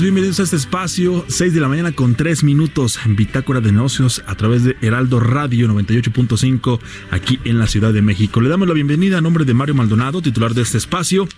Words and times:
Bienvenidos 0.00 0.40
a 0.40 0.44
este 0.44 0.56
espacio, 0.56 1.24
6 1.28 1.52
de 1.52 1.60
la 1.60 1.68
mañana 1.68 1.92
con 1.92 2.14
3 2.14 2.44
minutos, 2.44 2.98
Bitácora 3.04 3.60
de 3.60 3.72
Negocios 3.72 4.22
a 4.26 4.34
través 4.36 4.64
de 4.64 4.76
Heraldo 4.80 5.20
Radio 5.20 5.68
98.5 5.68 6.80
aquí 7.10 7.38
en 7.44 7.58
la 7.58 7.66
Ciudad 7.66 7.92
de 7.92 8.00
México. 8.00 8.40
Le 8.40 8.48
damos 8.48 8.66
la 8.66 8.74
bienvenida 8.74 9.18
a 9.18 9.20
nombre 9.20 9.44
de 9.44 9.52
Mario 9.52 9.74
Maldonado, 9.74 10.22
titular 10.22 10.54
de 10.54 10.62
este 10.62 10.78
espacio, 10.78 11.28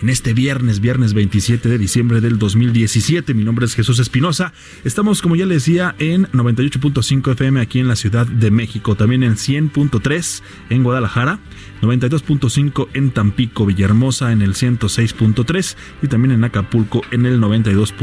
en 0.00 0.10
este 0.10 0.32
viernes, 0.32 0.78
viernes 0.78 1.12
27 1.12 1.68
de 1.68 1.76
diciembre 1.76 2.20
del 2.20 2.38
2017. 2.38 3.34
Mi 3.34 3.42
nombre 3.42 3.66
es 3.66 3.74
Jesús 3.74 3.98
Espinosa. 3.98 4.52
Estamos, 4.84 5.20
como 5.20 5.34
ya 5.34 5.46
le 5.46 5.54
decía, 5.54 5.96
en 5.98 6.26
98.5 6.28 7.32
FM 7.32 7.60
aquí 7.60 7.80
en 7.80 7.88
la 7.88 7.96
Ciudad 7.96 8.28
de 8.28 8.50
México, 8.52 8.94
también 8.94 9.24
en 9.24 9.34
100.3 9.34 10.42
en 10.70 10.84
Guadalajara, 10.84 11.40
92.5 11.82 12.88
en 12.94 13.10
Tampico, 13.10 13.66
Villahermosa 13.66 14.30
en 14.30 14.42
el 14.42 14.54
106.3 14.54 15.76
y 16.02 16.06
también 16.06 16.32
en 16.32 16.44
Acapulco 16.44 17.02
en 17.10 17.26
el 17.26 17.40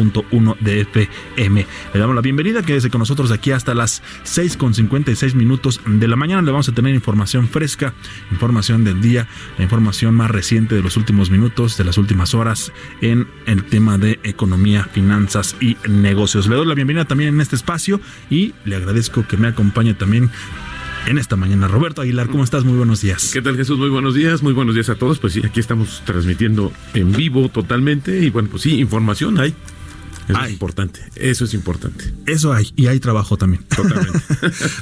92.1 0.02 0.58
de 0.60 0.82
FM. 0.82 1.68
Le 1.94 2.00
damos 2.00 2.16
la 2.16 2.22
bienvenida, 2.22 2.64
quédese 2.64 2.90
con 2.90 3.00
nosotros 3.00 3.32
aquí 3.32 3.52
hasta 3.52 3.74
las 3.74 4.02
6 4.24 4.58
con 4.58 4.74
56 4.74 5.36
minutos 5.36 5.82
de 5.86 6.08
la 6.08 6.16
mañana. 6.16 6.42
Le 6.42 6.52
vamos 6.52 6.70
a 6.70 6.74
tener 6.74 6.94
información 6.94 7.48
fresca, 7.48 7.94
información 8.32 8.84
del 8.84 9.02
día, 9.02 9.28
la 9.58 9.64
información 9.64 10.16
más 10.16 10.32
reciente 10.32 10.76
de 10.76 10.82
los 10.82 10.98
últimos 10.98 11.30
minutos, 11.30 11.78
de 11.78 11.84
las 11.84 11.98
últimas 11.98 12.34
horas 12.34 12.72
en 13.02 13.28
el 13.46 13.64
tema 13.66 13.98
de 13.98 14.20
economía, 14.24 14.84
finanzas 14.86 15.56
y 15.60 15.78
negocios. 15.88 16.48
Le 16.48 16.56
doy 16.56 16.66
la 16.66 16.76
bienvenida 16.76 17.06
también 17.06 17.36
en 17.36 17.42
este 17.42 17.56
espacio 17.56 18.00
y 18.30 18.54
le 18.66 18.76
agradezco 18.76 19.28
que 19.28 19.38
me 19.38 19.48
acompañe 19.48 19.94
también 19.94 20.32
en 21.08 21.18
esta 21.18 21.36
mañana. 21.36 21.68
Roberto 21.68 22.02
Aguilar, 22.02 22.28
¿cómo 22.30 22.44
estás? 22.44 22.64
Muy 22.64 22.78
buenos 22.78 23.02
días. 23.02 23.32
¿Qué 23.34 23.42
tal 23.42 23.58
Jesús? 23.58 23.78
Muy 23.78 23.90
buenos 23.90 24.16
días, 24.16 24.44
muy 24.44 24.54
buenos 24.54 24.76
días 24.76 24.90
a 24.90 24.96
todos. 24.96 25.20
Pues 25.20 25.34
sí, 25.34 25.42
aquí 25.44 25.60
estamos 25.60 26.02
transmitiendo 26.06 26.72
en 26.94 27.12
vivo 27.12 27.50
totalmente 27.50 28.20
y 28.20 28.30
bueno, 28.30 28.50
pues 28.50 28.64
sí, 28.64 28.80
información 28.80 29.40
hay. 29.40 29.54
Eso 30.32 30.40
Hay. 30.40 30.48
es 30.48 30.54
importante, 30.54 31.02
eso 31.16 31.46
es 31.46 31.54
importante. 31.54 32.14
Eso 32.26 32.54
hay, 32.54 32.72
y 32.76 32.88
hay 32.88 33.00
trabajo 33.00 33.38
también. 33.38 33.64
Totalmente. 33.64 34.20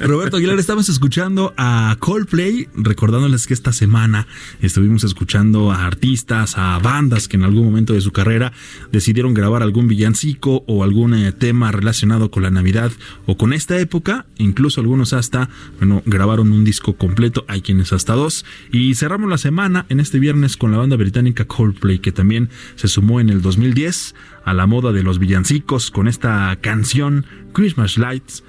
Roberto 0.00 0.36
Aguilar, 0.36 0.58
estamos 0.58 0.88
escuchando 0.88 1.54
a 1.56 1.96
Coldplay, 1.98 2.68
recordándoles 2.74 3.46
que 3.46 3.54
esta 3.54 3.72
semana 3.72 4.26
estuvimos 4.60 5.04
escuchando 5.04 5.72
a 5.72 5.86
artistas, 5.86 6.56
a 6.56 6.78
bandas 6.78 7.28
que 7.28 7.36
en 7.36 7.44
algún 7.44 7.64
momento 7.64 7.92
de 7.92 8.00
su 8.00 8.12
carrera 8.12 8.52
decidieron 8.92 9.34
grabar 9.34 9.62
algún 9.62 9.88
villancico 9.88 10.64
o 10.66 10.84
algún 10.84 11.14
eh, 11.14 11.32
tema 11.32 11.72
relacionado 11.72 12.30
con 12.30 12.42
la 12.42 12.50
Navidad 12.50 12.92
o 13.26 13.36
con 13.36 13.52
esta 13.52 13.78
época, 13.78 14.26
incluso 14.38 14.80
algunos 14.80 15.12
hasta, 15.12 15.48
bueno, 15.78 16.02
grabaron 16.06 16.52
un 16.52 16.64
disco 16.64 16.94
completo, 16.94 17.44
hay 17.48 17.62
quienes 17.62 17.92
hasta 17.92 18.14
dos, 18.14 18.44
y 18.72 18.94
cerramos 18.94 19.30
la 19.30 19.38
semana 19.38 19.86
en 19.88 20.00
este 20.00 20.18
viernes 20.18 20.56
con 20.56 20.72
la 20.72 20.78
banda 20.78 20.96
británica 20.96 21.44
Coldplay, 21.44 21.98
que 21.98 22.12
también 22.12 22.50
se 22.76 22.88
sumó 22.88 23.20
en 23.20 23.30
el 23.30 23.42
2010 23.42 24.14
a 24.50 24.52
la 24.52 24.66
moda 24.66 24.90
de 24.90 25.04
los 25.04 25.20
villancicos 25.20 25.92
con 25.92 26.08
esta 26.08 26.58
canción 26.60 27.24
Christmas 27.52 27.98
Lights 27.98 28.42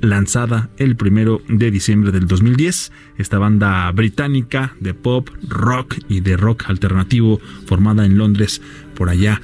lanzada 0.00 0.70
el 0.78 0.96
primero 0.96 1.42
de 1.48 1.70
diciembre 1.70 2.12
del 2.12 2.26
2010. 2.26 2.90
Esta 3.18 3.38
banda 3.38 3.92
británica 3.92 4.74
de 4.80 4.94
pop, 4.94 5.28
rock 5.46 5.96
y 6.08 6.20
de 6.20 6.38
rock 6.38 6.64
alternativo 6.68 7.42
formada 7.66 8.06
en 8.06 8.16
Londres 8.16 8.62
por 8.94 9.10
allá 9.10 9.42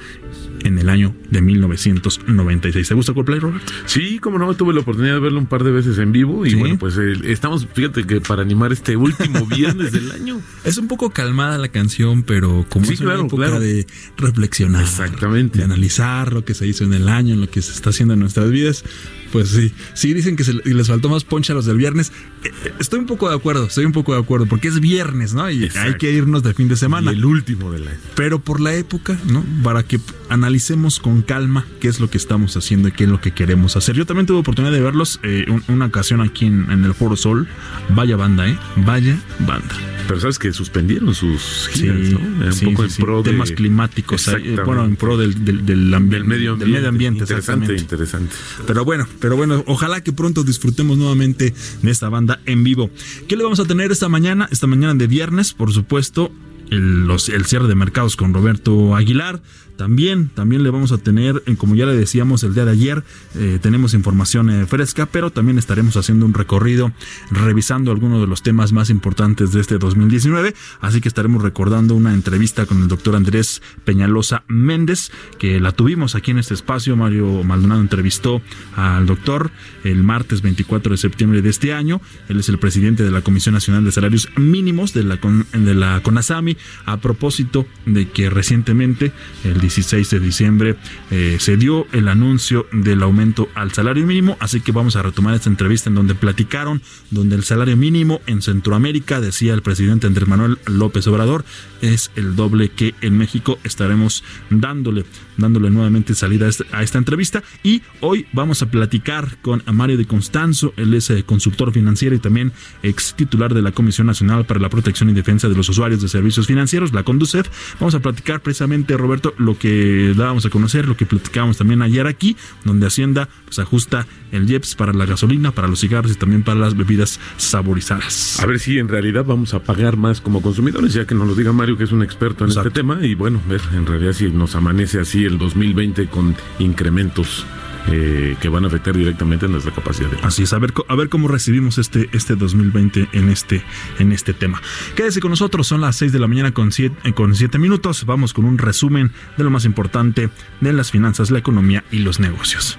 en 0.63 0.77
el 0.79 0.89
año 0.89 1.13
de 1.29 1.41
1996. 1.41 2.87
¿Te 2.87 2.93
gusta 2.93 3.13
Coldplay, 3.13 3.39
Robert? 3.39 3.63
Sí, 3.85 4.19
como 4.19 4.37
no, 4.39 4.53
tuve 4.53 4.73
la 4.73 4.81
oportunidad 4.81 5.15
de 5.15 5.19
verlo 5.19 5.39
un 5.39 5.45
par 5.47 5.63
de 5.63 5.71
veces 5.71 5.97
en 5.97 6.11
vivo 6.11 6.45
y 6.45 6.51
Sí. 6.51 6.55
bueno, 6.55 6.77
pues 6.77 6.97
eh, 6.97 7.13
estamos, 7.25 7.67
fíjate 7.73 8.05
que 8.05 8.21
para 8.21 8.41
animar 8.41 8.71
este 8.71 8.95
último 8.95 9.45
viernes 9.55 9.91
del 9.91 10.11
año. 10.11 10.41
Es 10.63 10.77
un 10.77 10.87
poco 10.87 11.09
calmada 11.11 11.57
la 11.57 11.69
canción, 11.69 12.23
pero 12.23 12.65
como 12.69 12.85
Sí, 12.85 12.93
es 12.93 12.99
una 13.01 13.11
claro, 13.11 13.25
época 13.27 13.45
claro. 13.47 13.59
de 13.59 13.87
reflexionar, 14.17 14.83
Exactamente. 14.83 15.59
de 15.59 15.63
analizar 15.65 16.33
lo 16.33 16.43
que 16.45 16.53
se 16.53 16.67
hizo 16.67 16.83
en 16.83 16.93
el 16.93 17.07
año, 17.09 17.33
en 17.33 17.41
lo 17.41 17.49
que 17.49 17.61
se 17.61 17.71
está 17.71 17.89
haciendo 17.91 18.13
en 18.13 18.19
nuestras 18.21 18.49
vidas, 18.51 18.83
pues 19.31 19.49
sí, 19.49 19.73
sí 19.93 20.13
dicen 20.13 20.35
que 20.35 20.43
se 20.43 20.53
le- 20.53 20.63
les 20.65 20.87
faltó 20.87 21.09
más 21.09 21.23
poncha 21.23 21.53
a 21.53 21.55
los 21.55 21.65
del 21.65 21.77
viernes. 21.77 22.11
Eh, 22.43 22.51
eh, 22.65 22.73
Estoy 22.79 22.99
un 22.99 23.05
poco 23.05 23.29
de 23.29 23.35
acuerdo, 23.35 23.65
estoy 23.65 23.85
un 23.85 23.91
poco 23.91 24.13
de 24.13 24.19
acuerdo, 24.19 24.45
porque 24.45 24.67
es 24.67 24.79
viernes, 24.79 25.33
¿no? 25.33 25.49
Y 25.49 25.63
Exacto. 25.65 25.89
hay 25.91 25.97
que 25.97 26.11
irnos 26.11 26.43
de 26.43 26.53
fin 26.53 26.67
de 26.67 26.73
Y 26.73 26.77
semana. 26.77 27.11
el 27.11 27.23
último 27.25 27.71
del 27.71 27.87
año. 27.87 27.97
Pero 28.15 28.39
por 28.39 28.59
la 28.61 28.73
época, 28.75 29.17
¿no? 29.27 29.43
Para 29.63 29.83
que 29.83 29.99
analicemos 30.29 30.99
con 30.99 31.21
calma 31.21 31.65
qué 31.79 31.87
es 31.87 31.99
lo 31.99 32.09
que 32.09 32.17
estamos 32.17 32.55
haciendo 32.57 32.87
y 32.87 32.91
qué 32.91 33.03
es 33.05 33.09
lo 33.09 33.19
que 33.21 33.31
queremos 33.31 33.75
hacer. 33.75 33.95
Yo 33.95 34.05
también 34.05 34.25
tuve 34.25 34.39
oportunidad 34.39 34.71
de 34.73 34.81
verlos 34.81 35.19
eh, 35.23 35.45
un- 35.49 35.63
una 35.67 35.85
ocasión 35.87 36.21
aquí 36.21 36.45
en, 36.45 36.71
en 36.71 36.83
el 36.85 36.93
Foro 36.93 37.15
Sol. 37.15 37.47
Vaya 37.89 38.15
banda, 38.15 38.47
¿eh? 38.47 38.57
Vaya 38.77 39.17
banda. 39.39 39.75
Pero 40.07 40.19
sabes 40.19 40.39
que 40.39 40.51
suspendieron 40.51 41.13
sus 41.13 41.69
giras, 41.71 41.97
¿no? 42.09 42.19
Era 42.37 42.47
un 42.47 42.53
sí, 42.53 42.65
poco 42.65 42.81
sí, 42.83 42.85
en 42.85 42.89
sí. 42.91 43.01
pro 43.01 43.21
de 43.23 43.31
temas 43.31 43.51
climáticos, 43.51 44.27
eh, 44.29 44.57
bueno, 44.65 44.83
en 44.85 44.95
pro 44.95 45.15
del, 45.17 45.45
del, 45.45 45.65
del 45.65 45.93
ambi- 45.93 46.09
del 46.09 46.25
medio 46.25 46.51
ambiente. 46.53 46.65
del 46.65 46.73
medio 46.73 46.89
ambiente, 46.89 47.19
interesante, 47.21 47.75
interesante. 47.75 48.35
Pero 48.67 48.83
bueno, 48.83 49.07
pero 49.21 49.37
bueno, 49.37 49.63
ojalá 49.67 50.01
que 50.03 50.11
pronto 50.11 50.43
disfrutemos 50.43 50.97
nuevamente 50.97 51.53
de 51.81 51.91
esta 51.91 52.09
banda 52.09 52.41
en 52.45 52.63
vivo. 52.65 52.89
¿Qué 53.29 53.37
le 53.37 53.43
vamos 53.43 53.61
a 53.61 53.65
tener 53.65 53.91
esta 53.91 54.09
mañana? 54.09 54.49
Esta 54.51 54.67
mañana 54.67 54.93
de 54.95 55.07
viernes, 55.07 55.53
por 55.53 55.71
supuesto, 55.71 56.31
el, 56.69 57.05
los- 57.07 57.29
el 57.29 57.45
cierre 57.45 57.67
de 57.67 57.75
mercados 57.75 58.15
con 58.17 58.33
Roberto 58.33 58.95
Aguilar. 58.95 59.41
También, 59.77 60.29
también 60.29 60.63
le 60.63 60.69
vamos 60.69 60.91
a 60.91 60.97
tener, 60.97 61.43
eh, 61.45 61.55
como 61.55 61.75
ya 61.75 61.85
le 61.85 61.95
decíamos 61.95 62.43
el 62.43 62.53
día 62.53 62.65
de 62.65 62.71
ayer, 62.71 63.03
eh, 63.35 63.59
tenemos 63.61 63.93
información 63.93 64.49
eh, 64.49 64.65
fresca, 64.65 65.05
pero 65.05 65.31
también 65.31 65.57
estaremos 65.57 65.97
haciendo 65.97 66.25
un 66.25 66.33
recorrido, 66.33 66.91
revisando 67.31 67.91
algunos 67.91 68.21
de 68.21 68.27
los 68.27 68.43
temas 68.43 68.71
más 68.73 68.89
importantes 68.89 69.51
de 69.51 69.61
este 69.61 69.77
2019. 69.77 70.53
Así 70.81 71.01
que 71.01 71.07
estaremos 71.07 71.41
recordando 71.41 71.95
una 71.95 72.13
entrevista 72.13 72.65
con 72.65 72.81
el 72.81 72.87
doctor 72.87 73.15
Andrés 73.15 73.61
Peñalosa 73.85 74.43
Méndez, 74.47 75.11
que 75.39 75.59
la 75.59 75.71
tuvimos 75.71 76.15
aquí 76.15 76.31
en 76.31 76.39
este 76.39 76.53
espacio. 76.53 76.95
Mario 76.95 77.43
Maldonado 77.43 77.81
entrevistó 77.81 78.41
al 78.75 79.05
doctor 79.05 79.51
el 79.83 80.03
martes 80.03 80.41
24 80.41 80.91
de 80.91 80.97
septiembre 80.97 81.41
de 81.41 81.49
este 81.49 81.73
año. 81.73 82.01
Él 82.27 82.39
es 82.39 82.49
el 82.49 82.59
presidente 82.59 83.03
de 83.03 83.11
la 83.11 83.21
Comisión 83.21 83.53
Nacional 83.53 83.83
de 83.83 83.91
Salarios 83.91 84.29
Mínimos 84.35 84.93
de 84.93 85.03
la, 85.03 85.19
de 85.53 85.73
la 85.73 86.01
CONASAMI, 86.01 86.57
a 86.85 86.97
propósito 86.97 87.65
de 87.85 88.09
que 88.09 88.29
recientemente, 88.29 89.11
el 89.43 89.60
16 89.61 90.09
de 90.09 90.19
diciembre, 90.19 90.75
eh, 91.09 91.37
se 91.39 91.55
dio 91.55 91.87
el 91.93 92.07
anuncio 92.07 92.67
del 92.71 93.01
aumento 93.03 93.49
al 93.55 93.71
salario 93.71 94.05
mínimo. 94.05 94.35
Así 94.39 94.59
que 94.59 94.71
vamos 94.71 94.95
a 94.95 95.01
retomar 95.01 95.35
esta 95.35 95.49
entrevista 95.49 95.89
en 95.89 95.95
donde 95.95 96.15
platicaron, 96.15 96.81
donde 97.09 97.35
el 97.35 97.43
salario 97.43 97.77
mínimo 97.77 98.19
en 98.27 98.41
Centroamérica, 98.41 99.21
decía 99.21 99.53
el 99.53 99.61
presidente 99.61 100.07
Andrés 100.07 100.27
Manuel 100.27 100.57
López 100.65 101.07
Obrador, 101.07 101.45
es 101.81 102.11
el 102.15 102.35
doble 102.35 102.69
que 102.69 102.93
en 103.01 103.17
México. 103.17 103.57
Estaremos 103.63 104.23
dándole, 104.49 105.05
dándole 105.37 105.69
nuevamente 105.69 106.13
salida 106.15 106.47
a 106.47 106.49
esta, 106.49 106.65
a 106.71 106.83
esta 106.83 106.97
entrevista. 106.97 107.43
Y 107.63 107.81
hoy 108.01 108.25
vamos 108.33 108.61
a 108.61 108.69
platicar 108.69 109.37
con 109.41 109.63
Mario 109.71 109.97
de 109.97 110.05
Constanzo, 110.05 110.73
él 110.77 110.93
es 110.93 111.09
eh, 111.09 111.23
consultor 111.23 111.71
financiero 111.71 112.15
y 112.15 112.19
también 112.19 112.51
ex 112.83 113.13
titular 113.15 113.53
de 113.53 113.61
la 113.61 113.71
Comisión 113.71 114.07
Nacional 114.07 114.45
para 114.45 114.59
la 114.59 114.69
Protección 114.69 115.09
y 115.09 115.13
Defensa 115.13 115.49
de 115.49 115.55
los 115.55 115.69
Usuarios 115.69 116.01
de 116.01 116.07
Servicios 116.07 116.47
Financieros, 116.47 116.93
la 116.93 117.03
CONDUCEF. 117.03 117.47
Vamos 117.79 117.95
a 117.95 117.99
platicar 117.99 118.41
precisamente, 118.41 118.97
Roberto, 118.97 119.33
lo 119.37 119.50
lo 119.51 119.57
que 119.57 120.13
dábamos 120.15 120.45
a 120.45 120.49
conocer, 120.49 120.87
lo 120.87 120.95
que 120.95 121.05
platicábamos 121.05 121.57
también 121.57 121.81
ayer 121.81 122.07
aquí, 122.07 122.37
donde 122.63 122.87
Hacienda 122.87 123.27
pues 123.45 123.59
ajusta 123.59 124.07
el 124.31 124.49
IEPS 124.49 124.75
para 124.75 124.93
la 124.93 125.05
gasolina, 125.05 125.51
para 125.51 125.67
los 125.67 125.81
cigarros 125.81 126.13
y 126.13 126.15
también 126.15 126.43
para 126.43 126.59
las 126.59 126.77
bebidas 126.77 127.19
saborizadas. 127.35 128.39
A 128.39 128.45
ver 128.45 128.59
si 128.59 128.79
en 128.79 128.87
realidad 128.87 129.25
vamos 129.25 129.53
a 129.53 129.61
pagar 129.61 129.97
más 129.97 130.21
como 130.21 130.41
consumidores, 130.41 130.93
ya 130.93 131.05
que 131.05 131.15
nos 131.15 131.27
lo 131.27 131.35
diga 131.35 131.51
Mario, 131.51 131.77
que 131.77 131.83
es 131.83 131.91
un 131.91 132.01
experto 132.01 132.45
en 132.45 132.51
este 132.51 132.69
tema, 132.69 133.05
y 133.05 133.13
bueno, 133.13 133.41
ver 133.49 133.61
en 133.73 133.85
realidad 133.85 134.13
si 134.13 134.29
nos 134.29 134.55
amanece 134.55 134.99
así 134.99 135.25
el 135.25 135.37
2020 135.37 136.07
con 136.07 136.35
incrementos 136.59 137.45
eh, 137.87 138.35
que 138.39 138.49
van 138.49 138.63
a 138.65 138.67
afectar 138.67 138.95
directamente 138.95 139.47
nuestra 139.47 139.73
capacidad. 139.73 140.09
De... 140.09 140.17
Así 140.21 140.43
es, 140.43 140.53
a 140.53 140.59
ver, 140.59 140.73
a 140.87 140.95
ver 140.95 141.09
cómo 141.09 141.27
recibimos 141.27 141.77
este, 141.77 142.09
este 142.13 142.35
2020 142.35 143.09
en 143.13 143.29
este, 143.29 143.63
en 143.99 144.11
este 144.11 144.33
tema. 144.33 144.61
Quédese 144.95 145.19
con 145.19 145.31
nosotros, 145.31 145.67
son 145.67 145.81
las 145.81 145.95
6 145.97 146.11
de 146.11 146.19
la 146.19 146.27
mañana 146.27 146.53
con 146.53 146.71
7 146.71 146.95
eh, 147.03 147.13
con 147.13 147.35
siete 147.35 147.57
minutos. 147.57 148.05
Vamos 148.05 148.33
con 148.33 148.45
un 148.45 148.57
resumen 148.57 149.11
de 149.37 149.43
lo 149.43 149.49
más 149.49 149.65
importante 149.65 150.29
de 150.59 150.73
las 150.73 150.91
finanzas, 150.91 151.31
la 151.31 151.39
economía 151.39 151.83
y 151.91 151.99
los 151.99 152.19
negocios. 152.19 152.77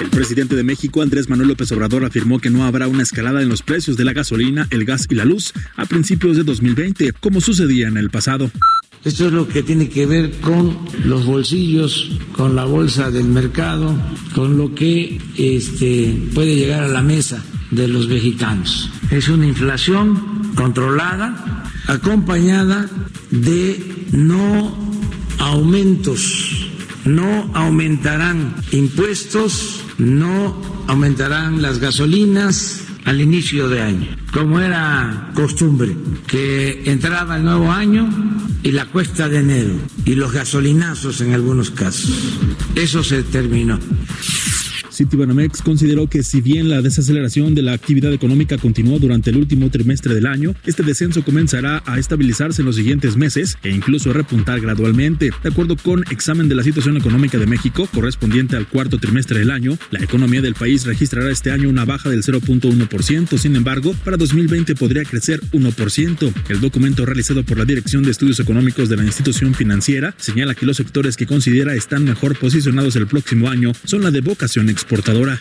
El 0.00 0.10
presidente 0.10 0.56
de 0.56 0.64
México, 0.64 1.02
Andrés 1.02 1.28
Manuel 1.28 1.50
López 1.50 1.70
Obrador, 1.70 2.04
afirmó 2.04 2.40
que 2.40 2.50
no 2.50 2.64
habrá 2.64 2.88
una 2.88 3.04
escalada 3.04 3.40
en 3.40 3.48
los 3.48 3.62
precios 3.62 3.96
de 3.96 4.04
la 4.04 4.12
gasolina, 4.12 4.66
el 4.70 4.84
gas 4.84 5.06
y 5.08 5.14
la 5.14 5.24
luz 5.24 5.52
a 5.76 5.86
principios 5.86 6.36
de 6.36 6.42
2020, 6.42 7.12
como 7.20 7.40
sucedía 7.40 7.86
en 7.86 7.96
el 7.96 8.10
pasado. 8.10 8.50
Esto 9.04 9.26
es 9.26 9.32
lo 9.32 9.46
que 9.46 9.62
tiene 9.62 9.88
que 9.88 10.04
ver 10.04 10.32
con 10.40 10.76
los 11.04 11.24
bolsillos, 11.26 12.10
con 12.32 12.56
la 12.56 12.64
bolsa 12.64 13.12
del 13.12 13.26
mercado, 13.26 13.96
con 14.34 14.58
lo 14.58 14.74
que 14.74 15.20
este, 15.36 16.20
puede 16.34 16.56
llegar 16.56 16.82
a 16.82 16.88
la 16.88 17.02
mesa 17.02 17.44
de 17.70 17.86
los 17.86 18.08
mexicanos. 18.08 18.90
Es 19.12 19.28
una 19.28 19.46
inflación 19.46 20.52
controlada, 20.56 21.70
acompañada 21.86 22.90
de 23.30 24.08
no 24.10 24.90
aumentos, 25.40 26.68
no 27.04 27.50
aumentarán 27.54 28.54
impuestos, 28.70 29.82
no 29.98 30.56
aumentarán 30.86 31.62
las 31.62 31.78
gasolinas 31.78 32.82
al 33.04 33.20
inicio 33.20 33.68
de 33.68 33.82
año, 33.82 34.16
como 34.32 34.60
era 34.60 35.30
costumbre, 35.34 35.96
que 36.26 36.82
entraba 36.84 37.36
el 37.36 37.44
nuevo 37.44 37.72
año 37.72 38.08
y 38.62 38.72
la 38.72 38.86
cuesta 38.86 39.28
de 39.28 39.38
enero 39.38 39.74
y 40.04 40.14
los 40.14 40.32
gasolinazos 40.32 41.20
en 41.22 41.32
algunos 41.32 41.70
casos. 41.70 42.38
Eso 42.74 43.02
se 43.02 43.22
terminó. 43.22 43.78
Citibanamex 45.00 45.62
consideró 45.62 46.08
que 46.08 46.22
si 46.22 46.42
bien 46.42 46.68
la 46.68 46.82
desaceleración 46.82 47.54
de 47.54 47.62
la 47.62 47.72
actividad 47.72 48.12
económica 48.12 48.58
continuó 48.58 48.98
durante 48.98 49.30
el 49.30 49.38
último 49.38 49.70
trimestre 49.70 50.14
del 50.14 50.26
año, 50.26 50.54
este 50.66 50.82
descenso 50.82 51.24
comenzará 51.24 51.82
a 51.86 51.98
estabilizarse 51.98 52.60
en 52.60 52.66
los 52.66 52.76
siguientes 52.76 53.16
meses 53.16 53.56
e 53.62 53.70
incluso 53.70 54.10
a 54.10 54.12
repuntar 54.12 54.60
gradualmente. 54.60 55.30
De 55.42 55.48
acuerdo 55.48 55.76
con 55.78 56.04
examen 56.10 56.50
de 56.50 56.54
la 56.54 56.62
situación 56.62 56.98
económica 56.98 57.38
de 57.38 57.46
México 57.46 57.88
correspondiente 57.94 58.56
al 58.56 58.68
cuarto 58.68 58.98
trimestre 58.98 59.38
del 59.38 59.50
año, 59.50 59.78
la 59.90 60.04
economía 60.04 60.42
del 60.42 60.52
país 60.52 60.84
registrará 60.84 61.30
este 61.30 61.50
año 61.50 61.70
una 61.70 61.86
baja 61.86 62.10
del 62.10 62.22
0.1%, 62.22 63.38
sin 63.38 63.56
embargo, 63.56 63.94
para 64.04 64.18
2020 64.18 64.74
podría 64.74 65.04
crecer 65.04 65.40
1%. 65.52 66.32
El 66.50 66.60
documento 66.60 67.06
realizado 67.06 67.42
por 67.42 67.56
la 67.56 67.64
Dirección 67.64 68.02
de 68.02 68.10
Estudios 68.10 68.38
Económicos 68.38 68.90
de 68.90 68.98
la 68.98 69.04
institución 69.04 69.54
financiera 69.54 70.14
señala 70.18 70.54
que 70.54 70.66
los 70.66 70.76
sectores 70.76 71.16
que 71.16 71.24
considera 71.24 71.74
están 71.74 72.04
mejor 72.04 72.36
posicionados 72.38 72.96
el 72.96 73.06
próximo 73.06 73.48
año 73.48 73.72
son 73.86 74.02
la 74.02 74.10
de 74.10 74.20
vocación 74.20 74.68
exportadora 74.68 74.89
exportadora. 74.90 75.40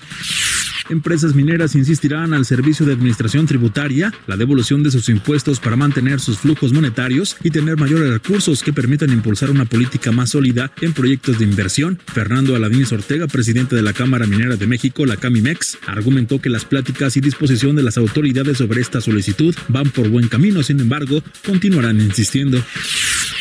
Empresas 0.90 1.36
mineras 1.36 1.76
insistirán 1.76 2.34
al 2.34 2.46
Servicio 2.46 2.84
de 2.84 2.94
Administración 2.94 3.46
Tributaria 3.46 4.12
la 4.26 4.38
devolución 4.38 4.82
de 4.82 4.90
sus 4.90 5.08
impuestos 5.10 5.60
para 5.60 5.76
mantener 5.76 6.20
sus 6.20 6.40
flujos 6.40 6.74
monetarios 6.74 7.38
y 7.44 7.52
tener 7.52 7.78
mayores 7.78 8.10
recursos 8.10 8.64
que 8.64 8.74
permitan 8.74 9.12
impulsar 9.12 9.52
una 9.52 9.66
política 9.66 10.12
más 10.12 10.32
sólida 10.32 10.72
en 10.82 10.94
proyectos 10.94 11.38
de 11.38 11.46
inversión. 11.46 12.00
Fernando 12.08 12.56
Aladines 12.56 12.92
Ortega, 12.92 13.28
presidente 13.28 13.76
de 13.76 13.84
la 13.84 13.94
Cámara 13.94 14.26
Minera 14.26 14.56
de 14.56 14.66
México, 14.66 15.06
la 15.06 15.18
CAMIMEX, 15.18 15.78
argumentó 15.86 16.42
que 16.42 16.50
las 16.50 16.66
pláticas 16.66 17.16
y 17.18 17.22
disposición 17.22 17.76
de 17.76 17.84
las 17.84 17.98
autoridades 17.98 18.58
sobre 18.58 18.82
esta 18.82 19.00
solicitud 19.00 19.54
van 19.68 19.92
por 19.92 20.10
buen 20.10 20.28
camino, 20.28 20.64
sin 20.64 20.80
embargo, 20.80 21.22
continuarán 21.46 22.02
insistiendo. 22.02 22.60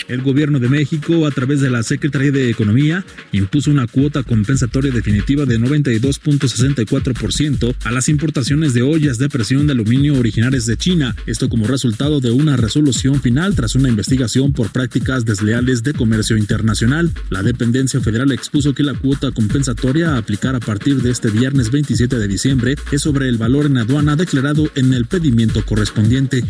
El 0.08 0.22
gobierno 0.22 0.58
de 0.58 0.68
México, 0.70 1.26
a 1.26 1.30
través 1.30 1.60
de 1.60 1.68
la 1.68 1.82
Secretaría 1.82 2.32
de 2.32 2.48
Economía, 2.48 3.04
impuso 3.30 3.70
una 3.70 3.86
cuota 3.86 4.22
compensatoria 4.22 4.90
definitiva 4.90 5.44
de 5.44 5.58
92.64% 5.60 7.37
a 7.84 7.92
las 7.92 8.08
importaciones 8.08 8.74
de 8.74 8.82
ollas 8.82 9.16
de 9.16 9.28
presión 9.28 9.68
de 9.68 9.72
aluminio 9.72 10.18
originales 10.18 10.66
de 10.66 10.76
China, 10.76 11.14
esto 11.24 11.48
como 11.48 11.68
resultado 11.68 12.18
de 12.18 12.32
una 12.32 12.56
resolución 12.56 13.20
final 13.20 13.54
tras 13.54 13.76
una 13.76 13.88
investigación 13.88 14.52
por 14.52 14.70
prácticas 14.70 15.24
desleales 15.24 15.84
de 15.84 15.92
comercio 15.92 16.36
internacional. 16.36 17.12
La 17.30 17.44
dependencia 17.44 18.00
federal 18.00 18.32
expuso 18.32 18.74
que 18.74 18.82
la 18.82 18.94
cuota 18.94 19.30
compensatoria 19.30 20.14
a 20.14 20.18
aplicar 20.18 20.56
a 20.56 20.60
partir 20.60 21.00
de 21.00 21.12
este 21.12 21.30
viernes 21.30 21.70
27 21.70 22.18
de 22.18 22.26
diciembre 22.26 22.74
es 22.90 23.02
sobre 23.02 23.28
el 23.28 23.38
valor 23.38 23.66
en 23.66 23.78
aduana 23.78 24.16
declarado 24.16 24.68
en 24.74 24.92
el 24.92 25.06
pedimiento 25.06 25.64
correspondiente. 25.64 26.42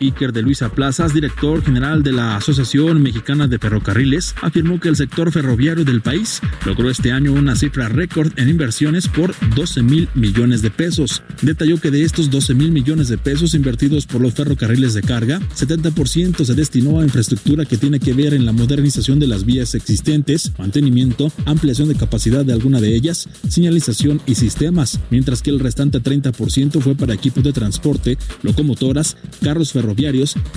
Iker 0.00 0.32
de 0.32 0.42
Luisa 0.42 0.70
Plazas, 0.70 1.12
director 1.12 1.62
general 1.62 2.02
de 2.02 2.12
la 2.12 2.36
Asociación 2.36 3.02
Mexicana 3.02 3.46
de 3.46 3.58
Ferrocarriles, 3.58 4.34
afirmó 4.40 4.80
que 4.80 4.88
el 4.88 4.96
sector 4.96 5.30
ferroviario 5.30 5.84
del 5.84 6.00
país 6.00 6.40
logró 6.64 6.90
este 6.90 7.12
año 7.12 7.32
una 7.32 7.54
cifra 7.54 7.88
récord 7.88 8.32
en 8.36 8.48
inversiones 8.48 9.08
por 9.08 9.34
12 9.54 9.79
mil 9.82 10.08
millones 10.14 10.62
de 10.62 10.70
pesos. 10.70 11.22
Detalló 11.42 11.80
que 11.80 11.90
de 11.90 12.02
estos 12.02 12.30
12 12.30 12.54
mil 12.54 12.72
millones 12.72 13.08
de 13.08 13.18
pesos 13.18 13.54
invertidos 13.54 14.06
por 14.06 14.20
los 14.20 14.34
ferrocarriles 14.34 14.94
de 14.94 15.02
carga, 15.02 15.40
70% 15.56 16.44
se 16.44 16.54
destinó 16.54 17.00
a 17.00 17.04
infraestructura 17.04 17.64
que 17.64 17.76
tiene 17.76 18.00
que 18.00 18.12
ver 18.12 18.34
en 18.34 18.44
la 18.44 18.52
modernización 18.52 19.18
de 19.18 19.26
las 19.26 19.44
vías 19.44 19.74
existentes, 19.74 20.52
mantenimiento, 20.58 21.32
ampliación 21.46 21.88
de 21.88 21.94
capacidad 21.94 22.44
de 22.44 22.52
alguna 22.52 22.80
de 22.80 22.94
ellas, 22.94 23.28
señalización 23.48 24.20
y 24.26 24.34
sistemas, 24.34 25.00
mientras 25.10 25.42
que 25.42 25.50
el 25.50 25.60
restante 25.60 26.02
30% 26.02 26.80
fue 26.80 26.94
para 26.94 27.14
equipos 27.14 27.44
de 27.44 27.52
transporte, 27.52 28.18
locomotoras, 28.42 29.16
carros 29.42 29.72
ferroviarios 29.72 30.00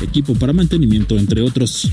equipo 0.01 0.35
para 0.35 0.53
mantenimiento, 0.53 1.17
entre 1.17 1.41
otros. 1.41 1.89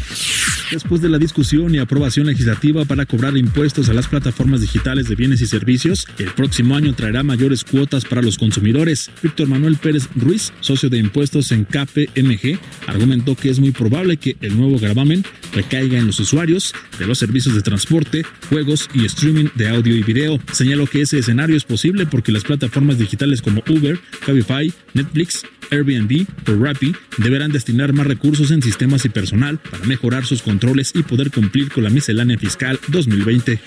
Después 0.70 1.00
de 1.00 1.08
la 1.08 1.18
discusión 1.18 1.74
y 1.74 1.78
aprobación 1.78 2.26
legislativa 2.26 2.84
para 2.84 3.06
cobrar 3.06 3.36
impuestos 3.36 3.88
a 3.88 3.94
las 3.94 4.08
plataformas 4.08 4.60
digitales 4.60 5.08
de 5.08 5.16
bienes 5.16 5.40
y 5.40 5.46
servicios, 5.46 6.06
el 6.18 6.32
próximo 6.32 6.76
año 6.76 6.94
traerá 6.94 7.19
mayores 7.22 7.64
cuotas 7.64 8.04
para 8.04 8.22
los 8.22 8.38
consumidores. 8.38 9.10
Víctor 9.22 9.48
Manuel 9.48 9.76
Pérez 9.76 10.08
Ruiz, 10.14 10.52
socio 10.60 10.88
de 10.88 10.98
impuestos 10.98 11.52
en 11.52 11.64
KPMG, 11.64 12.58
argumentó 12.86 13.34
que 13.34 13.50
es 13.50 13.60
muy 13.60 13.70
probable 13.72 14.16
que 14.16 14.36
el 14.40 14.56
nuevo 14.56 14.78
gravamen 14.78 15.24
recaiga 15.52 15.98
en 15.98 16.06
los 16.06 16.20
usuarios 16.20 16.74
de 16.98 17.06
los 17.06 17.18
servicios 17.18 17.54
de 17.54 17.62
transporte, 17.62 18.24
juegos 18.48 18.88
y 18.94 19.04
streaming 19.04 19.46
de 19.54 19.68
audio 19.68 19.94
y 19.96 20.02
video. 20.02 20.38
Señaló 20.52 20.86
que 20.86 21.02
ese 21.02 21.18
escenario 21.18 21.56
es 21.56 21.64
posible 21.64 22.06
porque 22.06 22.32
las 22.32 22.44
plataformas 22.44 22.98
digitales 22.98 23.42
como 23.42 23.62
Uber, 23.68 23.98
Cabify, 24.24 24.72
Netflix, 24.94 25.44
Airbnb 25.70 26.26
o 26.48 26.64
Rappi 26.64 26.94
deberán 27.18 27.52
destinar 27.52 27.92
más 27.92 28.06
recursos 28.06 28.50
en 28.50 28.62
sistemas 28.62 29.04
y 29.04 29.08
personal 29.08 29.58
para 29.58 29.86
mejorar 29.86 30.24
sus 30.24 30.42
controles 30.42 30.92
y 30.94 31.02
poder 31.02 31.30
cumplir 31.30 31.70
con 31.70 31.84
la 31.84 31.90
miscelánea 31.90 32.38
fiscal 32.38 32.78
2020. 32.88 33.60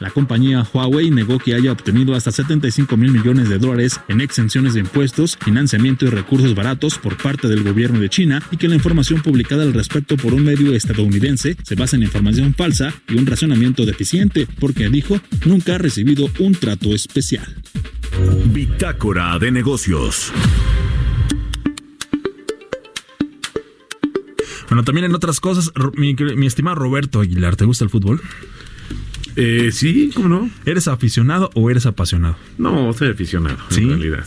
La 0.00 0.10
compañía 0.10 0.62
Huawei 0.72 1.10
negó 1.10 1.38
que 1.38 1.54
haya 1.54 1.72
obtenido 1.72 2.14
hasta 2.14 2.30
75 2.58 2.96
mil 2.96 3.12
millones 3.12 3.48
de 3.48 3.58
dólares 3.58 4.00
en 4.08 4.20
exenciones 4.20 4.74
de 4.74 4.80
impuestos, 4.80 5.36
financiamiento 5.36 6.06
y 6.06 6.10
recursos 6.10 6.54
baratos 6.54 6.98
por 6.98 7.16
parte 7.16 7.46
del 7.46 7.62
gobierno 7.62 8.00
de 8.00 8.08
China 8.08 8.42
y 8.50 8.56
que 8.56 8.68
la 8.68 8.74
información 8.74 9.22
publicada 9.22 9.62
al 9.62 9.72
respecto 9.72 10.16
por 10.16 10.34
un 10.34 10.44
medio 10.44 10.74
estadounidense 10.74 11.56
se 11.62 11.74
basa 11.76 11.96
en 11.96 12.02
información 12.02 12.54
falsa 12.54 12.92
y 13.08 13.16
un 13.16 13.26
razonamiento 13.26 13.86
deficiente, 13.86 14.48
porque 14.58 14.88
dijo 14.88 15.20
nunca 15.46 15.76
ha 15.76 15.78
recibido 15.78 16.28
un 16.40 16.54
trato 16.54 16.94
especial. 16.94 17.46
Bitácora 18.52 19.38
de 19.38 19.52
negocios. 19.52 20.32
Bueno, 24.68 24.82
también 24.84 25.06
en 25.06 25.14
otras 25.14 25.40
cosas, 25.40 25.72
mi, 25.94 26.14
estimado 26.46 26.76
Roberto 26.76 27.20
Aguilar, 27.20 27.56
¿te 27.56 27.64
gusta 27.64 27.84
el 27.84 27.90
fútbol? 27.90 28.20
Eh, 29.40 29.70
sí, 29.70 30.10
¿cómo 30.16 30.28
no? 30.28 30.50
¿Eres 30.66 30.88
aficionado 30.88 31.48
o 31.54 31.70
eres 31.70 31.86
apasionado? 31.86 32.34
No, 32.58 32.92
soy 32.92 33.10
aficionado, 33.10 33.56
¿Sí? 33.70 33.82
en 33.82 33.90
realidad. 33.90 34.24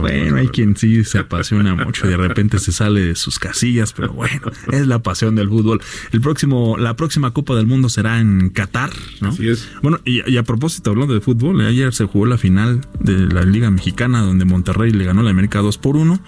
bueno, 0.00 0.36
hay 0.36 0.48
quien 0.48 0.74
sí 0.74 1.04
se 1.04 1.18
apasiona 1.18 1.74
mucho 1.74 2.06
y 2.06 2.08
de 2.08 2.16
repente 2.16 2.58
se 2.58 2.72
sale 2.72 3.02
de 3.02 3.14
sus 3.14 3.38
casillas, 3.38 3.92
pero 3.92 4.14
bueno, 4.14 4.50
es 4.72 4.86
la 4.86 5.02
pasión 5.02 5.34
del 5.34 5.50
fútbol. 5.50 5.82
El 6.12 6.22
próximo, 6.22 6.78
la 6.78 6.96
próxima 6.96 7.32
Copa 7.32 7.54
del 7.56 7.66
Mundo 7.66 7.90
será 7.90 8.18
en 8.18 8.48
Qatar, 8.48 8.90
¿no? 9.20 9.28
Así 9.28 9.48
es. 9.50 9.68
Bueno, 9.82 10.00
y, 10.06 10.34
a 10.34 10.42
propósito, 10.44 10.92
hablando 10.92 11.12
de 11.12 11.20
fútbol, 11.20 11.60
ayer 11.60 11.92
se 11.92 12.06
jugó 12.06 12.24
la 12.24 12.38
final 12.38 12.80
de 13.00 13.18
la 13.26 13.42
Liga 13.42 13.70
Mexicana 13.70 14.22
donde 14.22 14.46
Monterrey 14.46 14.92
le 14.92 15.04
ganó 15.04 15.20
a 15.20 15.24
la 15.24 15.30
América 15.30 15.58
2 15.58 15.76
por 15.76 15.96
1 15.96 16.18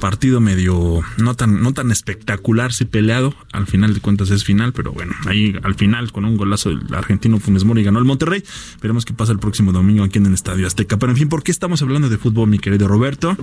partido 0.00 0.40
medio 0.40 1.02
no 1.18 1.34
tan 1.34 1.62
no 1.62 1.72
tan 1.74 1.90
espectacular 1.90 2.72
si 2.72 2.86
peleado 2.86 3.34
al 3.52 3.66
final 3.66 3.92
de 3.92 4.00
cuentas 4.00 4.30
es 4.30 4.44
final 4.44 4.72
pero 4.72 4.92
bueno 4.92 5.12
ahí 5.26 5.54
al 5.62 5.74
final 5.74 6.10
con 6.10 6.24
un 6.24 6.36
golazo 6.36 6.70
del 6.70 6.94
argentino 6.94 7.19
Funes 7.40 7.64
Mori 7.64 7.82
ganó 7.82 7.98
el 7.98 8.04
Monterrey 8.04 8.42
veremos 8.80 9.04
qué 9.04 9.12
pasa 9.12 9.32
el 9.32 9.38
próximo 9.38 9.72
domingo 9.72 10.04
aquí 10.04 10.18
en 10.18 10.26
el 10.26 10.34
Estadio 10.34 10.66
Azteca 10.66 10.98
pero 10.98 11.12
en 11.12 11.18
fin 11.18 11.28
¿por 11.28 11.42
qué 11.42 11.50
estamos 11.50 11.82
hablando 11.82 12.08
de 12.08 12.18
fútbol 12.18 12.48
mi 12.48 12.58
querido 12.58 12.88
Roberto? 12.88 13.36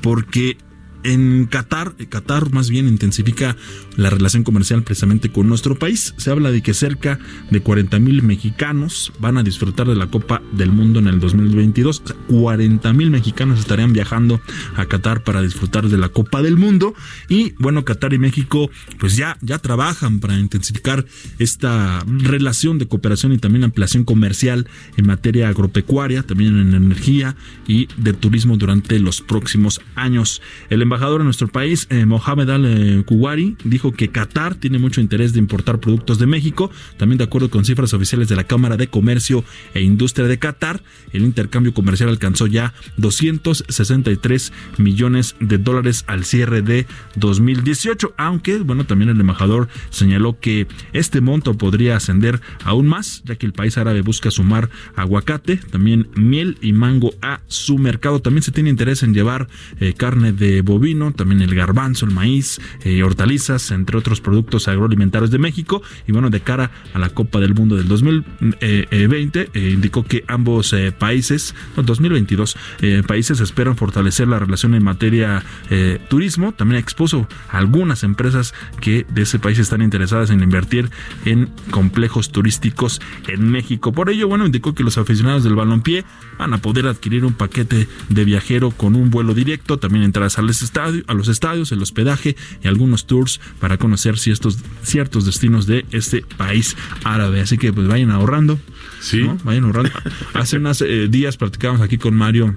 porque 0.00 0.56
en 1.04 1.46
Qatar, 1.46 1.94
Qatar 2.08 2.52
más 2.52 2.70
bien 2.70 2.88
intensifica 2.88 3.56
la 3.96 4.10
relación 4.10 4.44
comercial 4.44 4.82
precisamente 4.82 5.30
con 5.30 5.48
nuestro 5.48 5.78
país. 5.78 6.14
Se 6.16 6.30
habla 6.30 6.50
de 6.50 6.62
que 6.62 6.74
cerca 6.74 7.18
de 7.50 7.60
40 7.60 7.98
mil 7.98 8.22
mexicanos 8.22 9.12
van 9.18 9.38
a 9.38 9.42
disfrutar 9.42 9.86
de 9.86 9.94
la 9.94 10.08
Copa 10.08 10.42
del 10.52 10.72
Mundo 10.72 10.98
en 10.98 11.06
el 11.06 11.20
2022. 11.20 12.02
40 12.28 12.92
mil 12.92 13.10
mexicanos 13.10 13.58
estarían 13.58 13.92
viajando 13.92 14.40
a 14.76 14.86
Qatar 14.86 15.22
para 15.24 15.42
disfrutar 15.42 15.88
de 15.88 15.98
la 15.98 16.08
Copa 16.08 16.42
del 16.42 16.56
Mundo. 16.56 16.94
Y 17.28 17.52
bueno, 17.58 17.84
Qatar 17.84 18.12
y 18.12 18.18
México 18.18 18.70
pues 18.98 19.16
ya, 19.16 19.38
ya 19.40 19.58
trabajan 19.58 20.20
para 20.20 20.38
intensificar 20.38 21.04
esta 21.38 22.04
relación 22.06 22.78
de 22.78 22.88
cooperación 22.88 23.32
y 23.32 23.38
también 23.38 23.64
ampliación 23.64 24.04
comercial 24.04 24.68
en 24.96 25.06
materia 25.06 25.48
agropecuaria, 25.48 26.22
también 26.22 26.58
en 26.58 26.74
energía 26.74 27.36
y 27.66 27.88
de 27.96 28.12
turismo 28.12 28.56
durante 28.56 28.98
los 28.98 29.20
próximos 29.20 29.80
años. 29.94 30.42
El 30.68 30.82
embajador 30.90 31.20
en 31.20 31.26
nuestro 31.26 31.46
país, 31.46 31.86
eh, 31.90 32.04
Mohamed 32.04 32.50
Al-Kuwari, 32.50 33.56
dijo 33.62 33.92
que 33.92 34.08
Qatar 34.08 34.56
tiene 34.56 34.80
mucho 34.80 35.00
interés 35.00 35.32
de 35.32 35.38
importar 35.38 35.78
productos 35.78 36.18
de 36.18 36.26
México. 36.26 36.68
También 36.96 37.16
de 37.18 37.24
acuerdo 37.24 37.48
con 37.48 37.64
cifras 37.64 37.94
oficiales 37.94 38.28
de 38.28 38.34
la 38.34 38.42
Cámara 38.42 38.76
de 38.76 38.88
Comercio 38.88 39.44
e 39.72 39.82
Industria 39.82 40.26
de 40.26 40.40
Qatar, 40.40 40.82
el 41.12 41.22
intercambio 41.22 41.72
comercial 41.72 42.08
alcanzó 42.08 42.48
ya 42.48 42.74
263 42.96 44.52
millones 44.78 45.36
de 45.38 45.58
dólares 45.58 46.02
al 46.08 46.24
cierre 46.24 46.60
de 46.60 46.88
2018, 47.14 48.14
aunque, 48.16 48.58
bueno, 48.58 48.84
también 48.84 49.10
el 49.10 49.20
embajador 49.20 49.68
señaló 49.90 50.40
que 50.40 50.66
este 50.92 51.20
monto 51.20 51.56
podría 51.56 51.94
ascender 51.94 52.40
aún 52.64 52.88
más, 52.88 53.22
ya 53.24 53.36
que 53.36 53.46
el 53.46 53.52
país 53.52 53.78
árabe 53.78 54.00
busca 54.00 54.32
sumar 54.32 54.70
aguacate, 54.96 55.56
también 55.56 56.08
miel 56.16 56.58
y 56.60 56.72
mango 56.72 57.14
a 57.22 57.42
su 57.46 57.78
mercado. 57.78 58.20
También 58.20 58.42
se 58.42 58.50
tiene 58.50 58.70
interés 58.70 59.04
en 59.04 59.14
llevar 59.14 59.46
eh, 59.78 59.94
carne 59.96 60.32
de 60.32 60.62
bovino 60.62 60.79
vino, 60.80 61.12
también 61.12 61.42
el 61.42 61.54
garbanzo, 61.54 62.06
el 62.06 62.12
maíz, 62.12 62.60
eh, 62.82 63.02
hortalizas, 63.02 63.70
entre 63.70 63.96
otros 63.96 64.20
productos 64.20 64.68
agroalimentarios 64.68 65.30
de 65.30 65.38
México. 65.38 65.82
Y 66.06 66.12
bueno, 66.12 66.30
de 66.30 66.40
cara 66.40 66.70
a 66.94 66.98
la 66.98 67.10
Copa 67.10 67.40
del 67.40 67.54
Mundo 67.54 67.76
del 67.76 67.88
2020, 67.88 69.50
eh, 69.52 69.70
indicó 69.70 70.04
que 70.04 70.24
ambos 70.26 70.72
eh, 70.72 70.92
países, 70.92 71.54
no, 71.76 71.82
2022, 71.82 72.56
países 73.06 73.40
esperan 73.40 73.76
fortalecer 73.76 74.28
la 74.28 74.38
relación 74.38 74.74
en 74.74 74.82
materia 74.82 75.44
turismo. 76.08 76.52
También 76.52 76.80
expuso 76.80 77.28
algunas 77.48 78.02
empresas 78.02 78.54
que 78.80 79.06
de 79.12 79.22
ese 79.22 79.38
país 79.38 79.58
están 79.58 79.82
interesadas 79.82 80.30
en 80.30 80.42
invertir 80.42 80.90
en 81.24 81.50
complejos 81.70 82.30
turísticos 82.30 83.00
en 83.28 83.50
México. 83.50 83.92
Por 83.92 84.10
ello, 84.10 84.28
bueno, 84.28 84.46
indicó 84.46 84.74
que 84.74 84.82
los 84.82 84.98
aficionados 84.98 85.44
del 85.44 85.54
balompié 85.54 86.04
van 86.38 86.54
a 86.54 86.58
poder 86.58 86.86
adquirir 86.86 87.24
un 87.24 87.34
paquete 87.34 87.88
de 88.08 88.24
viajero 88.24 88.70
con 88.70 88.96
un 88.96 89.10
vuelo 89.10 89.34
directo, 89.34 89.78
también 89.78 90.04
entradas 90.04 90.38
al 90.38 90.46
a 91.06 91.14
los 91.14 91.28
estadios, 91.28 91.72
el 91.72 91.82
hospedaje 91.82 92.36
y 92.62 92.68
algunos 92.68 93.06
tours 93.06 93.40
para 93.58 93.76
conocer 93.78 94.18
ciertos, 94.18 94.58
ciertos 94.82 95.26
destinos 95.26 95.66
de 95.66 95.84
este 95.90 96.22
país 96.36 96.76
árabe. 97.04 97.40
Así 97.40 97.58
que 97.58 97.72
pues 97.72 97.88
vayan 97.88 98.10
ahorrando. 98.10 98.58
Sí. 99.00 99.28
Vayan 99.44 99.64
ahorrando. 99.64 99.90
Hace 100.34 100.56
unos 100.56 100.80
eh, 100.82 101.08
días 101.08 101.36
platicábamos 101.36 101.82
aquí 101.82 101.98
con 101.98 102.14
Mario 102.14 102.56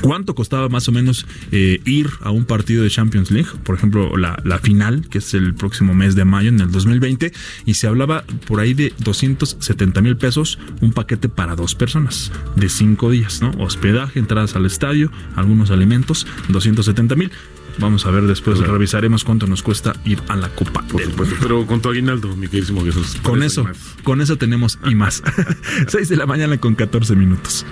¿Cuánto 0.00 0.34
costaba 0.34 0.68
más 0.68 0.88
o 0.88 0.92
menos 0.92 1.26
eh, 1.52 1.80
ir 1.84 2.08
a 2.20 2.30
un 2.30 2.44
partido 2.44 2.82
de 2.82 2.90
Champions 2.90 3.30
League? 3.30 3.50
Por 3.64 3.74
ejemplo, 3.74 4.16
la, 4.16 4.40
la, 4.44 4.58
final, 4.58 5.06
que 5.08 5.18
es 5.18 5.34
el 5.34 5.54
próximo 5.54 5.94
mes 5.94 6.14
de 6.14 6.24
mayo, 6.24 6.48
en 6.48 6.60
el 6.60 6.70
2020, 6.70 7.32
y 7.66 7.74
se 7.74 7.86
hablaba 7.86 8.24
por 8.46 8.60
ahí 8.60 8.72
de 8.72 8.94
270 8.98 10.00
mil 10.00 10.16
pesos, 10.16 10.58
un 10.80 10.92
paquete 10.92 11.28
para 11.28 11.54
dos 11.54 11.74
personas, 11.74 12.32
de 12.56 12.68
cinco 12.68 13.10
días, 13.10 13.42
¿no? 13.42 13.50
Hospedaje, 13.58 14.18
entradas 14.18 14.56
al 14.56 14.64
estadio, 14.64 15.12
algunos 15.36 15.70
alimentos, 15.70 16.26
270 16.48 17.16
mil. 17.16 17.30
Vamos 17.78 18.04
a 18.06 18.10
ver 18.10 18.24
después, 18.24 18.58
revisaremos 18.58 19.24
cuánto 19.24 19.46
nos 19.46 19.62
cuesta 19.62 19.94
ir 20.04 20.20
a 20.28 20.36
la 20.36 20.48
Copa 20.48 20.82
Por 20.86 21.02
supuesto, 21.02 21.36
pero 21.40 21.66
con 21.66 21.80
tu 21.80 21.88
aguinaldo, 21.88 22.36
mi 22.36 22.48
queridísimo 22.48 22.84
Jesús. 22.84 23.16
Con 23.22 23.42
eso, 23.42 23.66
con 24.02 24.20
eso 24.20 24.36
tenemos 24.36 24.78
y 24.86 24.94
más. 24.94 25.22
6 25.88 26.08
de 26.08 26.16
la 26.16 26.26
mañana 26.26 26.58
con 26.58 26.74
14 26.74 27.14
minutos. 27.16 27.64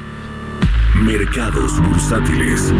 Mercados 0.96 1.80
bursátiles. 1.80 2.72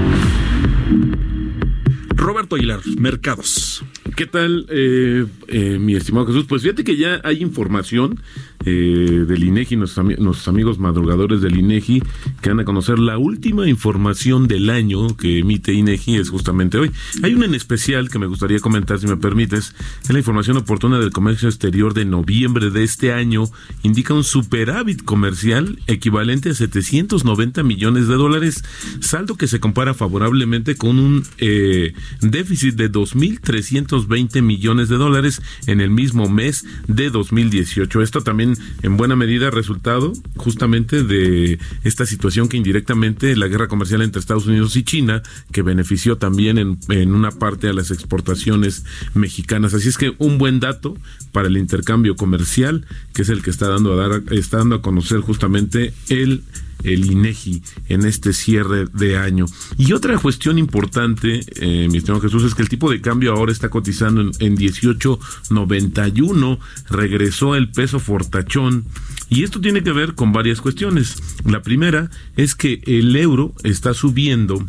Roberto 2.16 2.56
Aguilar, 2.56 2.80
mercados. 2.98 3.84
¿Qué 4.16 4.26
tal, 4.26 4.66
eh, 4.70 5.26
eh, 5.46 5.78
mi 5.78 5.94
estimado 5.94 6.26
Jesús? 6.26 6.46
Pues 6.48 6.62
fíjate 6.62 6.84
que 6.84 6.96
ya 6.96 7.20
hay 7.22 7.40
información 7.40 8.20
eh, 8.64 9.24
del 9.26 9.44
INEGI, 9.44 9.76
nuestros, 9.76 10.48
amigos 10.48 10.78
madrugadores 10.78 11.40
del 11.40 11.58
INEGI, 11.58 12.02
que 12.40 12.50
van 12.50 12.60
a 12.60 12.64
conocer 12.64 12.98
la 12.98 13.18
última 13.18 13.68
información 13.68 14.48
del 14.48 14.70
año 14.70 15.16
que 15.16 15.38
emite 15.38 15.72
INEGI, 15.72 16.16
es 16.16 16.30
justamente 16.30 16.78
hoy. 16.78 16.90
Hay 17.22 17.34
una 17.34 17.46
en 17.46 17.54
especial 17.54 18.10
que 18.10 18.18
me 18.18 18.26
gustaría 18.26 18.58
comentar, 18.60 18.98
si 18.98 19.06
me 19.06 19.16
permites, 19.16 19.74
es 20.02 20.10
la 20.10 20.18
información 20.18 20.56
oportuna 20.56 20.98
del 20.98 21.12
comercio 21.12 21.48
exterior 21.48 21.94
de 21.94 22.04
noviembre 22.04 22.70
de 22.70 22.84
este 22.84 23.12
año, 23.12 23.44
indica 23.82 24.14
un 24.14 24.24
superávit 24.24 25.04
comercial 25.04 25.78
equivalente 25.86 26.50
a 26.50 26.54
790 26.54 27.62
millones 27.62 28.08
de 28.08 28.14
dólares, 28.14 28.64
saldo 29.00 29.36
que 29.36 29.46
se 29.46 29.60
compara 29.60 29.94
favorablemente 29.94 30.76
con 30.76 30.98
un 30.98 31.24
eh, 31.38 31.94
déficit 32.20 32.74
de 32.74 32.90
2.320 32.90 34.42
millones 34.42 34.88
de 34.88 34.96
dólares 34.96 35.42
en 35.66 35.80
el 35.80 35.90
mismo 35.90 36.28
mes 36.28 36.64
de 36.86 37.10
2018. 37.10 38.02
Esto 38.02 38.22
también 38.22 38.48
en 38.83 38.97
buena 38.97 39.17
medida 39.17 39.50
resultado 39.50 40.12
justamente 40.37 41.02
de 41.02 41.59
esta 41.85 42.07
situación 42.07 42.49
que 42.49 42.57
indirectamente 42.57 43.37
la 43.37 43.49
guerra 43.49 43.69
comercial 43.69 44.02
entre 44.02 44.21
Estados 44.21 44.47
Unidos 44.47 44.76
y 44.76 44.83
China, 44.83 45.23
que 45.52 45.62
benefició 45.62 46.19
también 46.19 46.59
en, 46.59 46.78
en 46.88 47.14
una 47.14 47.31
parte 47.31 47.69
a 47.69 47.73
las 47.73 47.90
exportaciones 47.90 48.85
mexicanas. 49.14 49.75
Así 49.75 49.88
es 49.88 49.99
que 49.99 50.14
un 50.19 50.38
buen 50.38 50.61
dato 50.61 50.97
para 51.33 51.49
el 51.49 51.57
intercambio 51.57 52.17
comercial, 52.17 52.87
que 53.14 53.23
es 53.23 53.28
el 53.28 53.43
que 53.43 53.50
está 53.50 53.69
dando 53.69 53.93
a 53.93 54.09
dar, 54.09 54.23
está 54.33 54.59
dando 54.59 54.76
a 54.76 54.83
conocer 54.83 55.21
justamente 55.21 55.93
el 56.09 56.43
el 56.85 57.11
INEGI 57.11 57.62
en 57.88 58.04
este 58.04 58.32
cierre 58.32 58.87
de 58.92 59.18
año. 59.18 59.47
Y 59.76 59.92
otra 59.92 60.16
cuestión 60.18 60.58
importante, 60.58 61.40
eh, 61.56 61.88
mi 61.90 61.99
estimado 61.99 62.23
Jesús, 62.23 62.44
es 62.44 62.54
que 62.54 62.62
el 62.62 62.68
tipo 62.68 62.90
de 62.90 63.00
cambio 63.00 63.32
ahora 63.32 63.52
está 63.52 63.68
cotizando 63.68 64.20
en, 64.20 64.30
en 64.40 64.56
18.91, 64.56 66.58
regresó 66.90 67.54
el 67.54 67.70
peso 67.70 68.00
fortachón. 68.00 68.85
Y 69.30 69.44
esto 69.44 69.61
tiene 69.61 69.82
que 69.82 69.92
ver 69.92 70.14
con 70.14 70.32
varias 70.32 70.61
cuestiones. 70.61 71.23
La 71.44 71.62
primera 71.62 72.11
es 72.37 72.54
que 72.54 72.80
el 72.87 73.14
euro 73.14 73.54
está 73.62 73.92
subiendo 73.92 74.64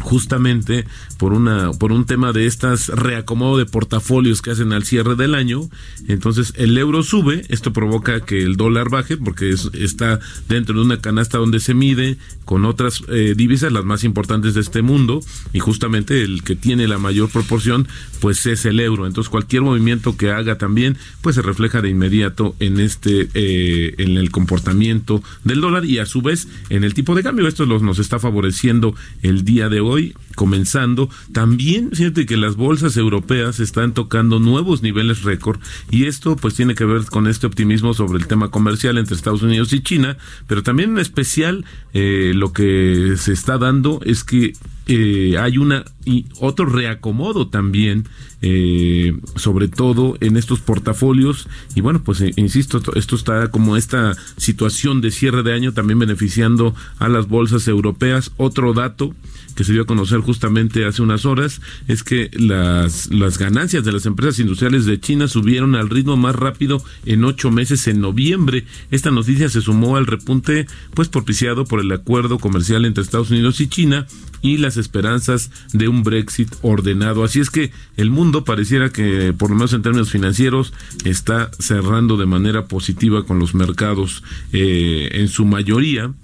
justamente 0.00 0.84
por 1.18 1.32
una 1.32 1.72
por 1.72 1.92
un 1.92 2.06
tema 2.06 2.32
de 2.32 2.46
estas 2.46 2.88
reacomodo 2.88 3.58
de 3.58 3.66
portafolios 3.66 4.40
que 4.40 4.52
hacen 4.52 4.72
al 4.72 4.84
cierre 4.84 5.16
del 5.16 5.34
año 5.34 5.68
entonces 6.06 6.54
el 6.56 6.78
euro 6.78 7.02
sube 7.02 7.44
esto 7.48 7.72
provoca 7.72 8.20
que 8.20 8.42
el 8.42 8.56
dólar 8.56 8.88
baje 8.88 9.16
porque 9.16 9.50
está 9.50 10.20
dentro 10.48 10.76
de 10.76 10.82
una 10.82 11.00
canasta 11.00 11.38
donde 11.38 11.60
se 11.60 11.74
mide 11.74 12.16
con 12.44 12.64
otras 12.64 13.02
eh, 13.08 13.34
divisas 13.36 13.72
las 13.72 13.84
más 13.84 14.04
importantes 14.04 14.54
de 14.54 14.60
este 14.60 14.80
mundo 14.80 15.20
y 15.52 15.58
justamente 15.58 16.22
el 16.22 16.42
que 16.42 16.56
tiene 16.56 16.88
la 16.88 16.98
mayor 16.98 17.28
proporción 17.28 17.88
pues 18.20 18.46
es 18.46 18.64
el 18.64 18.80
euro 18.80 19.06
entonces 19.06 19.28
cualquier 19.28 19.62
movimiento 19.62 20.16
que 20.16 20.30
haga 20.30 20.56
también 20.56 20.96
pues 21.20 21.34
se 21.34 21.42
refleja 21.42 21.82
de 21.82 21.90
inmediato 21.90 22.54
en 22.60 22.80
este 22.80 23.28
eh, 23.34 23.94
en 23.98 24.16
el 24.16 24.30
comportamiento 24.30 25.22
del 25.44 25.60
dólar 25.60 25.84
y 25.84 25.98
a 25.98 26.06
su 26.06 26.22
vez 26.22 26.48
en 26.70 26.84
el 26.84 26.94
tipo 26.94 27.14
de 27.14 27.22
cambio 27.22 27.48
esto 27.48 27.66
nos 27.66 27.98
está 27.98 28.18
favoreciendo 28.18 28.94
el 29.22 29.44
día 29.44 29.68
de 29.68 29.80
hoy 29.80 30.14
comenzando. 30.38 31.07
También 31.32 31.90
fíjate 31.92 32.26
que 32.26 32.36
las 32.36 32.56
bolsas 32.56 32.96
europeas 32.96 33.60
están 33.60 33.94
tocando 33.94 34.38
nuevos 34.40 34.82
niveles 34.82 35.22
récord 35.22 35.60
y 35.90 36.04
esto 36.04 36.36
pues 36.36 36.54
tiene 36.54 36.74
que 36.74 36.84
ver 36.84 37.04
con 37.06 37.26
este 37.26 37.46
optimismo 37.46 37.94
sobre 37.94 38.18
el 38.18 38.26
tema 38.26 38.50
comercial 38.50 38.98
entre 38.98 39.16
Estados 39.16 39.42
Unidos 39.42 39.72
y 39.72 39.80
China, 39.80 40.16
pero 40.46 40.62
también 40.62 40.90
en 40.90 40.98
especial 40.98 41.64
eh, 41.94 42.32
lo 42.34 42.52
que 42.52 43.14
se 43.16 43.32
está 43.32 43.58
dando 43.58 44.00
es 44.04 44.24
que 44.24 44.52
eh, 44.90 45.36
hay 45.38 45.58
una 45.58 45.84
y 46.06 46.24
otro 46.40 46.64
reacomodo 46.64 47.48
también, 47.48 48.08
eh, 48.40 49.14
sobre 49.36 49.68
todo 49.68 50.16
en 50.20 50.38
estos 50.38 50.60
portafolios. 50.60 51.46
Y 51.74 51.82
bueno, 51.82 52.02
pues 52.02 52.22
eh, 52.22 52.32
insisto, 52.36 52.80
esto 52.94 53.14
está 53.14 53.50
como 53.50 53.76
esta 53.76 54.16
situación 54.38 55.02
de 55.02 55.10
cierre 55.10 55.42
de 55.42 55.52
año 55.52 55.74
también 55.74 55.98
beneficiando 55.98 56.74
a 56.98 57.08
las 57.08 57.28
bolsas 57.28 57.68
europeas. 57.68 58.32
Otro 58.38 58.72
dato 58.72 59.14
que 59.58 59.64
se 59.64 59.72
dio 59.72 59.82
a 59.82 59.86
conocer 59.86 60.20
justamente 60.20 60.84
hace 60.84 61.02
unas 61.02 61.26
horas 61.26 61.60
es 61.88 62.04
que 62.04 62.30
las, 62.32 63.12
las 63.12 63.38
ganancias 63.38 63.82
de 63.82 63.90
las 63.90 64.06
empresas 64.06 64.38
industriales 64.38 64.86
de 64.86 65.00
China 65.00 65.26
subieron 65.26 65.74
al 65.74 65.90
ritmo 65.90 66.16
más 66.16 66.36
rápido 66.36 66.80
en 67.06 67.24
ocho 67.24 67.50
meses 67.50 67.88
en 67.88 68.00
noviembre. 68.00 68.66
Esta 68.92 69.10
noticia 69.10 69.48
se 69.48 69.60
sumó 69.60 69.96
al 69.96 70.06
repunte 70.06 70.68
pues 70.94 71.08
propiciado 71.08 71.64
por 71.64 71.80
el 71.80 71.90
acuerdo 71.90 72.38
comercial 72.38 72.84
entre 72.84 73.02
Estados 73.02 73.32
Unidos 73.32 73.60
y 73.60 73.66
China 73.66 74.06
y 74.42 74.58
las 74.58 74.76
esperanzas 74.76 75.50
de 75.72 75.88
un 75.88 76.04
Brexit 76.04 76.54
ordenado. 76.62 77.24
Así 77.24 77.40
es 77.40 77.50
que 77.50 77.72
el 77.96 78.10
mundo 78.10 78.44
pareciera 78.44 78.90
que, 78.90 79.34
por 79.36 79.50
lo 79.50 79.56
menos 79.56 79.72
en 79.72 79.82
términos 79.82 80.12
financieros, 80.12 80.72
está 81.04 81.50
cerrando 81.58 82.16
de 82.16 82.26
manera 82.26 82.66
positiva 82.66 83.24
con 83.24 83.40
los 83.40 83.56
mercados 83.56 84.22
eh, 84.52 85.08
en 85.14 85.26
su 85.26 85.44
mayoría 85.44 86.14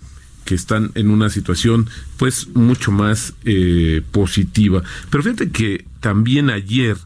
que 0.45 0.55
están 0.55 0.91
en 0.95 1.11
una 1.11 1.31
situación 1.31 1.89
pues 2.17 2.49
mucho 2.55 2.93
más 2.93 3.35
eh, 3.45 4.03
positiva. 4.11 4.83
Pero 5.11 5.23
fíjate 5.23 5.51
que 5.51 5.85
también 6.01 6.51
ayer 6.51 6.97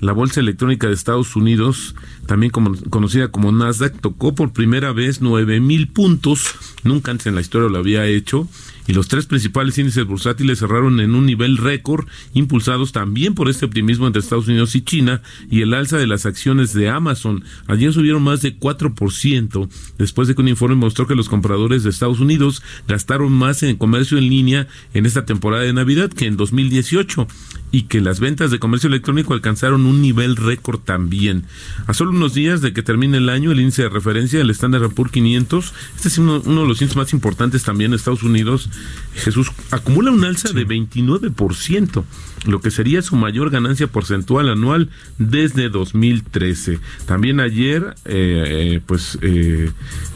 la 0.00 0.12
Bolsa 0.12 0.40
Electrónica 0.40 0.88
de 0.88 0.94
Estados 0.94 1.36
Unidos, 1.36 1.94
también 2.26 2.50
como, 2.50 2.74
conocida 2.90 3.28
como 3.28 3.52
Nasdaq, 3.52 4.00
tocó 4.00 4.34
por 4.34 4.52
primera 4.52 4.92
vez 4.92 5.20
nueve 5.20 5.60
mil 5.60 5.88
puntos, 5.88 6.54
nunca 6.82 7.12
antes 7.12 7.28
en 7.28 7.36
la 7.36 7.40
historia 7.40 7.68
lo 7.68 7.78
había 7.78 8.04
hecho, 8.06 8.48
y 8.86 8.92
los 8.92 9.08
tres 9.08 9.26
principales 9.26 9.78
índices 9.78 10.06
bursátiles 10.06 10.58
cerraron 10.58 11.00
en 11.00 11.14
un 11.14 11.26
nivel 11.26 11.56
récord, 11.56 12.06
impulsados 12.34 12.92
también 12.92 13.34
por 13.34 13.48
este 13.48 13.64
optimismo 13.64 14.06
entre 14.06 14.20
Estados 14.20 14.48
Unidos 14.48 14.74
y 14.74 14.82
China 14.82 15.22
y 15.50 15.62
el 15.62 15.74
alza 15.74 15.98
de 15.98 16.06
las 16.06 16.26
acciones 16.26 16.72
de 16.72 16.88
Amazon. 16.88 17.44
Ayer 17.66 17.92
subieron 17.92 18.22
más 18.22 18.42
de 18.42 18.58
4%, 18.58 19.68
después 19.98 20.28
de 20.28 20.34
que 20.34 20.42
un 20.42 20.48
informe 20.48 20.76
mostró 20.76 21.06
que 21.06 21.14
los 21.14 21.28
compradores 21.28 21.82
de 21.82 21.90
Estados 21.90 22.20
Unidos 22.20 22.62
gastaron 22.88 23.32
más 23.32 23.62
en 23.62 23.76
comercio 23.76 24.18
en 24.18 24.28
línea 24.28 24.66
en 24.94 25.06
esta 25.06 25.24
temporada 25.24 25.62
de 25.62 25.72
Navidad 25.72 26.10
que 26.10 26.26
en 26.26 26.36
2018 26.36 27.26
y 27.70 27.82
que 27.82 28.00
las 28.00 28.20
ventas 28.20 28.50
de 28.50 28.58
comercio 28.58 28.88
electrónico 28.88 29.32
alcanzaron 29.32 29.86
un 29.86 30.02
nivel 30.02 30.36
récord 30.36 30.80
también. 30.80 31.44
A 31.86 31.94
solo 31.94 32.10
unos 32.10 32.34
días 32.34 32.60
de 32.60 32.72
que 32.72 32.82
termine 32.82 33.16
el 33.16 33.28
año, 33.28 33.50
el 33.50 33.60
índice 33.60 33.82
de 33.82 33.88
referencia 33.88 34.38
del 34.38 34.50
Standard 34.50 34.90
Poor's 34.90 35.12
500, 35.12 35.72
este 35.96 36.08
es 36.08 36.18
uno, 36.18 36.42
uno 36.44 36.62
de 36.62 36.68
los 36.68 36.80
índices 36.80 36.96
más 36.96 37.12
importantes 37.12 37.62
también 37.62 37.92
en 37.92 37.96
Estados 37.96 38.22
Unidos, 38.22 38.68
Jesús 39.14 39.50
acumula 39.70 40.10
un 40.10 40.24
alza 40.24 40.52
de 40.52 40.66
29%, 40.66 42.04
lo 42.46 42.60
que 42.60 42.70
sería 42.70 43.02
su 43.02 43.14
mayor 43.14 43.50
ganancia 43.50 43.86
porcentual 43.86 44.48
anual 44.48 44.88
desde 45.18 45.68
2013. 45.68 46.80
También 47.06 47.40
ayer, 47.40 47.94
eh, 48.04 48.80
pues 48.86 49.18
eh, 49.22 49.70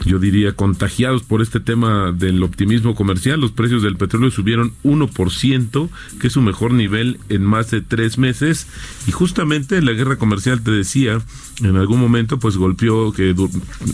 yo 0.05 0.19
diría 0.19 0.53
contagiados 0.53 1.23
por 1.23 1.41
este 1.41 1.59
tema 1.59 2.11
del 2.11 2.41
optimismo 2.43 2.95
comercial, 2.95 3.39
los 3.39 3.51
precios 3.51 3.83
del 3.83 3.97
petróleo 3.97 4.31
subieron 4.31 4.73
1%, 4.83 5.89
que 6.19 6.27
es 6.27 6.33
su 6.33 6.41
mejor 6.41 6.73
nivel 6.73 7.19
en 7.29 7.43
más 7.43 7.71
de 7.71 7.81
tres 7.81 8.17
meses, 8.17 8.67
y 9.07 9.11
justamente 9.11 9.81
la 9.81 9.93
guerra 9.93 10.17
comercial, 10.17 10.61
te 10.61 10.71
decía, 10.71 11.21
en 11.61 11.75
algún 11.75 11.99
momento 11.99 12.39
pues 12.39 12.57
golpeó, 12.57 13.13
que 13.13 13.35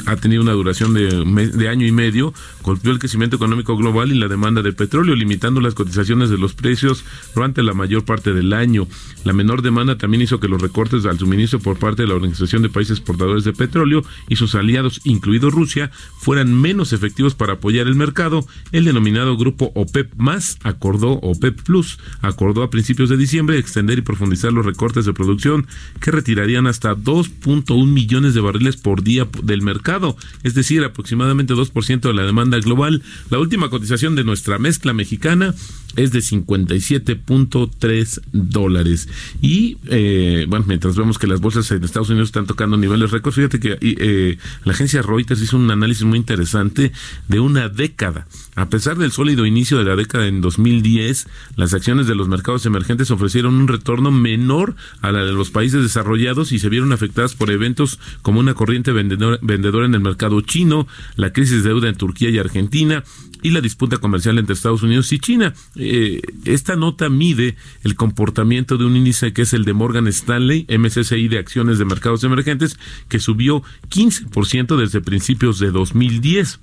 ha 0.05 0.15
tenido 0.15 0.41
una 0.41 0.53
duración 0.53 0.93
de, 0.93 1.25
de 1.53 1.69
año 1.69 1.85
y 1.85 1.91
medio, 1.91 2.33
golpeó 2.61 2.91
el 2.91 2.99
crecimiento 2.99 3.35
económico 3.35 3.77
global 3.77 4.11
y 4.11 4.19
la 4.19 4.27
demanda 4.27 4.52
de 4.61 4.73
petróleo, 4.73 5.15
limitando 5.15 5.61
las 5.61 5.73
cotizaciones 5.73 6.29
de 6.29 6.37
los 6.37 6.53
precios 6.53 7.03
durante 7.33 7.63
la 7.63 7.73
mayor 7.73 8.05
parte 8.05 8.33
del 8.33 8.53
año. 8.53 8.87
La 9.23 9.33
menor 9.33 9.61
demanda 9.61 9.97
también 9.97 10.21
hizo 10.21 10.39
que 10.39 10.47
los 10.47 10.61
recortes 10.61 11.05
al 11.05 11.17
suministro 11.17 11.59
por 11.59 11.79
parte 11.79 12.03
de 12.03 12.09
la 12.09 12.15
Organización 12.15 12.61
de 12.61 12.69
Países 12.69 12.97
Exportadores 12.97 13.43
de 13.43 13.53
Petróleo 13.53 14.03
y 14.27 14.35
sus 14.35 14.55
aliados, 14.55 15.01
incluido 15.03 15.49
Rusia, 15.49 15.91
fueran 16.19 16.53
menos 16.59 16.93
efectivos 16.93 17.35
para 17.35 17.53
apoyar 17.53 17.87
el 17.87 17.95
mercado. 17.95 18.45
El 18.71 18.85
denominado 18.85 19.37
grupo 19.37 19.71
OPEP 19.75 20.13
más 20.17 20.57
acordó, 20.63 21.13
OPEP 21.21 21.61
Plus, 21.63 21.99
acordó 22.21 22.63
a 22.63 22.69
principios 22.69 23.09
de 23.09 23.17
diciembre 23.17 23.57
extender 23.57 23.99
y 23.99 24.01
profundizar 24.01 24.51
los 24.51 24.65
recortes 24.65 25.05
de 25.05 25.13
producción 25.13 25.67
que 26.01 26.11
retirarían 26.11 26.67
hasta 26.67 26.95
2.1 26.95 27.87
millones 27.87 28.33
de 28.33 28.41
barriles 28.41 28.77
por 28.77 29.03
día 29.03 29.27
del 29.43 29.61
mercado, 29.61 30.17
es 30.43 30.53
decir, 30.53 30.83
aproximadamente 30.83 31.53
2% 31.53 32.01
de 32.01 32.13
la 32.13 32.23
demanda 32.23 32.59
global. 32.59 33.01
La 33.29 33.39
última 33.39 33.69
cotización 33.69 34.15
de 34.15 34.23
nuestra 34.23 34.42
mezcla 34.59 34.93
mexicana 34.93 35.55
es 35.95 36.11
de 36.11 36.19
57.3 36.19 38.21
dólares. 38.31 39.09
Y 39.41 39.77
eh, 39.87 40.45
bueno, 40.47 40.65
mientras 40.67 40.95
vemos 40.95 41.19
que 41.19 41.27
las 41.27 41.39
bolsas 41.39 41.69
en 41.71 41.83
Estados 41.83 42.09
Unidos 42.09 42.29
están 42.29 42.47
tocando 42.47 42.77
niveles 42.77 43.11
récords, 43.11 43.35
fíjate 43.35 43.59
que 43.59 43.77
eh, 43.81 44.37
la 44.63 44.73
agencia 44.73 45.01
Reuters 45.01 45.41
hizo 45.41 45.57
un 45.57 45.69
análisis 45.69 46.03
muy 46.03 46.17
interesante 46.17 46.91
de 47.27 47.39
una 47.39 47.69
década. 47.69 48.27
A 48.55 48.69
pesar 48.69 48.97
del 48.97 49.11
sólido 49.11 49.45
inicio 49.45 49.77
de 49.77 49.83
la 49.83 49.95
década 49.95 50.27
en 50.27 50.41
2010, 50.41 51.27
las 51.55 51.73
acciones 51.73 52.07
de 52.07 52.15
los 52.15 52.27
mercados 52.27 52.65
emergentes 52.65 53.11
ofrecieron 53.11 53.55
un 53.55 53.67
retorno 53.67 54.11
menor 54.11 54.75
a 55.01 55.11
la 55.11 55.23
de 55.23 55.31
los 55.31 55.49
países 55.49 55.81
desarrollados 55.81 56.51
y 56.51 56.59
se 56.59 56.69
vieron 56.69 56.91
afectadas 56.91 57.35
por 57.35 57.51
eventos 57.51 57.99
como 58.21 58.39
una 58.39 58.53
corriente 58.53 58.91
vendedora 58.91 59.85
en 59.85 59.95
el 59.95 60.01
mercado 60.01 60.41
chino, 60.41 60.87
la 61.15 61.33
crisis 61.33 61.63
de 61.63 61.69
deuda 61.69 61.89
en 61.89 61.95
Turquía 61.95 62.29
y 62.29 62.37
Argentina, 62.37 63.03
y 63.43 63.51
la 63.51 63.61
disputa 63.61 63.97
comercial 63.97 64.39
entre 64.39 64.53
Estados 64.53 64.81
Unidos 64.81 65.11
y 65.13 65.19
China. 65.19 65.53
Eh, 65.75 66.21
esta 66.45 66.75
nota 66.75 67.09
mide 67.09 67.55
el 67.83 67.95
comportamiento 67.95 68.77
de 68.77 68.85
un 68.85 68.95
índice 68.95 69.33
que 69.33 69.43
es 69.43 69.53
el 69.53 69.65
de 69.65 69.73
Morgan 69.73 70.07
Stanley, 70.07 70.65
MSCI 70.69 71.27
de 71.27 71.37
acciones 71.37 71.77
de 71.77 71.85
mercados 71.85 72.23
emergentes, 72.23 72.79
que 73.09 73.19
subió 73.19 73.61
15% 73.89 74.77
desde 74.77 75.01
principios 75.01 75.59
de 75.59 75.71
2010 75.71 76.59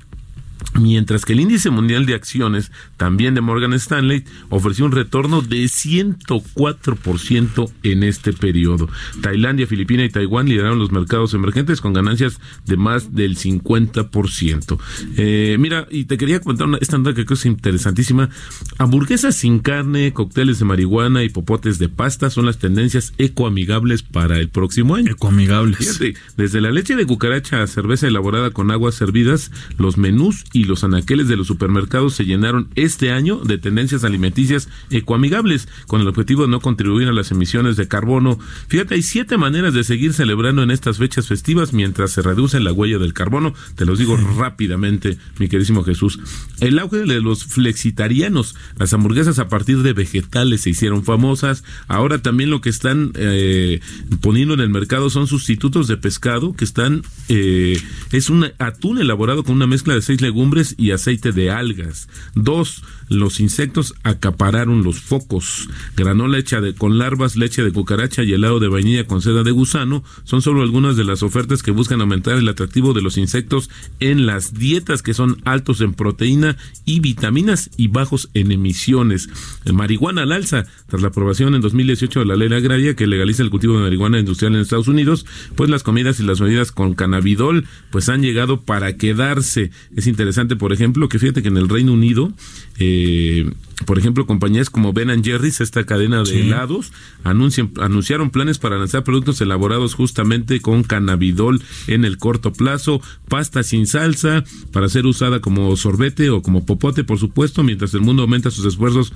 mientras 0.75 1.25
que 1.25 1.33
el 1.33 1.41
índice 1.41 1.71
mundial 1.71 2.07
de 2.07 2.15
acciones, 2.15 2.71
también 2.97 3.35
de 3.35 3.41
Morgan 3.41 3.73
Stanley, 3.75 4.25
ofreció 4.49 4.85
un 4.85 4.93
retorno 4.93 5.43
de 5.43 5.65
104% 5.65 7.73
en 7.83 8.03
este 8.03 8.33
periodo. 8.33 8.89
Tailandia, 9.21 9.67
Filipinas 9.67 10.07
y 10.07 10.11
Taiwán 10.11 10.49
lideraron 10.49 10.79
los 10.79 10.93
mercados 10.93 11.35
emergentes 11.35 11.81
con 11.81 11.93
ganancias 11.93 12.41
de 12.67 12.77
más 12.77 13.15
del 13.15 13.37
50%. 13.37 14.79
Eh, 15.17 15.57
mira, 15.59 15.87
y 15.91 16.05
te 16.05 16.17
quería 16.17 16.41
contar 16.41 16.69
esta 16.81 16.99
nota 16.99 17.11
que 17.11 17.25
creo 17.25 17.27
que 17.27 17.35
es 17.35 17.47
interesantísima. 17.47 18.31
Hamburguesas 18.79 19.37
sin 19.37 19.59
carne, 19.59 20.13
cócteles 20.13 20.59
de 20.59 20.65
marihuana 20.65 21.23
y 21.23 21.29
popotes 21.29 21.79
de 21.79 21.89
pasta 21.89 22.31
son 22.31 22.47
las 22.47 22.59
tendencias 22.59 23.13
ecoamigables 23.19 24.03
para 24.03 24.39
el 24.39 24.49
próximo 24.49 24.95
año. 24.95 25.13
Ecoamigables. 25.13 25.79
Fíjate, 25.79 26.15
desde 26.37 26.61
la 26.61 26.71
leche 26.71 26.97
de 26.97 27.07
cucaracha 27.07 27.63
a 27.63 27.67
cerveza 27.67 28.07
elaborada 28.07 28.51
con 28.51 28.71
aguas 28.71 28.95
servidas, 28.95 29.51
los 29.79 29.99
menús 29.99 30.45
y 30.53 30.65
los 30.65 30.85
anaqueles 30.85 31.29
de 31.29 31.37
los 31.37 31.47
supermercados 31.47 32.15
se 32.15 32.25
llenaron 32.25 32.69
este 32.75 33.13
año 33.13 33.37
de 33.37 33.59
tendencias 33.59 34.05
alimenticias 34.05 34.69
ecoamigables 34.91 35.69
con 35.87 36.01
el 36.01 36.09
objetivo 36.09 36.43
de 36.43 36.49
no 36.49 36.61
contribuir 36.61 37.09
a 37.09 37.13
las 37.13 37.31
emisiones 37.31 37.77
de 37.77 37.89
carbono. 37.89 38.39
Fíjate, 38.69 38.95
hay 38.95 39.03
siete 39.03 39.37
maneras 39.37 39.75
de 39.75 39.85
seguir 39.85 40.13
celebrando 40.13 40.63
en 40.63 40.71
estas 40.71 40.99
fechas 40.99 41.29
festivas 41.29 41.73
mientras 41.73 42.11
se 42.13 42.23
reduce 42.23 42.59
la 42.61 42.73
huella 42.73 42.99
del 42.99 43.15
carbono. 43.15 43.55
Te 43.77 43.85
los 43.85 43.99
digo 43.99 44.17
rápidamente, 44.17 45.19
mi 45.39 45.49
queridísimo 45.49 45.85
Jesús. 45.85 46.19
El 46.61 46.79
auge 46.79 46.99
de 46.99 47.21
los 47.21 47.45
flexitarianos, 47.45 48.57
las 48.77 48.93
hamburguesas 48.93 49.39
a 49.39 49.49
partir 49.49 49.83
de 49.83 49.93
vegetales 49.93 50.63
se 50.63 50.71
hicieron 50.71 51.05
famosas. 51.05 51.65
Ahora 51.87 52.23
también 52.23 52.51
lo 52.51 52.61
que 52.61 52.71
están 52.71 53.13
eh, 53.15 53.81
poniendo 54.21 54.55
en 54.55 54.61
el 54.61 54.71
mercado 54.71 55.11
son 55.11 55.27
sustitutos 55.27 55.87
de 55.87 55.97
pescado 55.97 56.55
que 56.55 56.65
están, 56.65 57.03
eh, 57.29 57.81
es 58.11 58.31
un 58.31 58.47
atún 58.59 58.99
elaborado 58.99 59.45
con 59.45 59.55
una 59.55 59.67
mezcla 59.67 59.95
de 59.95 60.03
seis 60.03 60.21
legumbres 60.21 60.40
y 60.79 60.93
aceite 60.93 61.33
de 61.33 61.51
algas. 61.51 62.09
Dos, 62.35 62.83
los 63.11 63.41
insectos 63.41 63.95
acapararon 64.05 64.83
los 64.83 65.01
focos. 65.01 65.69
Granola 65.97 66.39
hecha 66.39 66.61
de, 66.61 66.75
con 66.75 66.97
larvas, 66.97 67.37
leche 67.37 67.63
de 67.63 67.73
cucaracha 67.73 68.23
y 68.23 68.33
helado 68.33 68.59
de 68.59 68.69
vainilla 68.69 69.07
con 69.07 69.21
seda 69.21 69.43
de 69.43 69.51
gusano 69.51 70.03
son 70.25 70.41
solo 70.41 70.63
algunas 70.63 70.97
de 70.97 71.05
las 71.05 71.23
ofertas 71.23 71.63
que 71.63 71.73
buscan 71.73 72.01
aumentar 72.01 72.39
el 72.39 72.49
atractivo 72.49 72.95
de 72.95 73.03
los 73.03 73.19
insectos 73.19 73.69
en 73.99 74.27
las 74.27 74.55
dietas 74.55 75.03
que 75.03 75.13
son 75.13 75.43
altos 75.45 75.83
en 75.83 75.93
proteína 75.93 76.57
y 76.87 77.01
vitaminas 77.01 77.71
y 77.77 77.89
bajos 77.89 78.31
en 78.33 78.53
emisiones. 78.53 79.29
El 79.65 79.75
marihuana 79.75 80.23
al 80.23 80.33
alza, 80.33 80.67
tras 80.87 81.03
la 81.03 81.09
aprobación 81.09 81.55
en 81.55 81.61
2018 81.61 82.21
de 82.21 82.27
la 82.27 82.37
ley 82.37 82.51
agraria 82.53 82.97
que 82.97 83.07
legaliza 83.07 83.43
el 83.43 83.51
cultivo 83.51 83.75
de 83.75 83.83
marihuana 83.83 84.19
industrial 84.19 84.55
en 84.55 84.63
Estados 84.63 84.89
Unidos, 84.89 85.27
pues 85.55 85.69
las 85.69 85.83
comidas 85.83 86.19
y 86.21 86.23
las 86.23 86.41
medidas 86.41 86.73
con 86.73 86.95
cannabidol 86.95 87.67
pues 87.91 88.09
han 88.09 88.23
llegado 88.23 88.63
para 88.63 88.97
quedarse. 88.97 89.71
Es 89.95 90.07
interesante 90.07 90.30
interesante, 90.31 90.55
por 90.55 90.73
ejemplo, 90.73 91.09
que 91.09 91.19
fíjate 91.19 91.43
que 91.43 91.49
en 91.49 91.57
el 91.57 91.69
Reino 91.69 91.93
Unido, 91.93 92.33
eh, 92.79 93.51
por 93.85 93.99
ejemplo, 93.99 94.27
compañías 94.27 94.71
como 94.71 94.93
Ben 94.93 95.25
Jerry's, 95.25 95.61
esta 95.61 95.85
cadena 95.85 96.23
de 96.23 96.41
helados, 96.41 96.93
anuncian, 97.25 97.73
anunciaron 97.81 98.31
planes 98.31 98.59
para 98.59 98.79
lanzar 98.79 99.03
productos 99.03 99.41
elaborados 99.41 99.95
justamente 99.95 100.61
con 100.61 100.85
cannabidol 100.85 101.61
en 101.89 102.05
el 102.05 102.17
corto 102.17 102.53
plazo, 102.53 103.01
pasta 103.29 103.65
sin 103.65 103.89
salsa 103.89 104.45
para 104.73 104.89
ser 104.89 105.07
usada 105.07 105.41
como 105.41 105.75
sorbete 105.77 106.31
o 106.31 106.43
como 106.43 106.65
popote, 106.65 107.03
por 107.03 107.19
supuesto, 107.19 107.65
mientras 107.65 107.93
el 107.95 108.03
mundo 108.03 108.23
aumenta 108.23 108.53
sus 108.53 108.67
esfuerzos 108.67 109.13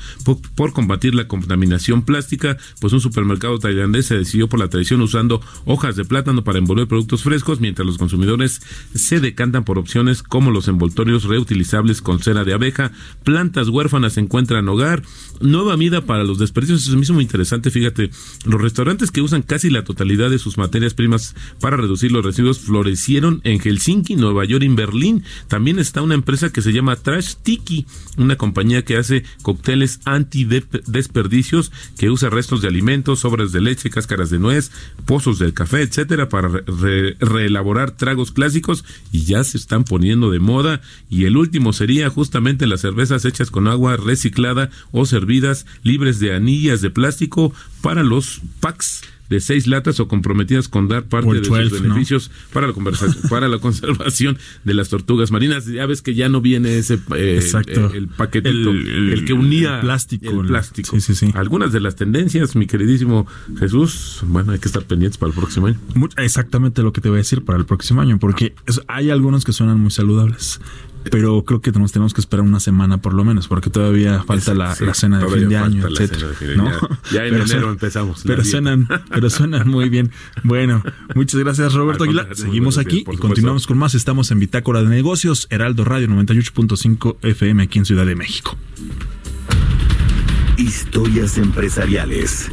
por, 0.57 0.73
combatir 0.73 1.15
la 1.15 1.29
contaminación 1.29 2.03
plástica, 2.03 2.57
pues 2.81 2.93
un 2.93 3.01
supermercado 3.01 3.61
tailandés 3.61 4.07
se 4.07 4.19
decidió 4.19 4.49
por 4.49 4.59
la 4.59 4.69
tradición 4.69 5.01
usando 5.01 5.41
hojas 5.65 5.95
de 5.95 6.05
plátano 6.05 6.43
para 6.43 6.59
envolver 6.59 6.89
productos 6.89 7.23
frescos, 7.23 7.61
mientras 7.61 7.87
los 7.87 7.99
consumidores 7.99 8.61
se 8.95 9.21
decantan 9.21 9.65
por 9.65 9.79
opciones 9.79 10.25
como 10.25 10.51
los 10.51 10.67
envoltorios 10.67 11.04
reutilizables 11.25 12.03
con 12.03 12.21
cera 12.21 12.45
de 12.45 12.55
abeja, 12.55 12.93
plantas 13.23 13.69
huérfanas 13.69 14.17
encuentran 14.17 14.69
hogar, 14.69 15.03
nueva 15.41 15.77
vida 15.77 16.03
para 16.03 16.25
los 16.25 16.39
desperdicios, 16.39 16.83
eso 16.83 16.93
es 16.93 16.97
mismo 16.97 17.21
interesante, 17.21 17.71
fíjate, 17.71 18.11
los 18.45 18.61
restaurantes 18.61 19.11
que 19.11 19.21
usan 19.21 19.43
casi 19.43 19.71
la 19.71 19.85
totalidad 19.85 20.31
de 20.31 20.39
sus 20.39 20.59
materias 20.59 20.95
primas 20.95 21.35
para 21.61 21.77
reducir 21.77 22.13
los 22.13 22.25
residuos 22.25 22.59
florecieron 22.59 23.41
en 23.45 23.61
Helsinki, 23.61 24.17
Nueva 24.17 24.45
York 24.45 24.65
y 24.65 24.69
Berlín. 24.69 25.25
También 25.49 25.79
está 25.79 26.03
una 26.03 26.15
empresa 26.15 26.53
que 26.53 26.63
se 26.63 26.73
llama 26.73 26.97
Trash 26.97 27.35
Tiki, 27.43 27.87
una 28.17 28.37
compañía 28.37 28.85
que 28.85 28.97
hace 28.97 29.25
cócteles 29.43 30.01
anti-desperdicios, 30.05 31.73
que 31.99 32.11
usa 32.11 32.31
restos 32.31 32.63
de 32.63 32.69
alimentos, 32.69 33.21
sobras 33.21 33.53
de 33.53 33.61
leche, 33.61 33.91
cáscaras 33.91 34.31
de 34.31 34.39
nuez, 34.39 34.71
pozos 35.07 35.39
del 35.39 35.55
café, 35.55 35.83
etcétera, 35.83 36.29
para 36.29 36.49
reelaborar 36.49 37.93
tragos 37.93 38.33
clásicos 38.33 38.85
y 39.13 39.25
ya 39.25 39.45
se 39.45 39.59
están 39.59 39.85
poniendo 39.85 40.31
de 40.31 40.39
moda. 40.39 40.81
Y 41.09 41.25
el 41.25 41.37
último 41.37 41.73
sería 41.73 42.11
justamente 42.11 42.67
las 42.67 42.81
cervezas 42.81 43.25
hechas 43.25 43.51
con 43.51 43.69
agua 43.69 43.97
reciclada 43.97 44.71
o 44.93 45.07
servidas 45.07 45.67
libres 45.83 46.19
de 46.19 46.35
anillas 46.35 46.81
de 46.81 46.91
plástico 46.91 47.53
para 47.81 48.03
los 48.03 48.41
packs 48.61 49.03
de 49.29 49.41
seis 49.41 49.67
latas 49.67 50.01
o 50.01 50.09
comprometidas 50.09 50.69
con 50.69 50.89
dar 50.89 51.05
parte 51.05 51.41
de 51.41 51.45
sus 51.45 51.83
beneficios 51.83 52.31
para, 52.53 52.67
la 52.67 52.75
para 53.31 53.49
la 53.49 53.59
conservación 53.59 54.39
de 54.65 54.75
las 54.75 54.89
tortugas 54.89 55.31
marinas. 55.31 55.67
Ya 55.67 55.87
ves 55.87 56.03
que 56.03 56.15
ya 56.15 56.29
no 56.29 56.41
viene 56.41 56.79
ese 56.79 56.99
eh, 57.17 57.41
El, 57.95 58.09
paquetito, 58.09 58.71
el, 58.71 59.25
que 59.27 59.33
unía 59.33 59.77
el 59.77 59.81
plástico. 59.81 60.31
El 60.31 60.47
plástico. 60.47 60.97
Algunas 61.35 61.73
de 61.73 61.81
las 61.81 61.97
tendencias, 61.97 62.57
mi 62.57 62.67
queridísimo 62.67 63.27
Jesús, 63.59 64.21
bueno, 64.27 64.53
hay 64.53 64.59
que 64.59 64.69
estar 64.69 64.85
pendientes 64.85 65.19
para 65.19 65.31
el 65.31 65.37
próximo 65.37 65.67
año. 65.67 65.79
Exactamente 66.17 66.83
lo 66.83 66.93
que 66.93 67.01
te 67.01 67.09
voy 67.09 67.17
a 67.17 67.19
decir 67.19 67.45
para 67.45 67.59
el 67.59 67.67
próximo 67.67 68.01
año, 68.01 68.19
porque 68.19 68.55
hay 68.89 69.11
algunos 69.11 69.45
que 69.45 69.53
suenan 69.53 69.81
muy 69.81 69.91
saludables 69.91 70.61
pero 71.11 71.45
creo 71.45 71.61
que 71.61 71.73
nos 71.73 71.93
tenemos 71.93 72.15
que 72.15 72.21
esperar 72.21 72.45
una 72.45 72.61
semana 72.61 72.99
por 72.99 73.15
lo 73.15 73.25
menos, 73.25 73.49
porque 73.49 73.71
todavía 73.71 74.23
falta 74.23 74.55
la, 74.55 74.75
cena 74.75 75.19
de 75.19 75.29
fin 75.29 75.49
de 75.49 75.57
año, 75.57 75.89
etcétera. 75.89 76.29
Ya, 77.13 77.27
en 77.27 77.35
enero 77.41 77.71
empezamos. 77.71 78.23
Pero 78.25 78.45
suenan, 78.45 78.89
pero 79.11 79.31
suenan 79.31 79.69
muy 79.69 79.89
bien. 79.89 80.11
Bueno, 80.43 80.83
muchas 81.15 81.41
gracias 81.41 81.75
Roberto 81.75 82.05
Aguilar. 82.05 82.35
Seguimos 82.35 82.79
aquí 82.79 83.05
y 83.11 83.17
continuamos 83.17 83.67
con 83.67 83.79
más. 83.79 83.95
Estamos 83.95 84.31
en 84.31 84.41
Bitácora 84.41 84.83
de 84.83 84.89
Negocios, 84.89 85.47
Heraldo 85.51 85.85
Radio 85.85 86.09
98.5 86.09 87.17
FM 87.23 87.63
aquí 87.63 87.79
en 87.79 87.85
Ciudad 87.85 88.07
de 88.07 88.15
México. 88.15 88.57
Historias 90.57 91.37
empresariales. 91.39 92.51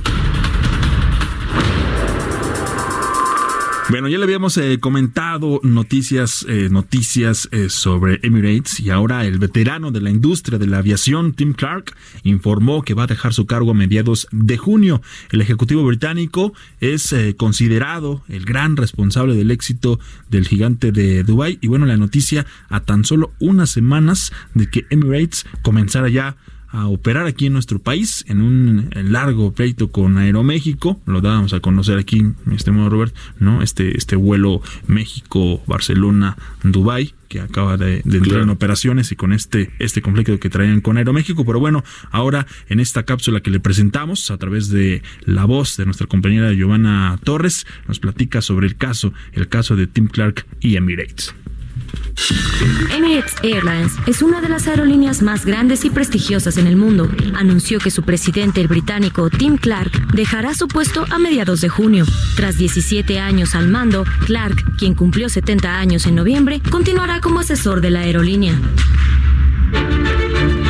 Bueno, 3.92 4.08
ya 4.08 4.18
le 4.20 4.24
habíamos 4.24 4.56
eh, 4.56 4.80
comentado 4.80 5.60
noticias, 5.64 6.46
eh, 6.48 6.70
noticias 6.72 7.50
eh, 7.52 7.70
sobre 7.70 8.22
Emirates 8.24 8.80
y 8.80 8.90
ahora 8.90 9.26
el 9.26 9.38
veterano 9.38 9.92
de 9.92 10.00
la 10.00 10.10
industria 10.10 10.58
de 10.58 10.66
la 10.66 10.78
aviación, 10.78 11.34
Tim 11.34 11.52
Clark, 11.52 11.94
informó 12.24 12.84
que 12.84 12.94
va 12.94 13.04
a 13.04 13.08
dejar 13.08 13.34
su 13.34 13.46
cargo 13.48 13.72
a 13.72 13.74
mediados 13.74 14.30
de 14.32 14.56
junio. 14.56 15.02
El 15.30 15.42
ejecutivo 15.42 15.84
británico 15.84 16.54
es 16.80 17.14
considerado 17.36 18.24
el 18.30 18.46
gran 18.46 18.78
responsable 18.78 19.36
del 19.36 19.52
éxito 19.52 20.00
del 20.30 20.48
gigante 20.48 20.94
de 20.94 21.26
Dubai 21.26 21.60
y 21.60 21.68
bueno, 21.68 21.86
la 21.86 21.98
noticia 21.98 22.46
a 22.70 22.80
tan 22.80 23.04
solo 23.04 23.34
unas 23.40 23.72
semanas 23.72 24.32
de 24.54 24.70
que 24.70 24.86
Emirates 24.90 25.46
comenzara 25.64 26.08
ya 26.08 26.38
a 26.72 26.88
operar 26.88 27.28
aquí 27.28 27.48
en 27.48 27.54
nuestro 27.54 27.80
país 27.80 28.24
en 28.28 28.42
un 28.42 28.90
largo 28.94 29.54
pleito 29.54 29.92
con 29.92 30.18
Aeroméxico, 30.18 31.00
lo 31.06 31.22
dábamos 31.22 31.54
a 31.54 31.60
conocer 31.60 31.98
aquí, 31.98 32.24
mi 32.46 32.56
estimado 32.56 32.90
Robert, 32.90 33.16
¿no? 33.40 33.62
Este, 33.62 33.98
este 33.98 34.16
vuelo 34.16 34.62
México, 34.88 35.62
Barcelona, 35.68 36.38
Dubai 36.64 37.14
que 37.32 37.40
acaba 37.40 37.78
de, 37.78 38.02
entrar 38.04 38.42
en 38.42 38.50
operaciones 38.50 39.14
y 39.14 39.16
con 39.16 39.32
este, 39.32 39.72
este 39.80 40.02
conflicto 40.02 40.38
que 40.38 40.50
traían 40.50 40.82
con 40.82 40.98
Aeroméxico. 40.98 41.46
Pero 41.46 41.62
bueno, 41.62 41.82
ahora 42.10 42.46
en 42.68 42.82
esta 42.82 43.04
cápsula 43.04 43.40
que 43.40 43.50
le 43.50 43.62
presentamos 43.62 44.30
a 44.32 44.38
través 44.38 44.68
de 44.68 45.02
la 45.24 45.46
voz 45.46 45.78
de 45.78 45.86
nuestra 45.86 46.08
compañera 46.08 46.52
Giovanna 46.52 47.18
Torres, 47.24 47.66
nos 47.88 48.00
platica 48.00 48.42
sobre 48.42 48.68
el 48.68 48.76
caso, 48.76 49.14
el 49.32 49.48
caso 49.48 49.78
de 49.78 49.88
Tim 49.88 50.08
Clark 50.08 50.46
y 50.60 50.76
Emirates. 50.76 51.34
Emirates 52.96 53.36
Airlines 53.44 53.94
es 54.06 54.22
una 54.22 54.42
de 54.42 54.50
las 54.50 54.68
aerolíneas 54.68 55.22
más 55.22 55.46
grandes 55.46 55.86
y 55.86 55.90
prestigiosas 55.90 56.58
en 56.58 56.68
el 56.68 56.76
mundo. 56.76 57.10
Anunció 57.36 57.80
que 57.80 57.92
su 57.92 58.04
presidente, 58.04 58.62
el 58.62 58.68
británico 58.68 59.30
Tim 59.30 59.58
Clark, 59.58 60.14
dejará 60.14 60.54
su 60.54 60.68
puesto 60.68 61.06
a 61.10 61.18
mediados 61.18 61.62
de 61.62 61.70
junio. 61.70 62.06
Tras 62.36 62.58
17 62.58 63.20
años 63.20 63.56
al 63.56 63.68
mando, 63.68 64.06
Clark, 64.26 64.78
quien 64.78 64.94
cumplió 64.94 65.30
70 65.30 65.78
años 65.78 66.06
en 66.06 66.16
noviembre, 66.16 66.62
continuará 66.70 67.22
como 67.22 67.40
asesor 67.40 67.82
de 67.82 67.92
la 67.92 68.02
aerolínea. 68.02 68.54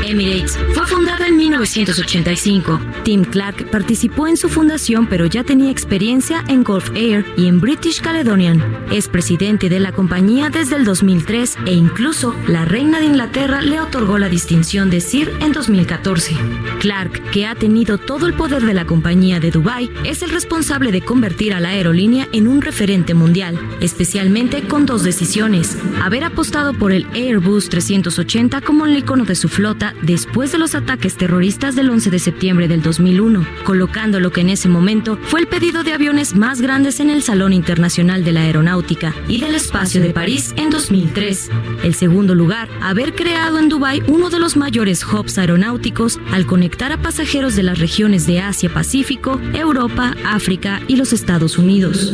Emirates 0.05 0.57
fue 0.73 0.85
fundada 0.85 1.00
en 1.25 1.37
1985. 1.37 2.79
Tim 3.03 3.23
Clark 3.23 3.69
participó 3.69 4.27
en 4.27 4.37
su 4.37 4.49
fundación 4.49 5.07
pero 5.09 5.25
ya 5.25 5.43
tenía 5.43 5.71
experiencia 5.71 6.43
en 6.47 6.63
Gulf 6.63 6.91
Air 6.95 7.25
y 7.37 7.47
en 7.47 7.59
British 7.59 8.01
Caledonian. 8.01 8.63
Es 8.91 9.07
presidente 9.07 9.69
de 9.69 9.79
la 9.79 9.91
compañía 9.91 10.49
desde 10.49 10.75
el 10.75 10.85
2003 10.85 11.57
e 11.65 11.73
incluso 11.73 12.35
la 12.47 12.65
reina 12.65 12.99
de 12.99 13.05
Inglaterra 13.05 13.61
le 13.61 13.79
otorgó 13.79 14.17
la 14.17 14.29
distinción 14.29 14.89
de 14.89 15.01
Sir 15.01 15.31
en 15.41 15.51
2014. 15.51 16.35
Clark, 16.79 17.21
que 17.31 17.45
ha 17.45 17.55
tenido 17.55 17.97
todo 17.97 18.25
el 18.25 18.33
poder 18.33 18.63
de 18.63 18.73
la 18.73 18.85
compañía 18.85 19.39
de 19.39 19.51
Dubai, 19.51 19.91
es 20.03 20.21
el 20.23 20.29
responsable 20.31 20.91
de 20.91 21.01
convertir 21.01 21.53
a 21.53 21.59
la 21.59 21.69
aerolínea 21.69 22.27
en 22.31 22.47
un 22.47 22.61
referente 22.61 23.13
mundial, 23.13 23.59
especialmente 23.81 24.63
con 24.63 24.85
dos 24.85 25.03
decisiones. 25.03 25.77
Haber 26.01 26.23
apostado 26.23 26.73
por 26.73 26.91
el 26.91 27.05
Airbus 27.13 27.69
380 27.69 28.61
como 28.61 28.85
el 28.85 28.97
icono 28.97 29.25
de 29.25 29.35
su 29.35 29.49
flota 29.49 29.93
después 30.01 30.51
de 30.51 30.57
los 30.57 30.75
ataques 30.75 31.10
terroristas 31.15 31.75
del 31.75 31.89
11 31.89 32.09
de 32.09 32.19
septiembre 32.19 32.67
del 32.67 32.81
2001, 32.81 33.45
colocando 33.63 34.19
lo 34.19 34.31
que 34.31 34.41
en 34.41 34.49
ese 34.49 34.69
momento 34.69 35.17
fue 35.23 35.39
el 35.39 35.47
pedido 35.47 35.83
de 35.83 35.93
aviones 35.93 36.35
más 36.35 36.61
grandes 36.61 36.99
en 36.99 37.09
el 37.09 37.23
Salón 37.23 37.53
Internacional 37.53 38.23
de 38.23 38.31
la 38.31 38.41
Aeronáutica 38.41 39.15
y 39.27 39.39
del 39.39 39.55
Espacio 39.55 40.01
de 40.01 40.11
París 40.11 40.53
en 40.57 40.69
2003. 40.69 41.49
El 41.83 41.95
segundo 41.95 42.35
lugar, 42.35 42.69
haber 42.81 43.13
creado 43.15 43.59
en 43.59 43.69
Dubái 43.69 44.03
uno 44.07 44.29
de 44.29 44.39
los 44.39 44.57
mayores 44.57 45.05
hubs 45.05 45.37
aeronáuticos 45.37 46.19
al 46.31 46.45
conectar 46.45 46.91
a 46.91 47.01
pasajeros 47.01 47.55
de 47.55 47.63
las 47.63 47.79
regiones 47.79 48.27
de 48.27 48.39
Asia-Pacífico, 48.39 49.39
Europa, 49.53 50.15
África 50.25 50.81
y 50.87 50.95
los 50.95 51.13
Estados 51.13 51.57
Unidos. 51.57 52.13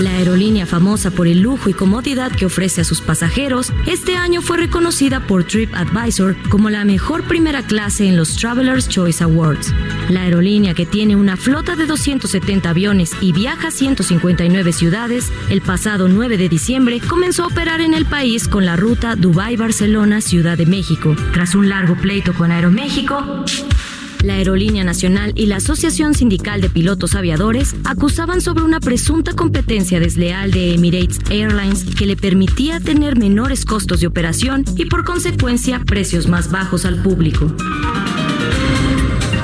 La 0.00 0.12
aerolínea 0.12 0.64
famosa 0.64 1.10
por 1.10 1.26
el 1.26 1.42
lujo 1.42 1.68
y 1.68 1.74
comodidad 1.74 2.32
que 2.32 2.46
ofrece 2.46 2.80
a 2.80 2.84
sus 2.84 3.02
pasajeros, 3.02 3.70
este 3.86 4.16
año 4.16 4.40
fue 4.40 4.56
reconocida 4.56 5.26
por 5.26 5.44
TripAdvisor 5.44 6.36
como 6.48 6.70
la 6.70 6.86
mejor 6.86 7.24
primera 7.24 7.62
clase 7.62 8.08
en 8.08 8.16
los 8.16 8.34
Travelers 8.34 8.88
Choice 8.88 9.22
Awards. 9.22 9.74
La 10.08 10.22
aerolínea 10.22 10.72
que 10.72 10.86
tiene 10.86 11.16
una 11.16 11.36
flota 11.36 11.76
de 11.76 11.84
270 11.84 12.70
aviones 12.70 13.12
y 13.20 13.32
viaja 13.32 13.68
a 13.68 13.70
159 13.70 14.72
ciudades, 14.72 15.30
el 15.50 15.60
pasado 15.60 16.08
9 16.08 16.38
de 16.38 16.48
diciembre 16.48 16.98
comenzó 17.06 17.44
a 17.44 17.48
operar 17.48 17.82
en 17.82 17.92
el 17.92 18.06
país 18.06 18.48
con 18.48 18.64
la 18.64 18.76
ruta 18.76 19.16
Dubai-Barcelona-Ciudad 19.16 20.56
de 20.56 20.64
México. 20.64 21.14
Tras 21.34 21.54
un 21.54 21.68
largo 21.68 21.94
pleito 21.96 22.32
con 22.32 22.52
Aeroméxico, 22.52 23.44
la 24.22 24.34
Aerolínea 24.34 24.84
Nacional 24.84 25.32
y 25.34 25.46
la 25.46 25.56
Asociación 25.56 26.14
Sindical 26.14 26.60
de 26.60 26.70
Pilotos 26.70 27.14
Aviadores 27.14 27.74
acusaban 27.84 28.40
sobre 28.40 28.62
una 28.62 28.80
presunta 28.80 29.32
competencia 29.32 30.00
desleal 30.00 30.50
de 30.50 30.74
Emirates 30.74 31.18
Airlines 31.30 31.84
que 31.96 32.06
le 32.06 32.16
permitía 32.16 32.80
tener 32.80 33.18
menores 33.18 33.64
costos 33.64 34.00
de 34.00 34.06
operación 34.06 34.64
y 34.76 34.86
por 34.86 35.04
consecuencia 35.04 35.80
precios 35.86 36.26
más 36.26 36.50
bajos 36.50 36.84
al 36.84 37.02
público. 37.02 37.52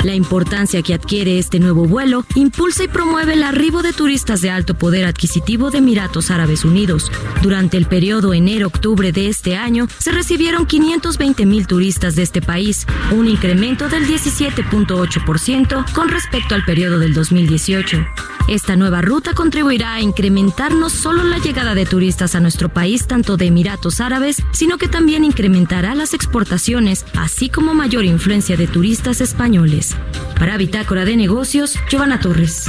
La 0.06 0.14
importancia 0.14 0.82
que 0.82 0.94
adquiere 0.94 1.36
este 1.36 1.58
nuevo 1.58 1.84
vuelo 1.84 2.24
impulsa 2.36 2.84
y 2.84 2.86
promueve 2.86 3.32
el 3.32 3.42
arribo 3.42 3.82
de 3.82 3.92
turistas 3.92 4.40
de 4.40 4.50
alto 4.50 4.74
poder 4.74 5.04
adquisitivo 5.04 5.72
de 5.72 5.78
Emiratos 5.78 6.30
Árabes 6.30 6.64
Unidos. 6.64 7.10
Durante 7.42 7.76
el 7.76 7.86
periodo 7.86 8.32
enero-octubre 8.32 9.10
de 9.10 9.26
este 9.26 9.56
año, 9.56 9.88
se 9.98 10.12
recibieron 10.12 10.66
520 10.66 11.44
mil 11.44 11.66
turistas 11.66 12.14
de 12.14 12.22
este 12.22 12.40
país, 12.40 12.86
un 13.10 13.26
incremento 13.26 13.88
del 13.88 14.06
17.8% 14.06 15.92
con 15.92 16.08
respecto 16.08 16.54
al 16.54 16.64
periodo 16.64 17.00
del 17.00 17.12
2018. 17.12 18.06
Esta 18.48 18.76
nueva 18.76 19.02
ruta 19.02 19.34
contribuirá 19.34 19.94
a 19.94 20.00
incrementar 20.00 20.72
no 20.72 20.88
solo 20.88 21.24
la 21.24 21.38
llegada 21.38 21.74
de 21.74 21.84
turistas 21.84 22.36
a 22.36 22.40
nuestro 22.40 22.68
país, 22.68 23.08
tanto 23.08 23.36
de 23.36 23.46
Emiratos 23.46 24.00
Árabes, 24.00 24.40
sino 24.52 24.78
que 24.78 24.86
también 24.86 25.24
incrementará 25.24 25.96
las 25.96 26.14
exportaciones, 26.14 27.04
así 27.16 27.48
como 27.48 27.74
mayor 27.74 28.04
influencia 28.04 28.56
de 28.56 28.68
turistas 28.68 29.20
españoles. 29.20 29.96
Para 30.38 30.56
Bitácora 30.58 31.04
de 31.04 31.16
Negocios, 31.16 31.74
Giovanna 31.90 32.20
Torres. 32.20 32.66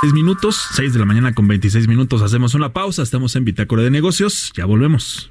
6 0.00 0.12
minutos, 0.12 0.60
6 0.72 0.94
de 0.94 0.98
la 0.98 1.04
mañana 1.04 1.32
con 1.32 1.46
26 1.46 1.86
minutos. 1.86 2.22
Hacemos 2.22 2.54
una 2.54 2.72
pausa. 2.72 3.02
Estamos 3.02 3.36
en 3.36 3.44
Bitácora 3.44 3.82
de 3.82 3.90
Negocios. 3.90 4.50
Ya 4.56 4.64
volvemos. 4.64 5.30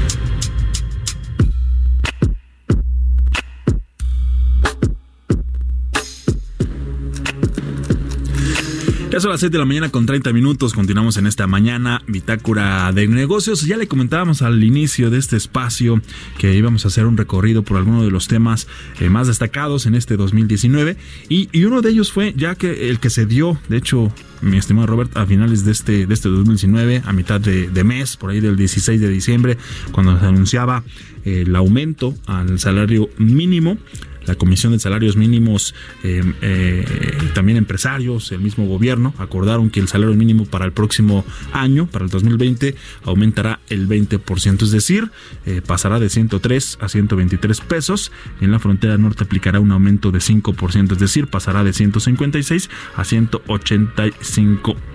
Ya 9.11 9.19
son 9.19 9.31
las 9.31 9.41
7 9.41 9.51
de 9.51 9.59
la 9.59 9.65
mañana 9.65 9.89
con 9.89 10.05
30 10.05 10.31
minutos. 10.31 10.71
Continuamos 10.71 11.17
en 11.17 11.27
esta 11.27 11.45
mañana 11.45 12.01
bitácora 12.07 12.89
de 12.93 13.09
negocios. 13.09 13.63
Ya 13.63 13.75
le 13.75 13.89
comentábamos 13.89 14.41
al 14.41 14.63
inicio 14.63 15.09
de 15.09 15.17
este 15.17 15.35
espacio 15.35 16.01
que 16.37 16.55
íbamos 16.55 16.85
a 16.85 16.87
hacer 16.87 17.05
un 17.05 17.17
recorrido 17.17 17.61
por 17.61 17.75
algunos 17.75 18.05
de 18.05 18.09
los 18.09 18.29
temas 18.29 18.69
eh, 19.01 19.09
más 19.09 19.27
destacados 19.27 19.85
en 19.85 19.95
este 19.95 20.15
2019. 20.15 20.95
Y, 21.27 21.49
y, 21.51 21.65
uno 21.65 21.81
de 21.81 21.89
ellos 21.89 22.13
fue 22.13 22.33
ya 22.37 22.55
que 22.55 22.89
el 22.89 23.01
que 23.01 23.09
se 23.09 23.25
dio, 23.25 23.59
de 23.67 23.75
hecho, 23.75 24.13
mi 24.39 24.57
estimado 24.57 24.87
Robert, 24.87 25.17
a 25.17 25.25
finales 25.25 25.65
de 25.65 25.73
este, 25.73 26.07
de 26.07 26.13
este 26.13 26.29
2019, 26.29 27.01
a 27.05 27.11
mitad 27.11 27.41
de 27.41 27.83
mes, 27.83 28.15
por 28.15 28.29
ahí 28.29 28.39
del 28.39 28.55
16 28.55 29.01
de 29.01 29.09
diciembre, 29.09 29.57
cuando 29.91 30.17
se 30.17 30.25
anunciaba 30.25 30.85
el 31.25 31.53
aumento 31.53 32.15
al 32.27 32.59
salario 32.59 33.09
mínimo 33.17 33.77
la 34.25 34.35
Comisión 34.35 34.73
de 34.73 34.79
Salarios 34.79 35.15
Mínimos, 35.15 35.73
eh, 36.03 36.21
eh, 36.41 36.85
también 37.33 37.57
empresarios, 37.57 38.31
el 38.31 38.39
mismo 38.39 38.65
gobierno, 38.65 39.13
acordaron 39.17 39.69
que 39.69 39.79
el 39.79 39.87
salario 39.87 40.15
mínimo 40.15 40.45
para 40.45 40.65
el 40.65 40.71
próximo 40.71 41.25
año, 41.53 41.87
para 41.87 42.05
el 42.05 42.11
2020, 42.11 42.75
aumentará 43.03 43.59
el 43.69 43.87
20%, 43.87 44.63
es 44.63 44.71
decir, 44.71 45.09
eh, 45.45 45.61
pasará 45.65 45.99
de 45.99 46.09
103 46.09 46.77
a 46.81 46.89
123 46.89 47.61
pesos. 47.61 48.11
En 48.41 48.51
la 48.51 48.59
frontera 48.59 48.97
norte 48.97 49.23
aplicará 49.23 49.59
un 49.59 49.71
aumento 49.71 50.11
de 50.11 50.19
5%, 50.19 50.93
es 50.93 50.99
decir, 50.99 51.27
pasará 51.27 51.63
de 51.63 51.73
156 51.73 52.69
a 52.95 53.03
185 53.03 54.73
pesos. 54.73 54.91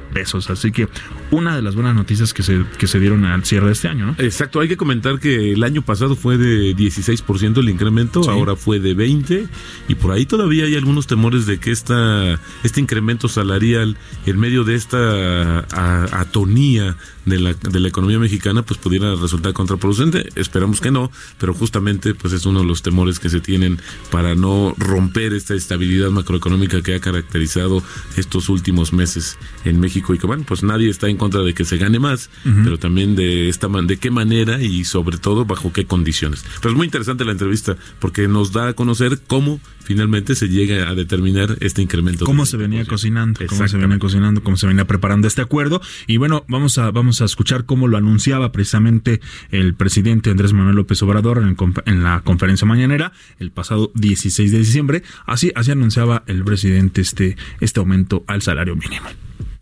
Así 0.51 0.73
que 0.73 0.89
una 1.31 1.57
de 1.57 1.63
las 1.63 1.75
buenas 1.75 1.95
noticias 1.95 2.33
que 2.33 2.43
se, 2.43 2.65
que 2.79 2.87
se 2.87 3.01
dieron 3.01 3.25
al 3.25 3.45
cierre 3.45 3.67
de 3.67 3.73
este 3.73 3.89
año, 3.89 4.07
¿no? 4.07 4.15
Exacto, 4.19 4.61
hay 4.61 4.69
que 4.69 4.77
comentar 4.77 5.19
que 5.19 5.53
el 5.53 5.63
año 5.63 5.83
pasado 5.83 6.17
fue 6.17 6.39
de 6.39 6.75
16% 6.77 7.59
el 7.59 7.69
incremento, 7.69 8.23
sí. 8.23 8.31
ahora 8.31 8.57
fue 8.57 8.81
de 8.81 8.95
20 8.95 9.47
y 9.89 9.95
por 9.95 10.13
ahí 10.13 10.27
todavía 10.27 10.65
hay 10.65 10.77
algunos 10.77 11.07
temores 11.07 11.47
de 11.47 11.59
que 11.59 11.71
esta, 11.71 12.39
este 12.63 12.81
incremento 12.81 13.29
salarial 13.29 13.97
en 14.27 14.39
medio 14.39 14.65
de 14.65 14.75
esta 14.75 15.61
a, 15.73 16.21
atonía 16.21 16.97
de 17.27 17.39
la, 17.39 17.53
de 17.55 17.81
la 17.81 17.89
economía 17.89 18.19
mexicana 18.19 18.63
pues 18.63 18.79
pudiera 18.79 19.15
resultar 19.15 19.53
contraproducente. 19.53 20.31
Esperamos 20.35 20.81
que 20.81 20.91
no, 20.91 21.11
pero 21.39 21.53
justamente 21.53 22.15
pues 22.15 22.33
es 22.33 22.47
uno 22.47 22.61
de 22.61 22.67
los 22.67 22.83
temores 22.83 23.19
que 23.19 23.29
se 23.29 23.41
tienen 23.41 23.79
para 24.11 24.35
no 24.35 24.75
romper 24.79 25.35
esta 25.35 25.55
estabilidad 25.55 26.11
macroeconómica 26.11 26.83
que 26.83 26.95
ha 26.95 27.01
caracterizado 27.01 27.83
estos 28.17 28.49
últimos 28.49 28.93
meses 28.93 29.39
en 29.65 29.81
México 29.81 30.15
y 30.15 30.19
que 30.19 30.27
bueno, 30.27 30.45
pues 30.47 30.63
nadie 30.63 30.89
está 30.89 31.09
en 31.09 31.19
contra 31.19 31.43
de 31.43 31.53
que 31.53 31.65
se 31.65 31.77
gane 31.77 31.99
más, 31.99 32.31
uh 32.45 32.49
-huh. 32.49 32.65
pero 32.65 32.79
también 32.79 33.17
de 33.17 33.49
esta 33.49 33.67
de 33.69 33.97
qué 33.99 34.11
manera 34.11 34.63
y 34.63 34.85
sobre 34.85 35.19
todo 35.19 35.45
bajo 35.45 35.73
qué 35.73 35.87
condiciones. 35.87 36.45
Pero 36.61 36.71
es 36.71 36.77
muy 36.77 36.87
interesante 36.87 37.25
la 37.25 37.33
entrevista 37.33 37.77
porque 37.99 38.29
nos 38.29 38.53
da 38.53 38.69
a 38.69 38.73
conocer 38.75 39.21
cómo 39.27 39.61
finalmente 39.87 40.35
se 40.35 40.49
llega 40.49 40.89
a 40.89 40.95
determinar 40.97 41.57
este 41.61 41.81
incremento. 41.81 42.25
Cómo 42.25 42.45
se 42.45 42.57
venía 42.57 42.85
cocinando, 42.85 43.41
cómo 43.47 43.69
se 43.69 43.77
venía 43.77 43.99
cocinando, 44.01 44.43
cómo 44.43 44.57
se 44.57 44.67
venía 44.67 44.85
preparando 44.85 45.29
este 45.29 45.43
acuerdo 45.43 45.81
y 46.09 46.17
bueno, 46.17 46.45
vamos 46.49 46.77
a 46.79 46.91
vamos 46.91 47.23
a 47.23 47.25
escuchar 47.25 47.67
cómo 47.67 47.87
lo 47.87 47.97
anunciaba 47.97 48.51
precisamente 48.51 49.21
el 49.53 49.75
presidente 49.75 50.31
Andrés 50.31 50.53
Manuel 50.53 50.75
López 50.75 51.01
Obrador 51.05 51.39
en, 51.39 51.57
en 51.87 52.03
la 52.03 52.23
conferencia 52.23 52.67
mañanera 52.67 53.13
el 53.39 53.53
pasado 53.53 53.93
16 53.95 54.51
de 54.51 54.59
diciembre, 54.59 55.03
así 55.25 55.53
así 55.55 55.71
anunciaba 55.71 56.25
el 56.27 56.43
presidente 56.43 57.01
este 57.01 57.37
este 57.61 57.79
aumento 57.79 58.25
al 58.27 58.43
salario 58.43 58.75
mínimo. 58.75 59.07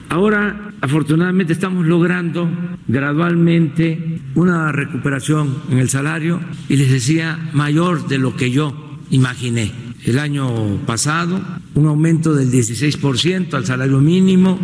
Ahora, 0.08 0.72
afortunadamente, 0.80 1.52
estamos 1.52 1.86
logrando 1.86 2.48
gradualmente 2.86 4.20
una 4.34 4.70
recuperación 4.70 5.62
en 5.70 5.78
el 5.78 5.88
salario 5.88 6.40
y 6.68 6.76
les 6.76 6.90
decía 6.90 7.50
mayor 7.52 8.06
de 8.06 8.18
lo 8.18 8.36
que 8.36 8.50
yo 8.50 8.98
imaginé. 9.10 9.72
El 10.04 10.18
año 10.18 10.76
pasado, 10.84 11.40
un 11.74 11.86
aumento 11.86 12.34
del 12.34 12.52
16% 12.52 13.54
al 13.54 13.64
salario 13.64 14.00
mínimo, 14.00 14.58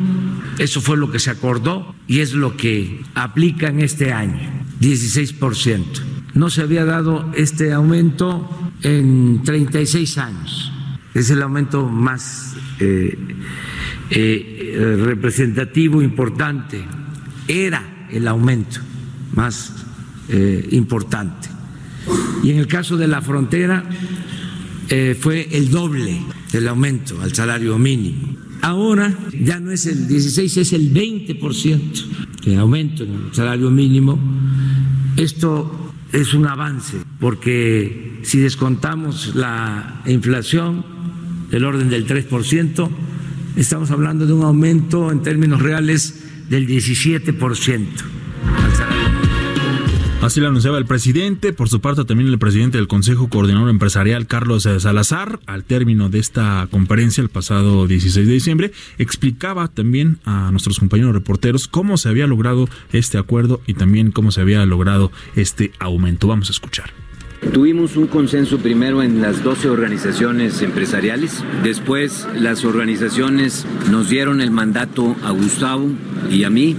eso 0.59 0.83
fue 0.83 0.99
lo 0.99 1.11
que 1.11 1.19
se 1.19 1.31
acordó 1.31 1.95
y 2.07 2.21
es 2.21 2.35
lo 2.35 2.59
que 2.59 3.01
aplica 3.15 3.69
en 3.69 3.81
este 3.81 4.13
año, 4.13 4.39
16%. 4.81 5.85
No 6.35 6.51
se 6.51 6.61
había 6.61 6.85
dado 6.85 7.33
este 7.35 7.73
aumento 7.73 8.49
en 8.83 9.43
36 9.43 10.19
años. 10.19 10.73
Es 11.15 11.31
el 11.31 11.43
aumento 11.43 11.89
más 11.89 12.55
eh, 12.79 13.19
eh, 14.11 14.97
representativo, 15.03 16.03
importante. 16.03 16.85
Era 17.49 18.07
el 18.11 18.29
aumento 18.29 18.81
más 19.33 19.87
eh, 20.29 20.69
importante. 20.73 21.49
Y 22.43 22.51
en 22.51 22.59
el 22.59 22.67
caso 22.67 22.97
de 22.97 23.09
la 23.09 23.23
frontera 23.23 23.85
eh, 24.91 25.17
fue 25.19 25.49
el 25.53 25.71
doble 25.71 26.21
del 26.53 26.67
aumento 26.67 27.21
al 27.23 27.33
salario 27.33 27.79
mínimo. 27.79 28.37
Ahora 28.61 29.17
ya 29.41 29.61
no 29.61 29.71
es 29.71 29.87
el 29.87 30.09
16, 30.09 30.57
es 30.57 30.73
el 30.73 30.93
20% 30.93 32.45
de 32.45 32.57
aumento 32.57 33.05
en 33.05 33.15
el 33.15 33.35
salario 33.35 33.71
mínimo. 33.71 34.19
Esto 35.17 35.93
es 36.13 36.35
un 36.35 36.47
avance 36.47 36.99
porque 37.21 38.19
si 38.23 38.41
descontamos 38.41 39.35
la 39.37 40.03
inflación 40.07 40.85
del 41.51 41.65
orden 41.65 41.89
del 41.89 42.07
3%, 42.07 42.89
estamos 43.57 43.93
hablando 43.93 44.27
de 44.27 44.33
un 44.33 44.43
aumento 44.43 45.13
en 45.13 45.23
términos 45.23 45.63
reales 45.63 46.49
del 46.49 46.67
17%. 46.67 47.87
Así 50.23 50.39
lo 50.39 50.49
anunciaba 50.49 50.77
el 50.77 50.85
presidente, 50.85 51.55
por 51.55 51.71
su 51.71 51.81
parte 51.81 52.05
también 52.05 52.29
el 52.29 52.39
presidente 52.39 52.77
del 52.77 52.89
Consejo 52.89 53.31
Coordinador 53.31 53.71
Empresarial, 53.71 54.27
Carlos 54.27 54.65
Salazar, 54.65 55.41
al 55.47 55.65
término 55.65 56.11
de 56.11 56.19
esta 56.19 56.69
conferencia 56.71 57.23
el 57.23 57.31
pasado 57.31 57.87
16 57.87 58.27
de 58.27 58.33
diciembre, 58.35 58.73
explicaba 58.99 59.69
también 59.69 60.19
a 60.27 60.51
nuestros 60.51 60.79
compañeros 60.79 61.15
reporteros 61.15 61.69
cómo 61.69 61.97
se 61.97 62.11
había 62.11 62.27
logrado 62.27 62.69
este 62.93 63.17
acuerdo 63.17 63.63
y 63.67 63.73
también 63.73 64.11
cómo 64.11 64.31
se 64.31 64.43
había 64.43 64.65
logrado 64.67 65.11
este 65.37 65.73
aumento. 65.79 66.29
Vamos 66.29 66.51
a 66.51 66.53
escuchar. 66.53 67.00
Tuvimos 67.41 67.97
un 67.97 68.07
consenso 68.07 68.59
primero 68.59 69.03
en 69.03 69.23
las 69.23 69.43
12 69.43 69.71
organizaciones 69.71 70.61
empresariales, 70.61 71.43
después 71.65 72.29
las 72.39 72.67
organizaciones 72.67 73.67
nos 73.91 74.11
dieron 74.11 74.43
el 74.43 74.51
mandato 74.51 75.17
a 75.25 75.31
Gustavo 75.31 75.89
y 76.31 76.45
a 76.45 76.51
mí 76.51 76.77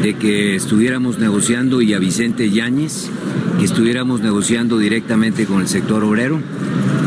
de 0.00 0.14
que 0.14 0.54
estuviéramos 0.54 1.18
negociando 1.18 1.82
y 1.82 1.94
a 1.94 1.98
Vicente 1.98 2.48
Yáñez, 2.48 3.10
que 3.58 3.64
estuviéramos 3.64 4.20
negociando 4.20 4.78
directamente 4.78 5.46
con 5.46 5.60
el 5.60 5.68
sector 5.68 6.04
obrero. 6.04 6.40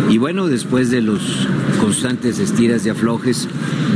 Y 0.09 0.17
bueno, 0.17 0.47
después 0.47 0.91
de 0.91 1.01
los 1.01 1.47
constantes 1.79 2.39
estiras 2.39 2.85
y 2.85 2.89
aflojes, 2.89 3.47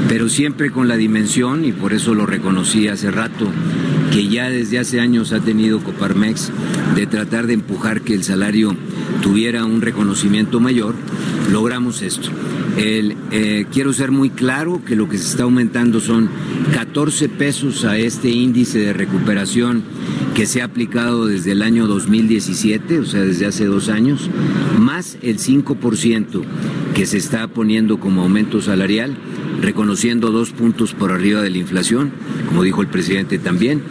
pero 0.07 0.29
siempre 0.29 0.71
con 0.71 0.87
la 0.87 0.95
dimensión, 0.95 1.65
y 1.65 1.73
por 1.73 1.93
eso 1.93 2.15
lo 2.15 2.25
reconocí 2.25 2.87
hace 2.87 3.11
rato, 3.11 3.45
que 4.11 4.27
ya 4.27 4.49
desde 4.49 4.79
hace 4.79 4.99
años 4.99 5.31
ha 5.33 5.39
tenido 5.39 5.79
Coparmex 5.81 6.51
de 6.95 7.07
tratar 7.07 7.47
de 7.47 7.53
empujar 7.53 8.01
que 8.01 8.13
el 8.13 8.23
salario 8.23 8.75
tuviera 9.21 9.65
un 9.65 9.81
reconocimiento 9.81 10.59
mayor, 10.59 10.95
logramos 11.51 12.01
esto. 12.01 12.29
El, 12.77 13.15
eh, 13.31 13.65
quiero 13.71 13.93
ser 13.93 14.11
muy 14.11 14.29
claro 14.29 14.81
que 14.85 14.95
lo 14.95 15.07
que 15.07 15.17
se 15.17 15.27
está 15.27 15.43
aumentando 15.43 15.99
son 15.99 16.29
14 16.73 17.29
pesos 17.29 17.85
a 17.85 17.97
este 17.97 18.29
índice 18.29 18.79
de 18.79 18.93
recuperación 18.93 19.83
que 20.33 20.45
se 20.45 20.61
ha 20.61 20.65
aplicado 20.65 21.25
desde 21.25 21.53
el 21.53 21.61
año 21.61 21.87
2017, 21.87 22.99
o 22.99 23.05
sea, 23.05 23.21
desde 23.21 23.45
hace 23.45 23.65
dos 23.65 23.87
años, 23.87 24.29
más 24.77 25.17
el 25.21 25.39
5% 25.39 26.43
que 26.93 27.05
se 27.05 27.17
está 27.17 27.47
poniendo 27.47 27.99
como 27.99 28.23
aumento 28.23 28.61
salarial, 28.61 29.15
reconociendo 29.61 30.31
dos 30.31 30.51
puntos 30.51 30.93
por 30.93 31.11
arriba 31.11 31.41
de 31.41 31.49
la 31.49 31.57
inflación, 31.57 32.11
como 32.47 32.63
dijo 32.63 32.81
el 32.81 32.87
presidente 32.87 33.39
también. 33.39 33.83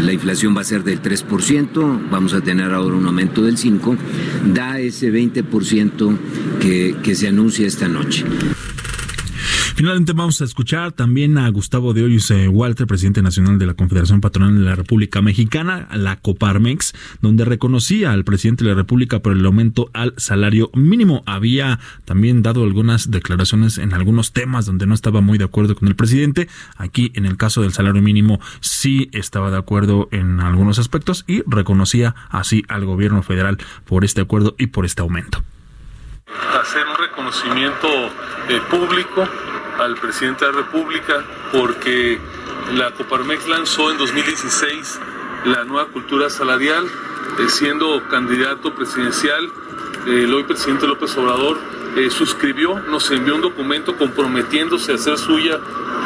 La 0.00 0.12
inflación 0.12 0.56
va 0.56 0.60
a 0.60 0.64
ser 0.64 0.84
del 0.84 1.02
3%, 1.02 2.10
vamos 2.10 2.34
a 2.34 2.40
tener 2.40 2.72
ahora 2.72 2.96
un 2.96 3.06
aumento 3.06 3.42
del 3.42 3.56
5%, 3.56 3.96
da 4.54 4.78
ese 4.78 5.12
20% 5.12 6.16
que, 6.60 6.96
que 7.02 7.14
se 7.14 7.28
anuncia 7.28 7.66
esta 7.66 7.88
noche. 7.88 8.24
Finalmente 9.78 10.12
vamos 10.12 10.40
a 10.40 10.44
escuchar 10.44 10.90
también 10.90 11.38
a 11.38 11.48
Gustavo 11.50 11.94
de 11.94 12.02
Hoyos 12.02 12.32
eh, 12.32 12.48
Walter, 12.48 12.88
presidente 12.88 13.22
nacional 13.22 13.60
de 13.60 13.66
la 13.66 13.74
Confederación 13.74 14.20
Patronal 14.20 14.58
de 14.58 14.64
la 14.64 14.74
República 14.74 15.22
Mexicana, 15.22 15.86
la 15.92 16.16
Coparmex, 16.16 16.94
donde 17.22 17.44
reconocía 17.44 18.10
al 18.10 18.24
presidente 18.24 18.64
de 18.64 18.70
la 18.70 18.76
República 18.76 19.20
por 19.20 19.34
el 19.34 19.46
aumento 19.46 19.88
al 19.94 20.14
salario 20.16 20.72
mínimo. 20.74 21.22
Había 21.26 21.78
también 22.06 22.42
dado 22.42 22.64
algunas 22.64 23.12
declaraciones 23.12 23.78
en 23.78 23.94
algunos 23.94 24.32
temas 24.32 24.66
donde 24.66 24.84
no 24.84 24.94
estaba 24.94 25.20
muy 25.20 25.38
de 25.38 25.44
acuerdo 25.44 25.76
con 25.76 25.86
el 25.86 25.94
presidente. 25.94 26.48
Aquí, 26.76 27.12
en 27.14 27.24
el 27.24 27.36
caso 27.36 27.62
del 27.62 27.72
salario 27.72 28.02
mínimo, 28.02 28.40
sí 28.58 29.08
estaba 29.12 29.52
de 29.52 29.58
acuerdo 29.58 30.08
en 30.10 30.40
algunos 30.40 30.80
aspectos 30.80 31.22
y 31.28 31.44
reconocía 31.46 32.16
así 32.30 32.64
al 32.66 32.84
gobierno 32.84 33.22
federal 33.22 33.58
por 33.84 34.04
este 34.04 34.22
acuerdo 34.22 34.56
y 34.58 34.66
por 34.66 34.84
este 34.86 35.02
aumento. 35.02 35.44
Hacer 36.60 36.82
un 36.84 36.96
reconocimiento 36.96 37.86
eh, 38.48 38.60
público 38.68 39.28
al 39.78 39.96
presidente 39.96 40.44
de 40.44 40.52
la 40.52 40.58
República 40.58 41.24
porque 41.52 42.18
la 42.74 42.90
Coparmex 42.92 43.48
lanzó 43.48 43.90
en 43.90 43.98
2016 43.98 45.00
la 45.46 45.64
nueva 45.64 45.86
cultura 45.88 46.28
salarial, 46.28 46.84
eh, 46.84 47.48
siendo 47.48 48.06
candidato 48.08 48.74
presidencial, 48.74 49.50
el 50.06 50.32
hoy 50.34 50.42
presidente 50.44 50.86
López 50.86 51.16
Obrador 51.16 51.58
eh, 51.96 52.10
suscribió, 52.10 52.78
nos 52.80 53.10
envió 53.10 53.34
un 53.34 53.40
documento 53.40 53.96
comprometiéndose 53.96 54.92
a 54.92 54.94
hacer 54.96 55.16
suya 55.16 55.58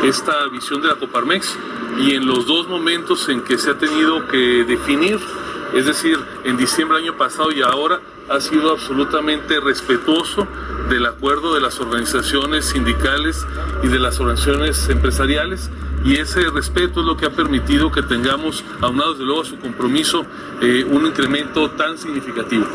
esta 0.04 0.46
visión 0.48 0.82
de 0.82 0.88
la 0.88 0.96
Coparmex 0.96 1.56
y 1.98 2.14
en 2.14 2.26
los 2.26 2.46
dos 2.46 2.68
momentos 2.68 3.28
en 3.28 3.42
que 3.42 3.58
se 3.58 3.70
ha 3.70 3.78
tenido 3.78 4.26
que 4.28 4.64
definir, 4.64 5.18
es 5.74 5.86
decir, 5.86 6.18
en 6.44 6.56
diciembre 6.56 6.98
del 6.98 7.08
año 7.08 7.18
pasado 7.18 7.50
y 7.52 7.62
ahora, 7.62 8.00
ha 8.28 8.40
sido 8.40 8.72
absolutamente 8.72 9.60
respetuoso 9.60 10.46
del 10.88 11.06
acuerdo 11.06 11.54
de 11.54 11.60
las 11.60 11.80
organizaciones 11.80 12.66
sindicales 12.66 13.46
y 13.82 13.88
de 13.88 13.98
las 13.98 14.20
organizaciones 14.20 14.88
empresariales 14.88 15.70
y 16.04 16.16
ese 16.16 16.50
respeto 16.50 17.00
es 17.00 17.06
lo 17.06 17.16
que 17.16 17.26
ha 17.26 17.30
permitido 17.30 17.92
que 17.92 18.02
tengamos, 18.02 18.64
aunado 18.80 19.12
desde 19.12 19.24
luego 19.24 19.42
a 19.42 19.44
su 19.44 19.58
compromiso, 19.58 20.26
eh, 20.60 20.84
un 20.88 21.06
incremento 21.06 21.70
tan 21.70 21.96
significativo. 21.96 22.66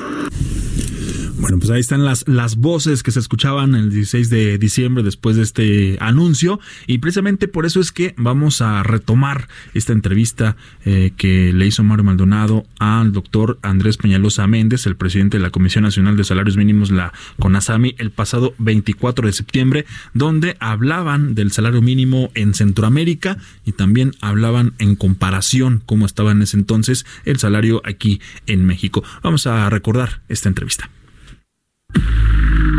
Bueno, 1.47 1.59
pues 1.59 1.71
ahí 1.71 1.79
están 1.79 2.03
las, 2.03 2.27
las 2.27 2.57
voces 2.57 3.03
que 3.03 3.11
se 3.11 3.21
escuchaban 3.21 3.73
el 3.73 3.89
16 3.89 4.29
de 4.29 4.57
diciembre 4.57 5.01
después 5.01 5.37
de 5.37 5.43
este 5.43 5.97
anuncio 6.01 6.59
y 6.87 6.97
precisamente 6.97 7.47
por 7.47 7.65
eso 7.65 7.79
es 7.79 7.93
que 7.93 8.13
vamos 8.17 8.59
a 8.59 8.83
retomar 8.83 9.47
esta 9.73 9.93
entrevista 9.93 10.57
eh, 10.83 11.13
que 11.15 11.53
le 11.53 11.65
hizo 11.65 11.85
Mario 11.85 12.03
Maldonado 12.03 12.65
al 12.79 13.13
doctor 13.13 13.59
Andrés 13.61 13.95
Peñalosa 13.95 14.45
Méndez, 14.45 14.87
el 14.87 14.97
presidente 14.97 15.37
de 15.37 15.43
la 15.43 15.49
Comisión 15.49 15.85
Nacional 15.85 16.17
de 16.17 16.25
Salarios 16.25 16.57
Mínimos, 16.57 16.91
la 16.91 17.13
CONASAMI, 17.39 17.95
el 17.97 18.11
pasado 18.11 18.53
24 18.57 19.25
de 19.25 19.31
septiembre, 19.31 19.85
donde 20.13 20.57
hablaban 20.59 21.33
del 21.33 21.53
salario 21.53 21.81
mínimo 21.81 22.29
en 22.33 22.55
Centroamérica 22.55 23.37
y 23.65 23.71
también 23.71 24.11
hablaban 24.19 24.73
en 24.79 24.97
comparación 24.97 25.81
cómo 25.85 26.07
estaba 26.07 26.33
en 26.33 26.41
ese 26.41 26.57
entonces 26.57 27.05
el 27.23 27.39
salario 27.39 27.81
aquí 27.85 28.19
en 28.47 28.65
México. 28.65 29.01
Vamos 29.23 29.47
a 29.47 29.69
recordar 29.69 30.23
esta 30.27 30.49
entrevista. 30.49 30.89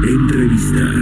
Entrevista. 0.09 0.93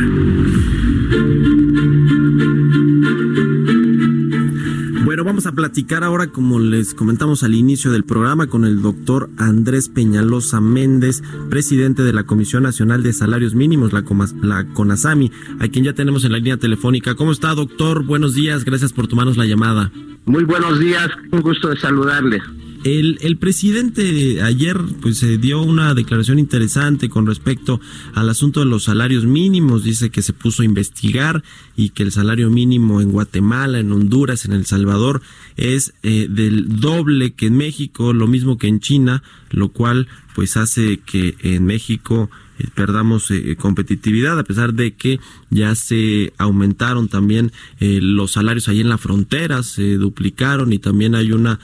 Bueno, 5.05 5.25
vamos 5.25 5.47
a 5.47 5.53
platicar 5.53 6.03
ahora, 6.03 6.29
como 6.29 6.59
les 6.59 6.95
comentamos 6.95 7.43
al 7.43 7.55
inicio 7.55 7.93
del 7.93 8.05
programa, 8.05 8.49
con 8.49 8.65
el 8.65 8.83
doctor 8.83 9.31
Andrés 9.37 9.89
Peñalosa 9.89 10.61
Méndez, 10.61 11.23
presidente 11.49 12.03
de 12.03 12.13
la 12.13 12.25
Comisión 12.25 12.65
Nacional 12.65 13.03
de 13.03 13.13
Salarios 13.13 13.55
Mínimos, 13.55 13.93
la, 13.93 14.05
la 14.43 14.67
CONASAMI, 14.67 15.31
a 15.61 15.69
quien 15.69 15.85
ya 15.85 15.93
tenemos 15.93 16.25
en 16.25 16.33
la 16.33 16.39
línea 16.39 16.57
telefónica. 16.57 17.15
¿Cómo 17.15 17.33
está, 17.33 17.55
doctor? 17.55 18.05
Buenos 18.05 18.35
días, 18.35 18.65
gracias 18.65 18.93
por 18.93 19.07
tomarnos 19.07 19.37
la 19.37 19.47
llamada. 19.47 19.93
Muy 20.25 20.45
buenos 20.45 20.81
días, 20.81 21.09
un 21.31 21.41
gusto 21.41 21.69
de 21.69 21.77
saludarle. 21.77 22.43
El, 22.87 23.37
presidente 23.39 24.43
ayer 24.43 24.79
pues 25.03 25.19
se 25.19 25.39
dio 25.39 25.61
una 25.61 25.93
declaración 25.93 26.39
interesante 26.39 27.09
con 27.09 27.27
respecto 27.27 27.81
al 28.15 28.29
asunto 28.29 28.61
de 28.61 28.67
los 28.67 28.85
salarios 28.85 29.25
mínimos. 29.25 29.83
Dice 29.83 30.11
que 30.11 30.23
se 30.23 30.33
puso 30.33 30.63
a 30.63 30.67
investigar 30.67 31.43
y 31.75 31.89
que 31.89 32.05
el 32.05 32.13
salario 32.13 32.49
mínimo 32.49 33.01
en 33.01 33.11
Guatemala, 33.11 33.81
en 33.81 33.91
Honduras, 33.91 34.45
en 34.45 34.53
El 34.53 34.67
Salvador 34.67 35.21
es 35.57 35.95
eh, 36.05 36.29
del 36.31 36.81
doble 36.81 37.33
que 37.33 37.47
en 37.47 37.57
México, 37.57 38.13
lo 38.13 38.29
mismo 38.29 38.57
que 38.57 38.69
en 38.69 38.79
China, 38.79 39.25
lo 39.51 39.71
cual 39.71 40.07
pues 40.37 40.57
hace 40.57 41.01
que 41.05 41.35
en 41.41 41.65
México 41.65 42.31
perdamos 42.75 43.31
eh, 43.31 43.57
competitividad 43.57 44.39
a 44.39 44.45
pesar 44.45 44.73
de 44.75 44.95
que 44.95 45.21
ya 45.51 45.75
se 45.75 46.33
aumentaron 46.39 47.09
también 47.09 47.53
eh, 47.81 48.01
los 48.01 48.33
salarios 48.33 48.69
ahí 48.69 48.81
en 48.81 48.89
la 48.89 48.99
frontera 48.99 49.63
se 49.63 49.97
duplicaron 49.97 50.73
y 50.73 50.79
también 50.79 51.15
hay 51.15 51.33
una 51.33 51.59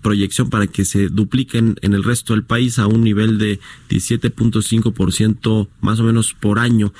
proyección 0.00 0.48
para 0.48 0.66
que 0.66 0.86
se 0.86 1.08
dupliquen 1.08 1.76
en 1.82 1.92
el 1.92 2.02
resto 2.02 2.32
del 2.32 2.44
país 2.44 2.78
a 2.78 2.86
un 2.86 3.04
nivel 3.04 3.36
de 3.36 3.60
17.5% 3.90 5.68
más 5.82 6.00
o 6.00 6.04
menos 6.04 6.32
por 6.32 6.58
año. 6.58 6.94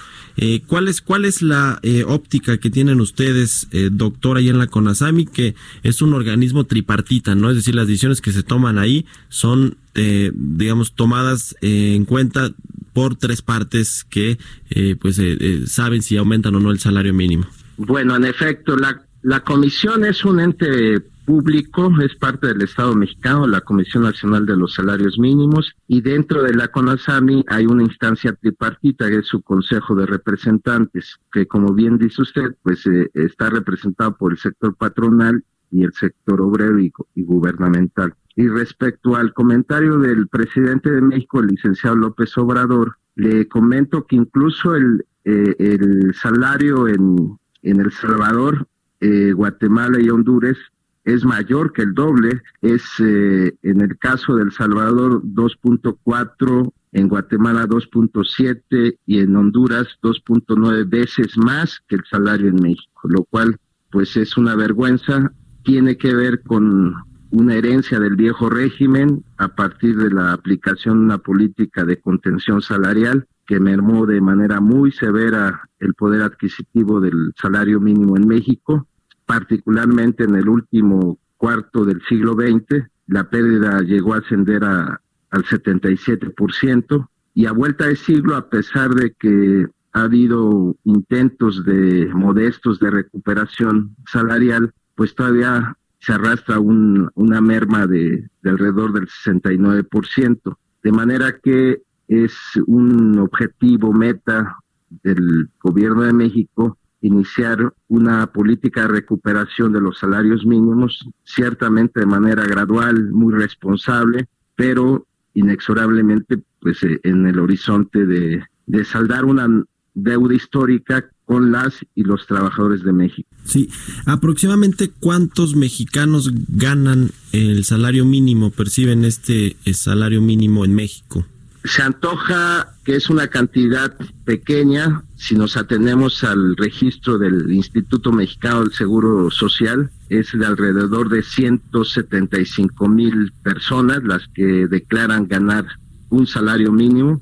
¿cuál 0.66 0.88
es 0.88 1.00
cuál 1.00 1.24
es 1.24 1.40
la 1.40 1.80
óptica 2.06 2.58
que 2.58 2.68
tienen 2.68 3.00
ustedes 3.00 3.66
doctor 3.92 4.36
ahí 4.36 4.50
en 4.50 4.58
la 4.58 4.66
CONASAMI 4.66 5.24
que 5.24 5.54
es 5.82 6.02
un 6.02 6.12
organismo 6.12 6.64
tripartita 6.64 7.34
no 7.34 7.48
es 7.48 7.56
decir 7.56 7.74
las 7.74 7.86
decisiones 7.86 8.20
que 8.20 8.32
se 8.32 8.42
toman 8.42 8.78
ahí 8.78 9.06
son 9.30 9.78
digamos 9.94 10.92
tomadas 10.92 11.56
en 11.62 12.04
cuenta 12.04 12.52
por 12.92 13.16
tres 13.16 13.42
partes 13.42 14.04
que 14.08 14.38
eh, 14.70 14.96
pues 15.00 15.18
eh, 15.18 15.36
eh, 15.40 15.62
saben 15.66 16.02
si 16.02 16.16
aumentan 16.16 16.54
o 16.54 16.60
no 16.60 16.70
el 16.70 16.78
salario 16.78 17.14
mínimo. 17.14 17.46
Bueno, 17.76 18.16
en 18.16 18.24
efecto, 18.24 18.76
la, 18.76 19.02
la 19.22 19.40
comisión 19.40 20.04
es 20.04 20.24
un 20.24 20.40
ente 20.40 21.00
público, 21.24 21.92
es 22.02 22.14
parte 22.16 22.48
del 22.48 22.62
Estado 22.62 22.94
mexicano, 22.94 23.46
la 23.46 23.60
Comisión 23.60 24.02
Nacional 24.02 24.46
de 24.46 24.56
los 24.56 24.74
Salarios 24.74 25.18
Mínimos, 25.18 25.72
y 25.86 26.00
dentro 26.00 26.42
de 26.42 26.54
la 26.54 26.68
CONASAMI 26.68 27.44
hay 27.46 27.66
una 27.66 27.84
instancia 27.84 28.32
tripartita 28.32 29.08
que 29.08 29.18
es 29.18 29.26
su 29.26 29.40
Consejo 29.40 29.94
de 29.94 30.06
Representantes, 30.06 31.18
que 31.32 31.46
como 31.46 31.72
bien 31.72 31.98
dice 31.98 32.22
usted, 32.22 32.56
pues 32.62 32.84
está 33.14 33.48
representado 33.48 34.16
por 34.16 34.32
el 34.32 34.38
sector 34.38 34.74
patronal 34.74 35.44
y 35.70 35.84
el 35.84 35.92
sector 35.92 36.40
obrero 36.40 36.80
y 36.80 36.92
gubernamental. 37.14 38.14
Y 38.40 38.48
respecto 38.48 39.16
al 39.16 39.34
comentario 39.34 39.98
del 39.98 40.26
presidente 40.26 40.90
de 40.90 41.02
México, 41.02 41.40
el 41.40 41.48
licenciado 41.48 41.94
López 41.94 42.38
Obrador, 42.38 42.96
le 43.14 43.46
comento 43.46 44.06
que 44.06 44.16
incluso 44.16 44.74
el, 44.74 45.04
eh, 45.26 45.54
el 45.58 46.14
salario 46.14 46.88
en, 46.88 47.38
en 47.60 47.80
El 47.80 47.92
Salvador, 47.92 48.66
eh, 49.00 49.32
Guatemala 49.32 50.00
y 50.00 50.08
Honduras 50.08 50.56
es 51.04 51.22
mayor 51.22 51.74
que 51.74 51.82
el 51.82 51.92
doble, 51.92 52.40
es 52.62 52.82
eh, 53.00 53.54
en 53.60 53.82
el 53.82 53.98
caso 53.98 54.36
del 54.36 54.52
Salvador 54.52 55.22
2.4, 55.22 56.72
en 56.92 57.08
Guatemala 57.08 57.66
2.7 57.66 58.96
y 59.04 59.18
en 59.18 59.36
Honduras 59.36 59.86
2.9 60.02 60.88
veces 60.88 61.36
más 61.36 61.78
que 61.86 61.96
el 61.96 62.04
salario 62.10 62.48
en 62.48 62.56
México, 62.56 63.02
lo 63.02 63.22
cual 63.24 63.58
pues 63.90 64.16
es 64.16 64.38
una 64.38 64.56
vergüenza, 64.56 65.30
tiene 65.62 65.98
que 65.98 66.14
ver 66.14 66.40
con 66.42 67.09
una 67.30 67.54
herencia 67.54 68.00
del 68.00 68.16
viejo 68.16 68.50
régimen 68.50 69.22
a 69.36 69.48
partir 69.48 69.96
de 69.96 70.10
la 70.10 70.32
aplicación 70.32 70.98
de 70.98 71.04
una 71.04 71.18
política 71.18 71.84
de 71.84 72.00
contención 72.00 72.60
salarial 72.60 73.26
que 73.46 73.60
mermó 73.60 74.06
de 74.06 74.20
manera 74.20 74.60
muy 74.60 74.92
severa 74.92 75.68
el 75.78 75.94
poder 75.94 76.22
adquisitivo 76.22 77.00
del 77.00 77.32
salario 77.40 77.80
mínimo 77.80 78.16
en 78.16 78.26
México, 78.26 78.86
particularmente 79.26 80.24
en 80.24 80.36
el 80.36 80.48
último 80.48 81.18
cuarto 81.36 81.84
del 81.84 82.02
siglo 82.08 82.34
XX. 82.34 82.86
La 83.06 83.28
pérdida 83.28 83.80
llegó 83.80 84.14
a 84.14 84.18
ascender 84.18 84.64
a, 84.64 85.00
al 85.30 85.44
77% 85.44 87.08
y 87.34 87.46
a 87.46 87.52
vuelta 87.52 87.86
de 87.86 87.96
siglo, 87.96 88.36
a 88.36 88.48
pesar 88.48 88.90
de 88.90 89.12
que 89.18 89.66
ha 89.92 90.02
habido 90.02 90.76
intentos 90.84 91.64
de 91.64 92.08
modestos 92.12 92.78
de 92.78 92.90
recuperación 92.90 93.96
salarial, 94.06 94.72
pues 94.94 95.14
todavía 95.14 95.76
se 96.00 96.12
arrastra 96.12 96.58
un, 96.58 97.10
una 97.14 97.40
merma 97.40 97.86
de, 97.86 98.28
de 98.42 98.50
alrededor 98.50 98.92
del 98.92 99.06
69%, 99.06 100.56
de 100.82 100.92
manera 100.92 101.38
que 101.38 101.82
es 102.08 102.34
un 102.66 103.18
objetivo 103.18 103.92
meta 103.92 104.56
del 105.02 105.48
gobierno 105.62 106.02
de 106.02 106.12
México 106.12 106.76
iniciar 107.02 107.72
una 107.88 108.26
política 108.26 108.82
de 108.82 108.88
recuperación 108.88 109.72
de 109.72 109.80
los 109.80 109.98
salarios 109.98 110.44
mínimos, 110.44 111.08
ciertamente 111.24 112.00
de 112.00 112.06
manera 112.06 112.44
gradual, 112.44 113.10
muy 113.10 113.32
responsable, 113.32 114.28
pero 114.54 115.06
inexorablemente 115.34 116.42
pues 116.60 116.82
eh, 116.82 117.00
en 117.04 117.26
el 117.26 117.38
horizonte 117.38 118.04
de 118.04 118.84
saldar 118.84 119.24
una 119.24 119.48
deuda 119.94 120.34
histórica 120.34 121.08
con 121.30 121.52
las 121.52 121.74
y 121.94 122.02
los 122.02 122.26
trabajadores 122.26 122.82
de 122.82 122.92
México. 122.92 123.28
Sí, 123.44 123.70
aproximadamente 124.04 124.90
cuántos 124.90 125.54
mexicanos 125.54 126.32
ganan 126.48 127.12
el 127.30 127.62
salario 127.62 128.04
mínimo, 128.04 128.50
perciben 128.50 129.04
este 129.04 129.56
salario 129.72 130.20
mínimo 130.20 130.64
en 130.64 130.74
México. 130.74 131.24
se 131.62 131.82
antoja 131.82 132.74
que 132.84 132.96
es 132.96 133.10
una 133.10 133.28
cantidad 133.28 133.94
pequeña 134.24 135.04
si 135.14 135.36
nos 135.36 135.56
atenemos 135.56 136.24
al 136.24 136.56
registro 136.56 137.16
del 137.16 137.52
Instituto 137.52 138.10
Mexicano 138.10 138.64
del 138.64 138.72
Seguro 138.72 139.30
Social, 139.30 139.88
es 140.08 140.32
de 140.32 140.44
alrededor 140.44 141.10
de 141.10 141.22
175 141.22 142.88
mil 142.88 143.30
personas 143.44 144.02
las 144.02 144.26
que 144.34 144.66
declaran 144.66 145.28
ganar 145.28 145.64
un 146.08 146.26
salario 146.26 146.72
mínimo, 146.72 147.20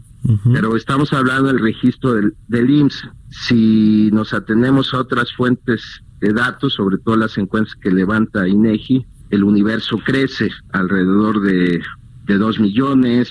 pero 0.52 0.76
estamos 0.76 1.12
hablando 1.12 1.48
del 1.48 1.60
registro 1.60 2.14
del, 2.14 2.34
del 2.48 2.70
IMSS. 2.70 3.08
Si 3.30 4.10
nos 4.12 4.32
atenemos 4.34 4.92
a 4.92 4.98
otras 4.98 5.32
fuentes 5.32 6.02
de 6.20 6.32
datos, 6.32 6.74
sobre 6.74 6.98
todo 6.98 7.16
las 7.16 7.38
encuestas 7.38 7.74
que 7.76 7.90
levanta 7.90 8.48
INEGI, 8.48 9.06
el 9.30 9.44
universo 9.44 9.98
crece 9.98 10.50
alrededor 10.72 11.40
de, 11.42 11.82
de 12.26 12.38
2 12.38 12.60
millones, 12.60 13.30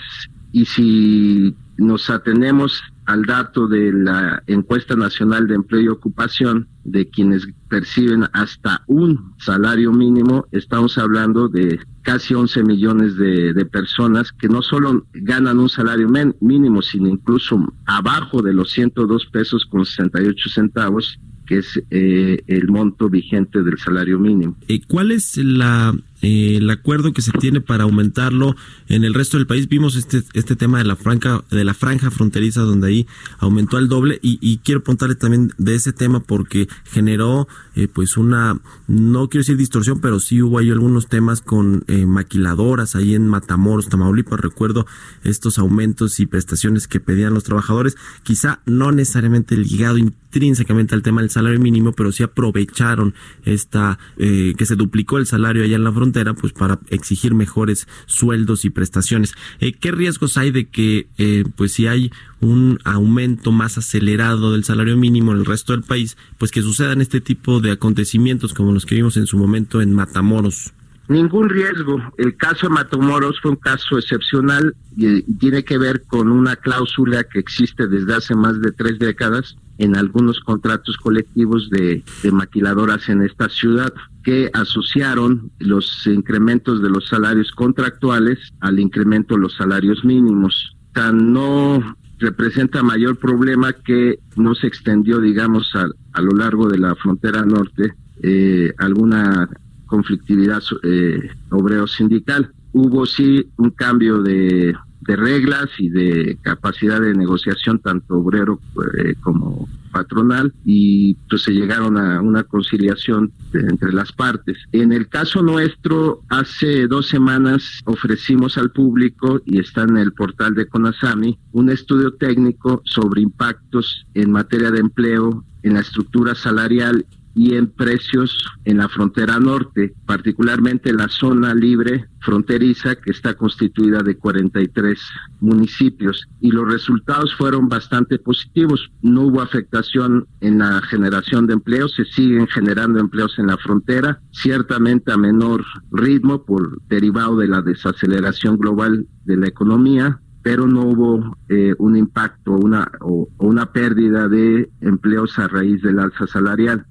y 0.51 0.65
si 0.65 1.55
nos 1.77 2.09
atenemos 2.09 2.81
al 3.05 3.23
dato 3.23 3.67
de 3.67 3.91
la 3.93 4.43
encuesta 4.47 4.95
nacional 4.95 5.47
de 5.47 5.55
empleo 5.55 5.81
y 5.81 5.88
ocupación 5.88 6.67
de 6.88 7.09
quienes 7.09 7.47
perciben 7.69 8.25
hasta 8.31 8.81
un 8.88 9.33
salario 9.38 9.91
mínimo, 9.91 10.47
estamos 10.51 10.97
hablando 10.97 11.49
de 11.49 11.79
casi 12.01 12.33
11 12.33 12.63
millones 12.63 13.17
de, 13.17 13.53
personas 13.65 14.31
que 14.31 14.47
no 14.47 14.61
solo 14.61 15.05
ganan 15.13 15.59
un 15.59 15.67
salario 15.67 16.07
mínimo, 16.39 16.81
sino 16.81 17.09
incluso 17.09 17.61
abajo 17.85 18.41
de 18.41 18.53
los 18.53 18.71
102 18.71 19.25
pesos 19.27 19.65
con 19.65 19.85
68 19.85 20.49
centavos 20.49 21.19
que 21.45 21.59
es 21.59 21.81
eh, 21.91 22.43
el 22.47 22.67
monto 22.67 23.09
vigente 23.09 23.63
del 23.63 23.77
salario 23.79 24.19
mínimo. 24.19 24.57
Eh, 24.67 24.81
¿Cuál 24.85 25.11
es 25.11 25.38
la 25.38 25.95
eh, 26.22 26.57
el 26.57 26.70
acuerdo 26.70 27.13
que 27.13 27.22
se 27.22 27.32
tiene 27.32 27.61
para 27.61 27.84
aumentarlo 27.84 28.55
en 28.88 29.03
el 29.03 29.13
resto 29.13 29.38
del 29.38 29.47
país. 29.47 29.70
Vimos 29.70 29.95
este 29.95 30.24
este 30.34 30.55
tema 30.55 30.80
de 30.80 30.84
la 30.84 30.95
franja 30.95 31.43
de 31.51 31.63
la 31.63 31.74
franja 31.74 32.11
fronteriza 32.11 32.61
donde 32.61 32.88
ahí 32.88 33.07
aumentó 33.39 33.78
al 33.78 33.88
doble 33.88 34.20
y, 34.22 34.39
y 34.41 34.57
quiero 34.59 34.82
preguntarle 34.82 35.15
también 35.15 35.53
de 35.57 35.76
ese 35.76 35.93
tema 35.93 36.20
porque 36.20 36.68
generó 36.86 37.47
eh, 37.76 37.88
pues 37.88 38.18
una 38.18 38.59
no 38.88 39.30
quiero 39.30 39.41
decir 39.41 39.57
distorsión 39.57 39.99
pero 39.99 40.20
sí 40.20 40.41
hubo 40.41 40.57
ahí 40.57 40.70
algunos 40.72 41.07
temas 41.07 41.41
con 41.41 41.84
eh, 41.88 42.05
maquiladoras 42.05 42.95
ahí 42.95 43.13
en 43.13 43.28
Matamoros, 43.28 43.89
Tamaulipas. 43.89 44.39
Recuerdo 44.39 44.86
estos 45.24 45.59
aumentos 45.59 46.20
y 46.20 46.26
prestaciones 46.26 46.88
que 46.88 46.99
pedían 46.99 47.34
los 47.34 47.43
trabajadores, 47.43 47.97
quizá 48.24 48.61
no 48.65 48.91
necesariamente 48.91 49.55
ligado 49.55 49.97
intrínsecamente 49.97 50.95
al 50.95 51.01
tema 51.01 51.22
del 51.22 51.30
salario 51.30 51.59
mínimo, 51.59 51.93
pero 51.93 52.11
sí 52.11 52.24
aprovecharon 52.24 53.13
esta 53.43 53.99
eh, 54.18 54.53
que 54.57 54.65
se 54.65 54.76
duplicó 54.76 55.18
el 55.18 55.26
salario 55.26 55.63
allá 55.63 55.76
en 55.76 55.84
la 55.84 55.91
frontera 55.91 56.07
pues 56.39 56.53
para 56.53 56.80
exigir 56.89 57.34
mejores 57.34 57.88
sueldos 58.05 58.66
y 58.66 58.70
prestaciones. 58.70 59.34
Eh, 59.60 59.74
¿Qué 59.74 59.91
riesgos 59.91 60.38
hay 60.38 60.51
de 60.51 60.68
que, 60.70 61.08
eh, 61.18 61.43
pues 61.55 61.74
si 61.74 61.88
hay 61.88 62.12
un 62.39 62.80
aumento 62.84 63.51
más 63.51 63.78
acelerado 63.78 64.51
del 64.51 64.64
salario 64.64 64.97
mínimo 64.97 65.32
en 65.32 65.39
el 65.39 65.45
resto 65.45 65.74
del 65.74 65.84
país, 65.84 66.18
pues 66.38 66.51
que 66.51 66.62
sucedan 66.62 67.01
este 67.01 67.22
tipo 67.22 67.60
de 67.60 67.72
acontecimientos 67.72 68.53
como 68.53 68.72
los 68.72 68.86
que 68.86 68.95
vimos 68.95 69.18
en 69.18 69.28
su 69.28 69.38
momento 69.38 69.82
en 69.82 69.93
Matamoros? 69.93 70.74
Ningún 71.08 71.49
riesgo. 71.49 72.01
El 72.18 72.36
caso 72.36 72.68
de 72.68 72.74
Matamoros 72.74 73.39
fue 73.41 73.51
un 73.51 73.58
caso 73.58 73.97
excepcional 73.97 74.76
y 74.95 75.22
tiene 75.38 75.64
que 75.64 75.78
ver 75.78 76.03
con 76.05 76.30
una 76.30 76.55
cláusula 76.55 77.24
que 77.24 77.39
existe 77.39 77.88
desde 77.88 78.14
hace 78.14 78.36
más 78.36 78.60
de 78.62 78.72
tres 78.72 78.99
décadas 78.99 79.55
en 79.78 79.95
algunos 79.95 80.39
contratos 80.39 80.97
colectivos 80.97 81.69
de, 81.69 82.03
de 82.23 82.32
maquiladoras 82.32 83.09
en 83.09 83.21
esta 83.21 83.49
ciudad 83.49 83.93
que 84.23 84.49
asociaron 84.53 85.51
los 85.59 86.05
incrementos 86.07 86.82
de 86.82 86.89
los 86.89 87.07
salarios 87.07 87.51
contractuales 87.51 88.39
al 88.59 88.80
incremento 88.80 89.36
de 89.36 89.41
los 89.41 89.55
salarios 89.55 90.03
mínimos. 90.03 90.75
Tan 90.93 91.32
no 91.32 91.95
representa 92.19 92.82
mayor 92.82 93.17
problema 93.17 93.73
que 93.73 94.19
no 94.36 94.55
se 94.55 94.67
extendió, 94.67 95.21
digamos, 95.21 95.69
a, 95.75 95.88
a 96.13 96.21
lo 96.21 96.32
largo 96.32 96.67
de 96.67 96.80
la 96.80 96.95
frontera 96.95 97.45
norte 97.45 97.93
eh, 98.23 98.73
alguna 98.78 99.47
conflictividad 99.86 100.61
eh, 100.84 101.30
obrero-sindical. 101.49 102.51
Hubo 102.73 103.05
sí 103.05 103.47
un 103.57 103.69
cambio 103.71 104.21
de, 104.21 104.75
de, 105.08 105.16
reglas 105.16 105.70
y 105.78 105.89
de 105.89 106.38
capacidad 106.41 107.01
de 107.01 107.14
negociación 107.14 107.80
tanto 107.80 108.18
obrero 108.18 108.60
eh, 108.97 109.16
como 109.22 109.68
patronal 109.91 110.53
y 110.64 111.16
pues 111.30 111.43
se 111.43 111.51
llegaron 111.51 111.97
a 111.97 112.22
una 112.22 112.43
conciliación 112.43 113.32
entre 113.53 113.93
las 113.93 114.12
partes. 114.12 114.58
En 114.72 114.91
el 114.91 115.08
caso 115.08 115.41
nuestro, 115.41 116.22
hace 116.30 116.88
dos 116.88 117.08
semanas 117.08 117.82
ofrecimos 117.86 118.58
al 118.58 118.72
público 118.72 119.41
y 119.45 119.60
está 119.60 119.84
en 119.84 119.97
el 119.97 120.14
portal 120.14 120.53
de 120.53 120.68
Conasami 120.68 121.39
un 121.51 121.70
estudio 121.70 122.14
técnico 122.14 122.82
sobre 122.86 123.22
impactos 123.22 124.05
en 124.14 124.32
materia 124.32 124.72
de 124.72 124.80
empleo 124.80 125.43
en 125.64 125.74
la 125.74 125.82
estructura 125.82 126.36
salarial 126.36 127.05
y 127.38 127.53
en 127.53 127.67
precios 127.67 128.35
en 128.65 128.77
la 128.77 128.89
frontera 128.89 129.39
norte, 129.39 129.93
particularmente 130.07 130.91
la 130.91 131.07
zona 131.07 131.53
libre 131.53 132.09
fronteriza 132.19 132.95
que 132.95 133.11
está 133.11 133.35
constituida 133.35 134.01
de 134.01 134.17
43 134.17 134.99
municipios 135.39 136.27
y 136.41 136.49
los 136.49 136.67
resultados 136.67 137.35
fueron 137.35 137.69
bastante 137.69 138.17
positivos. 138.17 138.89
No 139.03 139.21
hubo 139.21 139.41
afectación 139.41 140.27
en 140.41 140.57
la 140.57 140.81
generación 140.81 141.45
de 141.45 141.53
empleos, 141.53 141.93
se 141.95 142.05
siguen 142.05 142.47
generando 142.47 142.99
empleos 142.99 143.38
en 143.38 143.47
la 143.47 143.57
frontera, 143.57 144.19
ciertamente 144.31 145.11
a 145.11 145.17
menor 145.17 145.63
ritmo 145.91 146.43
por 146.43 146.81
derivado 146.88 147.38
de 147.38 147.49
la 147.49 147.61
desaceleración 147.61 148.57
global 148.57 149.05
de 149.25 149.38
la 149.38 149.47
economía, 149.47 150.19
pero 150.41 150.65
no 150.65 150.85
hubo 150.85 151.38
eh, 151.49 151.75
un 151.77 151.97
impacto 151.97 152.53
una, 152.53 152.91
o, 153.01 153.29
o 153.38 153.45
una 153.45 153.71
pérdida 153.71 154.27
de 154.27 154.71
empleos 154.81 155.38
a 155.38 155.47
raíz 155.47 155.83
del 155.83 155.99
alza 155.99 156.25
salarial. 156.25 156.88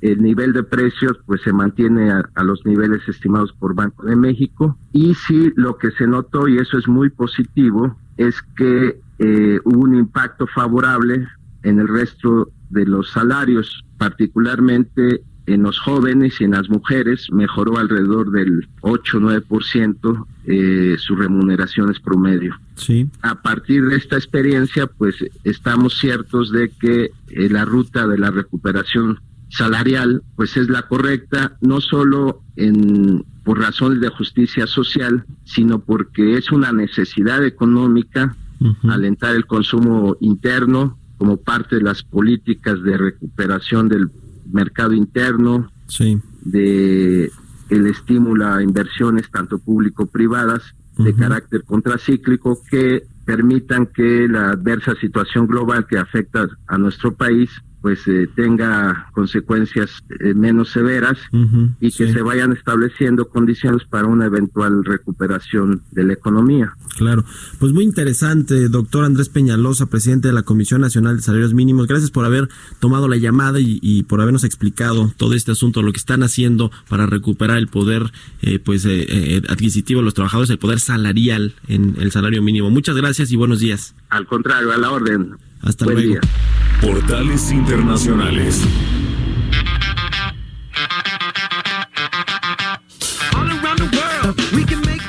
El 0.00 0.22
nivel 0.22 0.52
de 0.52 0.62
precios 0.62 1.18
pues 1.26 1.40
se 1.42 1.52
mantiene 1.52 2.12
a, 2.12 2.22
a, 2.34 2.44
los 2.44 2.64
niveles 2.64 3.00
estimados 3.08 3.52
por 3.52 3.74
Banco 3.74 4.06
de 4.06 4.14
México 4.14 4.78
y 4.92 5.14
sí 5.14 5.52
lo 5.56 5.78
que 5.78 5.90
se 5.90 6.06
notó 6.06 6.46
y 6.46 6.58
eso 6.58 6.78
es 6.78 6.86
muy 6.86 7.10
positivo 7.10 7.96
es 8.16 8.36
que 8.56 9.00
eh, 9.18 9.60
hubo 9.64 9.80
un 9.80 9.94
impacto 9.94 10.46
favorable 10.46 11.26
en 11.62 11.78
el 11.78 11.88
resto 11.88 12.50
de 12.70 12.86
los 12.86 13.10
salarios, 13.10 13.84
particularmente 13.98 15.22
en 15.46 15.62
los 15.64 15.78
jóvenes 15.78 16.40
y 16.40 16.44
en 16.44 16.52
las 16.52 16.68
mujeres 16.68 17.26
mejoró 17.32 17.78
alrededor 17.78 18.30
del 18.30 18.68
8-9% 18.80 20.26
eh, 20.46 20.96
sus 20.98 21.18
remuneraciones 21.18 21.98
promedio. 22.00 22.54
Sí. 22.76 23.08
A 23.22 23.34
partir 23.42 23.86
de 23.86 23.96
esta 23.96 24.16
experiencia, 24.16 24.86
pues 24.86 25.16
estamos 25.44 25.98
ciertos 25.98 26.52
de 26.52 26.70
que 26.70 27.10
eh, 27.28 27.48
la 27.48 27.64
ruta 27.64 28.06
de 28.06 28.18
la 28.18 28.30
recuperación 28.30 29.20
salarial 29.52 30.22
pues 30.34 30.56
es 30.56 30.68
la 30.68 30.82
correcta 30.82 31.56
no 31.60 31.80
solo 31.80 32.42
en 32.56 33.24
por 33.44 33.58
razones 33.58 34.00
de 34.00 34.08
justicia 34.08 34.66
social 34.66 35.24
sino 35.44 35.78
porque 35.78 36.38
es 36.38 36.50
una 36.50 36.72
necesidad 36.72 37.44
económica 37.44 38.34
uh 38.60 38.68
-huh. 38.68 38.92
alentar 38.92 39.36
el 39.36 39.46
consumo 39.46 40.16
interno 40.20 40.98
como 41.18 41.36
parte 41.36 41.76
de 41.76 41.82
las 41.82 42.02
políticas 42.02 42.82
de 42.82 42.96
recuperación 42.96 43.88
del 43.88 44.10
mercado 44.50 44.94
interno 44.94 45.70
sí. 45.86 46.18
de 46.40 47.30
el 47.68 47.86
estímulo 47.86 48.46
a 48.46 48.62
inversiones 48.62 49.30
tanto 49.30 49.58
público 49.58 50.06
privadas 50.06 50.62
de 50.96 51.10
uh 51.10 51.14
-huh. 51.14 51.18
carácter 51.18 51.62
contracíclico 51.64 52.58
que 52.70 53.02
permitan 53.26 53.86
que 53.86 54.26
la 54.28 54.50
adversa 54.50 54.94
situación 54.94 55.46
global 55.46 55.86
que 55.86 55.98
afecta 55.98 56.48
a 56.66 56.78
nuestro 56.78 57.14
país 57.14 57.50
pues 57.82 57.98
eh, 58.06 58.28
tenga 58.34 59.10
consecuencias 59.12 59.90
eh, 60.20 60.34
menos 60.34 60.70
severas 60.70 61.18
uh 61.32 61.36
-huh, 61.36 61.74
y 61.80 61.90
que 61.90 62.06
sí. 62.06 62.12
se 62.12 62.22
vayan 62.22 62.52
estableciendo 62.52 63.28
condiciones 63.28 63.82
para 63.84 64.06
una 64.06 64.26
eventual 64.26 64.84
recuperación 64.84 65.82
de 65.90 66.04
la 66.04 66.12
economía. 66.12 66.72
Claro, 66.96 67.24
pues 67.58 67.72
muy 67.72 67.84
interesante, 67.84 68.68
doctor 68.68 69.04
Andrés 69.04 69.28
Peñalosa, 69.28 69.86
presidente 69.86 70.28
de 70.28 70.34
la 70.34 70.42
Comisión 70.44 70.80
Nacional 70.80 71.16
de 71.16 71.22
Salarios 71.22 71.54
Mínimos. 71.54 71.88
Gracias 71.88 72.10
por 72.10 72.24
haber 72.24 72.48
tomado 72.78 73.08
la 73.08 73.16
llamada 73.16 73.58
y, 73.58 73.80
y 73.82 74.04
por 74.04 74.20
habernos 74.20 74.44
explicado 74.44 75.12
todo 75.16 75.34
este 75.34 75.50
asunto, 75.52 75.82
lo 75.82 75.92
que 75.92 75.98
están 75.98 76.22
haciendo 76.22 76.70
para 76.88 77.06
recuperar 77.06 77.58
el 77.58 77.66
poder 77.66 78.12
eh, 78.42 78.58
pues 78.58 78.86
eh, 78.86 79.42
adquisitivo 79.48 80.00
de 80.00 80.04
los 80.04 80.14
trabajadores, 80.14 80.50
el 80.50 80.58
poder 80.58 80.78
salarial 80.78 81.54
en 81.66 81.96
el 81.98 82.12
salario 82.12 82.42
mínimo. 82.42 82.70
Muchas 82.70 82.96
gracias 82.96 83.32
y 83.32 83.36
buenos 83.36 83.58
días. 83.58 83.94
Al 84.08 84.26
contrario, 84.26 84.72
a 84.72 84.76
la 84.76 84.90
orden. 84.92 85.36
Hasta 85.62 85.84
Buen 85.84 85.96
luego. 85.96 86.20
Día. 86.20 86.61
Portales 86.82 87.52
Internacionales. 87.52 88.60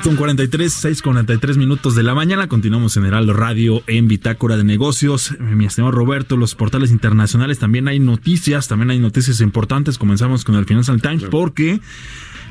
Son 0.03 0.15
43, 0.15 0.71
6 0.71 1.01
43 1.01 1.57
minutos 1.57 1.95
de 1.95 2.03
la 2.03 2.13
mañana. 2.13 2.47
Continuamos 2.47 2.95
en 2.97 3.05
Heraldo 3.05 3.33
Radio 3.33 3.81
en 3.87 4.07
Bitácora 4.07 4.55
de 4.55 4.63
Negocios. 4.63 5.35
Mi 5.39 5.65
estimado 5.65 5.91
Roberto, 5.91 6.37
los 6.37 6.53
portales 6.53 6.91
internacionales 6.91 7.57
también 7.57 7.87
hay 7.87 7.99
noticias, 7.99 8.67
también 8.67 8.91
hay 8.91 8.99
noticias 8.99 9.41
importantes. 9.41 9.97
Comenzamos 9.97 10.43
con 10.43 10.55
el 10.55 10.65
Financial 10.65 11.01
Times 11.01 11.23
porque 11.31 11.79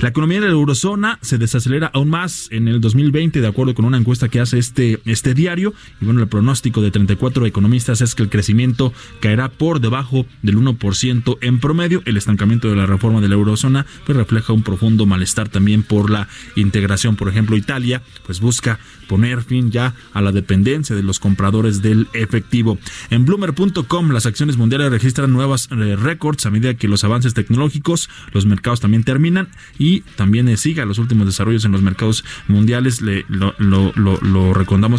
La 0.00 0.08
economía 0.08 0.40
de 0.40 0.46
la 0.46 0.52
eurozona 0.52 1.18
se 1.22 1.38
desacelera 1.38 1.90
aún 1.94 2.10
más 2.10 2.48
en 2.50 2.66
el 2.66 2.80
2020, 2.80 3.40
de 3.40 3.46
acuerdo 3.46 3.74
con 3.74 3.84
una 3.84 3.98
encuesta 3.98 4.28
que 4.28 4.40
hace 4.40 4.58
este, 4.58 5.00
este 5.04 5.34
diario. 5.34 5.74
Y 6.00 6.04
bueno, 6.04 6.20
el 6.20 6.28
pronóstico 6.28 6.82
de 6.82 6.90
34 6.90 7.46
economistas 7.46 8.00
es 8.00 8.14
que 8.14 8.22
el 8.22 8.28
crecimiento 8.28 8.92
caerá 9.20 9.48
por 9.48 9.80
debajo 9.80 10.26
del 10.42 10.58
1% 10.58 11.38
en 11.40 11.60
promedio. 11.60 12.02
El 12.04 12.16
estancamiento 12.16 12.68
de 12.68 12.76
la 12.76 12.86
reforma 12.86 13.20
de 13.20 13.28
la 13.28 13.34
eurozona 13.34 13.86
pues 14.04 14.16
refleja 14.16 14.52
un 14.52 14.62
profundo 14.62 15.06
malestar 15.06 15.48
también 15.48 15.82
por 15.82 16.10
la 16.10 16.28
integración. 16.56 17.16
Por 17.16 17.28
ejemplo, 17.28 17.56
Italia 17.56 18.02
pues 18.26 18.40
busca 18.40 18.78
poner 19.08 19.42
fin 19.42 19.70
ya 19.70 19.94
a 20.12 20.20
la 20.22 20.32
dependencia 20.32 20.94
de 20.96 21.02
los 21.02 21.18
compradores 21.18 21.82
del 21.82 22.08
efectivo. 22.12 22.78
En 23.10 23.24
bloomer.com 23.24 24.10
las 24.10 24.26
acciones 24.26 24.56
mundiales 24.56 24.90
registran 24.90 25.32
nuevas 25.32 25.68
eh, 25.70 25.96
récords 25.96 26.46
a 26.46 26.50
medida 26.50 26.74
que 26.74 26.88
los 26.88 27.04
avances 27.04 27.34
tecnológicos, 27.34 28.08
los 28.32 28.46
mercados 28.46 28.80
también 28.80 29.04
terminan 29.04 29.48
y 29.78 30.00
también 30.16 30.48
eh, 30.48 30.56
siga 30.56 30.84
los 30.84 30.98
últimos 30.98 31.26
desarrollos 31.26 31.64
en 31.64 31.72
los 31.72 31.82
mercados 31.82 32.24
mundiales. 32.48 33.02
Le, 33.02 33.24
lo, 33.28 33.54
lo, 33.58 33.92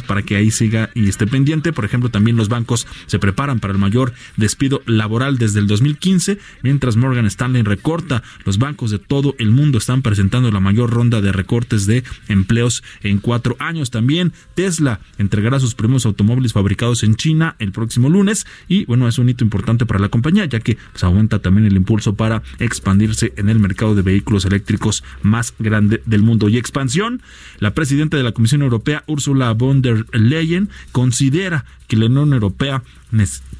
para 0.07 0.21
que 0.21 0.35
ahí 0.35 0.51
siga 0.51 0.89
y 0.93 1.07
esté 1.07 1.27
pendiente. 1.27 1.73
Por 1.73 1.85
ejemplo, 1.85 2.09
también 2.09 2.37
los 2.37 2.49
bancos 2.49 2.87
se 3.05 3.19
preparan 3.19 3.59
para 3.59 3.73
el 3.73 3.79
mayor 3.79 4.13
despido 4.37 4.81
laboral 4.85 5.37
desde 5.37 5.59
el 5.59 5.67
2015, 5.67 6.39
mientras 6.61 6.95
Morgan 6.95 7.25
Stanley 7.25 7.63
recorta. 7.63 8.23
Los 8.45 8.57
bancos 8.57 8.91
de 8.91 8.99
todo 8.99 9.35
el 9.39 9.51
mundo 9.51 9.77
están 9.77 10.01
presentando 10.01 10.51
la 10.51 10.59
mayor 10.59 10.89
ronda 10.89 11.21
de 11.21 11.31
recortes 11.31 11.85
de 11.85 12.03
empleos 12.27 12.83
en 13.01 13.19
cuatro 13.19 13.55
años. 13.59 13.91
También 13.93 14.33
Tesla 14.55 15.01
entregará 15.19 15.59
sus 15.59 15.75
primeros 15.75 16.07
automóviles 16.07 16.51
fabricados 16.51 17.03
en 17.03 17.13
China 17.13 17.55
el 17.59 17.71
próximo 17.71 18.09
lunes 18.09 18.47
y 18.67 18.85
bueno, 18.85 19.07
es 19.07 19.19
un 19.19 19.29
hito 19.29 19.43
importante 19.43 19.85
para 19.85 19.99
la 19.99 20.09
compañía 20.09 20.45
ya 20.45 20.59
que 20.59 20.71
se 20.71 20.79
pues, 20.93 21.03
aumenta 21.03 21.37
también 21.43 21.67
el 21.67 21.75
impulso 21.75 22.15
para 22.15 22.41
expandirse 22.57 23.33
en 23.37 23.49
el 23.49 23.59
mercado 23.59 23.93
de 23.93 24.01
vehículos 24.01 24.45
eléctricos 24.45 25.03
más 25.21 25.53
grande 25.59 26.01
del 26.07 26.23
mundo. 26.23 26.49
Y 26.49 26.57
expansión, 26.57 27.21
la 27.59 27.75
presidenta 27.75 28.17
de 28.17 28.23
la 28.23 28.31
Comisión 28.31 28.63
Europea, 28.63 29.03
Ursula 29.05 29.53
von 29.53 29.83
der 29.83 30.07
Leyen, 30.11 30.69
considera 30.91 31.63
que 31.87 31.95
la 31.95 32.07
Unión 32.07 32.33
Europea 32.33 32.81
necesita 33.11 33.52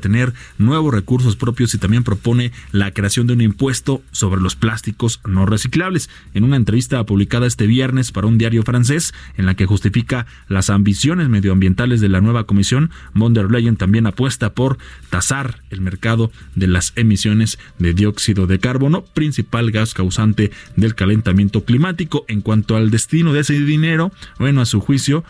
tener 0.00 0.32
nuevos 0.58 0.92
recursos 0.92 1.36
propios 1.36 1.74
y 1.74 1.78
también 1.78 2.04
propone 2.04 2.52
la 2.72 2.92
creación 2.92 3.26
de 3.26 3.34
un 3.34 3.40
impuesto 3.40 4.02
sobre 4.10 4.40
los 4.40 4.56
plásticos 4.56 5.20
no 5.26 5.46
reciclables. 5.46 6.10
En 6.34 6.44
una 6.44 6.56
entrevista 6.56 7.04
publicada 7.04 7.46
este 7.46 7.66
viernes 7.66 8.12
para 8.12 8.26
un 8.26 8.38
diario 8.38 8.62
francés, 8.62 9.14
en 9.36 9.46
la 9.46 9.54
que 9.54 9.66
justifica 9.66 10.26
las 10.48 10.70
ambiciones 10.70 11.28
medioambientales 11.28 12.00
de 12.00 12.08
la 12.08 12.20
nueva 12.20 12.44
comisión, 12.44 12.90
von 13.14 13.34
der 13.34 13.50
Leyen 13.50 13.76
también 13.76 14.06
apuesta 14.06 14.52
por 14.52 14.78
tasar 15.10 15.60
el 15.70 15.80
mercado 15.80 16.30
de 16.54 16.66
las 16.66 16.92
emisiones 16.96 17.58
de 17.78 17.94
dióxido 17.94 18.46
de 18.46 18.58
carbono, 18.58 19.04
principal 19.04 19.70
gas 19.70 19.94
causante 19.94 20.50
del 20.76 20.94
calentamiento 20.94 21.64
climático. 21.64 22.24
En 22.28 22.40
cuanto 22.40 22.76
al 22.76 22.90
destino 22.90 23.32
de 23.32 23.40
ese 23.40 23.58
dinero, 23.60 24.12
bueno, 24.38 24.60
a 24.60 24.66
su 24.66 24.80
juicio, 24.80 25.24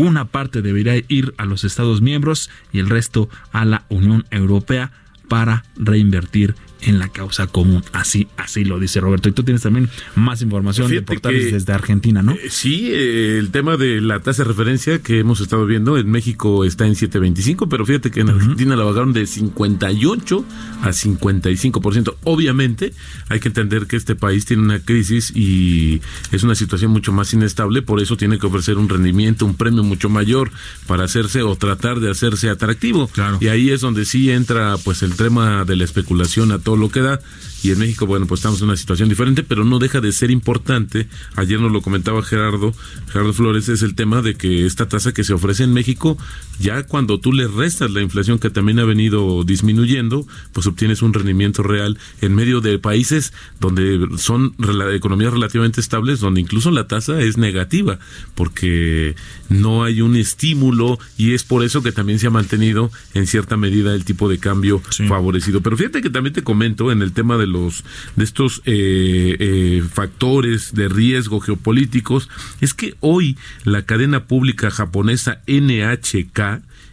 una 0.00 0.24
parte 0.24 0.62
debería 0.62 0.94
ir 1.08 1.34
a 1.36 1.44
los 1.44 1.64
Estados 1.64 2.00
miembros 2.00 2.48
y 2.72 2.78
el 2.78 2.88
resto 2.88 3.28
a 3.52 3.66
la 3.66 3.84
Unión 3.90 4.24
Europea 4.30 4.92
para 5.28 5.64
reinvertir 5.76 6.54
en 6.82 6.98
la 6.98 7.08
causa 7.08 7.46
común. 7.46 7.84
Así, 7.92 8.28
así 8.36 8.64
lo 8.64 8.78
dice 8.78 9.00
Roberto. 9.00 9.28
Y 9.28 9.32
tú 9.32 9.42
tienes 9.42 9.62
también 9.62 9.88
más 10.14 10.42
información 10.42 10.90
de 10.90 11.02
portales 11.02 11.52
desde 11.52 11.72
Argentina, 11.72 12.22
¿no? 12.22 12.32
Eh, 12.32 12.48
sí, 12.50 12.90
eh, 12.92 13.38
el 13.38 13.50
tema 13.50 13.76
de 13.76 14.00
la 14.00 14.20
tasa 14.20 14.42
de 14.42 14.48
referencia 14.48 15.00
que 15.00 15.18
hemos 15.18 15.40
estado 15.40 15.66
viendo 15.66 15.98
en 15.98 16.10
México 16.10 16.64
está 16.64 16.86
en 16.86 16.94
7.25, 16.94 17.68
pero 17.68 17.84
fíjate 17.84 18.10
que 18.10 18.20
en 18.20 18.30
Argentina 18.30 18.76
la 18.76 18.84
bajaron 18.84 19.12
de 19.12 19.26
58 19.26 20.44
a 20.82 20.88
55%. 20.88 22.16
Obviamente, 22.24 22.92
hay 23.28 23.40
que 23.40 23.48
entender 23.48 23.86
que 23.86 23.96
este 23.96 24.14
país 24.14 24.44
tiene 24.44 24.62
una 24.62 24.80
crisis 24.80 25.32
y 25.34 26.00
es 26.32 26.42
una 26.42 26.54
situación 26.54 26.90
mucho 26.90 27.12
más 27.12 27.32
inestable, 27.32 27.82
por 27.82 28.00
eso 28.00 28.16
tiene 28.16 28.38
que 28.38 28.46
ofrecer 28.46 28.78
un 28.78 28.88
rendimiento, 28.88 29.46
un 29.46 29.54
premio 29.54 29.82
mucho 29.82 30.08
mayor 30.08 30.50
para 30.86 31.04
hacerse 31.04 31.42
o 31.42 31.56
tratar 31.56 32.00
de 32.00 32.10
hacerse 32.10 32.48
atractivo. 32.48 33.08
Claro. 33.08 33.38
Y 33.40 33.48
ahí 33.48 33.70
es 33.70 33.80
donde 33.80 34.04
sí 34.04 34.30
entra 34.30 34.76
pues 34.84 35.02
el 35.02 35.14
tema 35.14 35.64
de 35.64 35.76
la 35.76 35.84
especulación 35.84 36.52
a 36.52 36.58
todo 36.58 36.69
lo 36.76 36.90
que 36.90 37.00
da. 37.00 37.20
Y 37.62 37.70
en 37.70 37.78
México, 37.78 38.06
bueno, 38.06 38.26
pues 38.26 38.40
estamos 38.40 38.60
en 38.60 38.68
una 38.68 38.76
situación 38.76 39.08
diferente, 39.08 39.42
pero 39.42 39.64
no 39.64 39.78
deja 39.78 40.00
de 40.00 40.12
ser 40.12 40.30
importante. 40.30 41.08
Ayer 41.36 41.60
nos 41.60 41.72
lo 41.72 41.82
comentaba 41.82 42.22
Gerardo, 42.22 42.72
Gerardo 43.08 43.32
Flores, 43.34 43.68
es 43.68 43.82
el 43.82 43.94
tema 43.94 44.22
de 44.22 44.34
que 44.34 44.64
esta 44.64 44.88
tasa 44.88 45.12
que 45.12 45.24
se 45.24 45.34
ofrece 45.34 45.64
en 45.64 45.74
México, 45.74 46.16
ya 46.60 46.82
cuando 46.82 47.18
tú 47.18 47.32
le 47.32 47.48
restas 47.48 47.90
la 47.90 48.02
inflación 48.02 48.38
que 48.38 48.50
también 48.50 48.78
ha 48.80 48.84
venido 48.84 49.44
disminuyendo, 49.44 50.26
pues 50.52 50.66
obtienes 50.66 51.00
un 51.00 51.14
rendimiento 51.14 51.62
real 51.62 51.98
en 52.20 52.34
medio 52.34 52.60
de 52.60 52.78
países 52.78 53.32
donde 53.60 54.06
son 54.18 54.54
economías 54.92 55.32
relativamente 55.32 55.80
estables, 55.80 56.20
donde 56.20 56.42
incluso 56.42 56.70
la 56.70 56.86
tasa 56.86 57.22
es 57.22 57.38
negativa, 57.38 57.98
porque 58.34 59.16
no 59.48 59.84
hay 59.84 60.02
un 60.02 60.16
estímulo 60.16 60.98
y 61.16 61.32
es 61.32 61.44
por 61.44 61.64
eso 61.64 61.82
que 61.82 61.92
también 61.92 62.18
se 62.18 62.26
ha 62.26 62.30
mantenido 62.30 62.90
en 63.14 63.26
cierta 63.26 63.56
medida 63.56 63.94
el 63.94 64.04
tipo 64.04 64.28
de 64.28 64.38
cambio 64.38 64.82
favorecido. 65.08 65.62
Pero 65.62 65.78
fíjate 65.78 66.02
que 66.02 66.10
también 66.10 66.34
te 66.34 66.42
comento 66.42 66.92
en 66.92 67.00
el 67.00 67.12
tema 67.12 67.38
de 67.38 67.46
los 67.46 67.84
de 68.16 68.24
estos 68.24 68.60
eh, 68.66 69.36
eh, 69.38 69.82
factores 69.90 70.74
de 70.74 70.88
riesgo 70.88 71.40
geopolíticos 71.40 72.28
es 72.60 72.74
que 72.74 72.96
hoy 73.00 73.38
la 73.64 73.86
cadena 73.86 74.26
pública 74.26 74.70
japonesa 74.70 75.40
NHK 75.46 76.49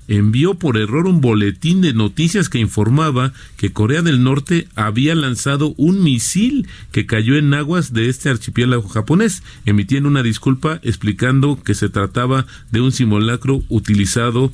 envió 0.08 0.56
por 0.56 0.78
error 0.78 1.08
un 1.08 1.22
boletín 1.22 1.82
de 1.82 1.94
noticias 1.94 2.50
que 2.50 2.60
informaba 2.60 3.34
que 3.58 3.74
Corea 3.74 4.02
del 4.02 4.24
Norte 4.24 4.68
había 4.76 5.16
lanzado 5.16 5.74
un 5.78 6.04
misil 6.04 6.68
que 6.92 7.06
cayó 7.06 7.36
en 7.36 7.54
aguas 7.54 7.94
de 7.94 8.10
este 8.10 8.30
archipiélago 8.30 8.88
japonés, 8.88 9.44
emitiendo 9.66 10.10
una 10.10 10.24
disculpa 10.24 10.80
explicando 10.84 11.62
que 11.62 11.74
se 11.74 11.90
trataba 11.90 12.46
de 12.72 12.82
un 12.82 12.92
simulacro 12.92 13.64
utilizado 13.70 14.52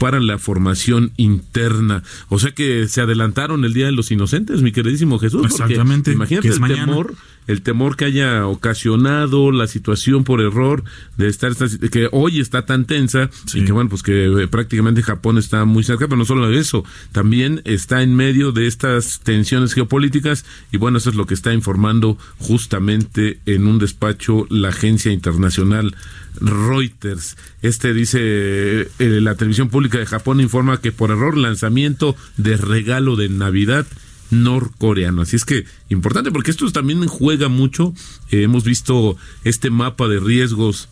para 0.00 0.18
la 0.18 0.38
formación 0.38 1.12
interna. 1.18 2.02
O 2.30 2.38
sea 2.38 2.52
que 2.52 2.88
se 2.88 3.02
adelantaron 3.02 3.64
el 3.66 3.74
Día 3.74 3.86
de 3.86 3.92
los 3.92 4.10
Inocentes, 4.10 4.62
mi 4.62 4.72
queridísimo 4.72 5.18
Jesús. 5.18 5.44
Exactamente. 5.44 6.12
Imagínate 6.12 6.48
el 6.48 6.58
temor, 6.58 7.14
el 7.50 7.62
temor 7.62 7.96
que 7.96 8.04
haya 8.04 8.46
ocasionado 8.46 9.50
la 9.50 9.66
situación 9.66 10.22
por 10.24 10.40
error 10.40 10.84
de 11.16 11.28
estar, 11.28 11.52
que 11.90 12.08
hoy 12.12 12.40
está 12.40 12.64
tan 12.64 12.84
tensa 12.84 13.28
y 13.54 13.64
que 13.64 13.72
bueno, 13.72 13.90
pues 13.90 14.02
que 14.02 14.26
eh, 14.26 14.48
prácticamente 14.48 15.02
Japón 15.02 15.36
está 15.36 15.64
muy 15.64 15.82
cerca, 15.82 16.06
pero 16.06 16.16
no 16.16 16.24
solo 16.24 16.50
eso, 16.50 16.84
también 17.12 17.60
está 17.64 18.02
en 18.02 18.14
medio 18.14 18.52
de 18.52 18.66
estas 18.66 19.20
tensiones 19.20 19.74
geopolíticas 19.74 20.44
y 20.70 20.76
bueno, 20.76 20.98
eso 20.98 21.10
es 21.10 21.16
lo 21.16 21.26
que 21.26 21.34
está 21.34 21.52
informando 21.52 22.16
justamente 22.38 23.40
en 23.46 23.66
un 23.66 23.78
despacho 23.78 24.46
la 24.48 24.68
agencia 24.68 25.12
internacional 25.12 25.96
Reuters. 26.40 27.36
Este 27.62 27.92
dice, 27.92 28.20
eh, 28.22 28.88
la 28.98 29.34
televisión 29.34 29.68
pública 29.68 29.98
de 29.98 30.06
Japón 30.06 30.40
informa 30.40 30.80
que 30.80 30.92
por 30.92 31.10
error 31.10 31.36
lanzamiento 31.36 32.14
de 32.36 32.56
regalo 32.56 33.16
de 33.16 33.28
Navidad 33.28 33.86
norcoreano. 34.30 35.22
Así 35.22 35.36
es 35.36 35.44
que 35.44 35.64
importante 35.88 36.30
porque 36.30 36.50
esto 36.50 36.70
también 36.70 37.06
juega 37.06 37.48
mucho. 37.48 37.94
Eh, 38.30 38.42
hemos 38.42 38.64
visto 38.64 39.16
este 39.44 39.70
mapa 39.70 40.08
de 40.08 40.20
riesgos 40.20 40.88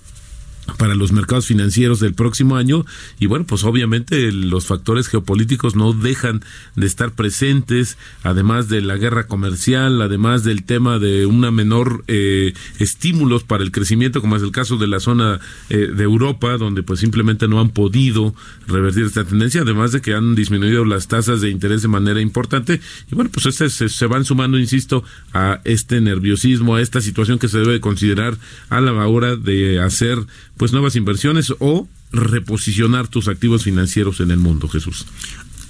para 0.76 0.94
los 0.94 1.12
mercados 1.12 1.46
financieros 1.46 2.00
del 2.00 2.14
próximo 2.14 2.56
año. 2.56 2.84
Y 3.18 3.26
bueno 3.26 3.46
pues 3.46 3.64
obviamente 3.64 4.30
los 4.32 4.66
factores 4.66 5.08
geopolíticos 5.08 5.76
no 5.76 5.92
dejan 5.92 6.42
de 6.76 6.86
estar 6.86 7.12
presentes 7.12 7.96
además 8.22 8.68
de 8.68 8.82
la 8.82 8.96
guerra 8.96 9.26
comercial 9.26 10.02
además 10.02 10.44
del 10.44 10.64
tema 10.64 10.98
de 10.98 11.26
una 11.26 11.50
menor 11.50 12.04
eh, 12.08 12.54
estímulos 12.78 13.44
para 13.44 13.62
el 13.62 13.70
crecimiento 13.70 14.20
como 14.20 14.36
es 14.36 14.42
el 14.42 14.52
caso 14.52 14.76
de 14.76 14.86
la 14.86 15.00
zona 15.00 15.40
eh, 15.70 15.90
de 15.94 16.04
Europa 16.04 16.56
donde 16.58 16.82
pues 16.82 17.00
simplemente 17.00 17.48
no 17.48 17.60
han 17.60 17.70
podido 17.70 18.34
revertir 18.66 19.04
esta 19.04 19.24
tendencia 19.24 19.62
además 19.62 19.92
de 19.92 20.00
que 20.00 20.14
han 20.14 20.34
disminuido 20.34 20.84
las 20.84 21.08
tasas 21.08 21.40
de 21.40 21.50
interés 21.50 21.82
de 21.82 21.88
manera 21.88 22.20
importante. 22.20 22.80
Y 23.10 23.14
bueno 23.14 23.30
pues 23.32 23.46
este 23.46 23.70
se, 23.70 23.88
se 23.88 24.06
van 24.06 24.24
sumando 24.24 24.58
insisto 24.58 25.04
a 25.32 25.60
este 25.64 26.00
nerviosismo 26.00 26.76
a 26.76 26.82
esta 26.82 27.00
situación 27.00 27.38
que 27.38 27.48
se 27.48 27.58
debe 27.58 27.80
considerar 27.80 28.36
a 28.68 28.80
la 28.80 28.92
hora 29.06 29.36
de 29.36 29.80
hacer 29.80 30.18
pues 30.58 30.72
nuevas 30.72 30.96
inversiones 30.96 31.54
o 31.60 31.88
reposicionar 32.12 33.08
tus 33.08 33.28
activos 33.28 33.64
financieros 33.64 34.20
en 34.20 34.30
el 34.30 34.38
mundo, 34.38 34.68
Jesús. 34.68 35.06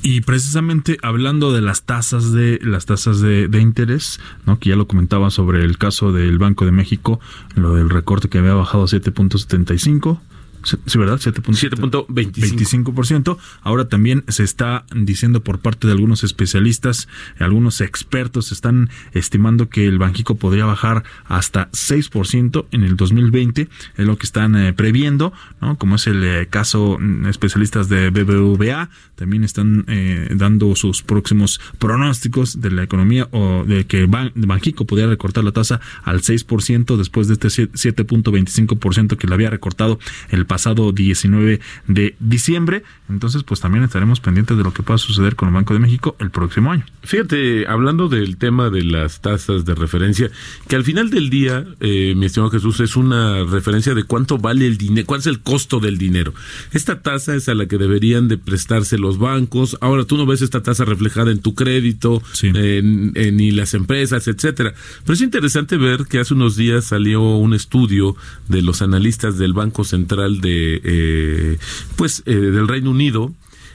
Y 0.00 0.20
precisamente 0.20 0.96
hablando 1.02 1.52
de 1.52 1.60
las 1.60 1.82
tasas 1.82 2.32
de 2.32 2.60
las 2.62 2.86
tasas 2.86 3.20
de, 3.20 3.48
interés, 3.60 4.20
¿no? 4.46 4.58
que 4.58 4.70
ya 4.70 4.76
lo 4.76 4.86
comentaba 4.86 5.30
sobre 5.30 5.64
el 5.64 5.76
caso 5.76 6.12
del 6.12 6.38
Banco 6.38 6.64
de 6.64 6.72
México, 6.72 7.20
lo 7.56 7.74
del 7.74 7.90
recorte 7.90 8.28
que 8.28 8.38
había 8.38 8.54
bajado 8.54 8.84
a 8.84 8.86
7.75, 8.86 10.20
Sí, 10.62 10.98
¿verdad? 10.98 11.18
7.25%. 11.18 13.38
Ahora 13.62 13.88
también 13.88 14.24
se 14.28 14.44
está 14.44 14.84
diciendo 14.94 15.42
por 15.42 15.60
parte 15.60 15.86
de 15.86 15.92
algunos 15.92 16.24
especialistas, 16.24 17.08
algunos 17.38 17.80
expertos 17.80 18.52
están 18.52 18.90
estimando 19.12 19.68
que 19.68 19.86
el 19.86 19.98
Banjico 19.98 20.36
podría 20.36 20.64
bajar 20.64 21.04
hasta 21.26 21.70
6% 21.70 22.66
en 22.70 22.82
el 22.82 22.96
2020, 22.96 23.68
es 23.96 24.06
lo 24.06 24.18
que 24.18 24.26
están 24.26 24.56
eh, 24.56 24.72
previendo, 24.72 25.32
¿no? 25.60 25.78
Como 25.78 25.96
es 25.96 26.06
el 26.06 26.24
eh, 26.24 26.46
caso 26.48 26.98
mm, 26.98 27.26
especialistas 27.26 27.88
de 27.88 28.10
BBVA, 28.10 28.90
también 29.14 29.44
están 29.44 29.84
eh, 29.88 30.28
dando 30.34 30.74
sus 30.76 31.02
próximos 31.02 31.60
pronósticos 31.78 32.60
de 32.60 32.70
la 32.70 32.82
economía 32.82 33.28
o 33.32 33.64
de 33.64 33.86
que 33.86 34.06
Banjico 34.06 34.86
podría 34.86 35.08
recortar 35.08 35.44
la 35.44 35.52
tasa 35.52 35.80
al 36.04 36.20
6% 36.20 36.96
después 36.96 37.28
de 37.28 37.34
este 37.34 37.48
7.25% 37.48 39.16
que 39.16 39.26
le 39.26 39.34
había 39.34 39.50
recortado 39.50 39.98
el 40.30 40.46
pasado 40.48 40.90
19 40.90 41.60
de 41.86 42.16
diciembre. 42.18 42.82
Entonces, 43.08 43.44
pues 43.44 43.60
también 43.60 43.84
estaremos 43.84 44.18
pendientes 44.18 44.56
de 44.56 44.64
lo 44.64 44.72
que 44.72 44.82
pueda 44.82 44.98
suceder 44.98 45.36
con 45.36 45.48
el 45.48 45.54
Banco 45.54 45.74
de 45.74 45.80
México 45.80 46.16
el 46.18 46.30
próximo 46.30 46.72
año. 46.72 46.84
Fíjate, 47.04 47.66
hablando 47.68 48.08
del 48.08 48.36
tema 48.36 48.70
de 48.70 48.82
las 48.82 49.20
tasas 49.20 49.64
de 49.64 49.74
referencia, 49.74 50.30
que 50.66 50.76
al 50.76 50.84
final 50.84 51.10
del 51.10 51.30
día, 51.30 51.64
eh, 51.80 52.14
mi 52.16 52.26
estimado 52.26 52.50
Jesús, 52.50 52.80
es 52.80 52.96
una 52.96 53.44
referencia 53.44 53.94
de 53.94 54.04
cuánto 54.04 54.38
vale 54.38 54.66
el 54.66 54.76
dinero, 54.76 55.06
cuál 55.06 55.20
es 55.20 55.26
el 55.26 55.40
costo 55.40 55.80
del 55.80 55.96
dinero. 55.96 56.34
Esta 56.72 57.00
tasa 57.00 57.34
es 57.34 57.48
a 57.48 57.54
la 57.54 57.66
que 57.66 57.78
deberían 57.78 58.28
de 58.28 58.38
prestarse 58.38 58.98
los 58.98 59.18
bancos. 59.18 59.76
Ahora 59.80 60.04
tú 60.04 60.16
no 60.16 60.26
ves 60.26 60.42
esta 60.42 60.62
tasa 60.62 60.84
reflejada 60.84 61.30
en 61.30 61.40
tu 61.40 61.54
crédito, 61.54 62.22
en, 62.42 63.12
ni 63.12 63.50
las 63.50 63.74
empresas, 63.74 64.28
etcétera. 64.28 64.74
Pero 65.04 65.14
es 65.14 65.20
interesante 65.20 65.76
ver 65.76 66.06
que 66.06 66.18
hace 66.18 66.34
unos 66.34 66.56
días 66.56 66.86
salió 66.86 67.22
un 67.22 67.54
estudio 67.54 68.16
de 68.48 68.62
los 68.62 68.82
analistas 68.82 69.38
del 69.38 69.52
Banco 69.52 69.84
Central 69.84 70.37
de, 70.40 70.80
eh, 70.84 71.58
pues, 71.96 72.22
eh, 72.26 72.34
del 72.34 72.68
Reino 72.68 72.90
Unido 72.90 73.32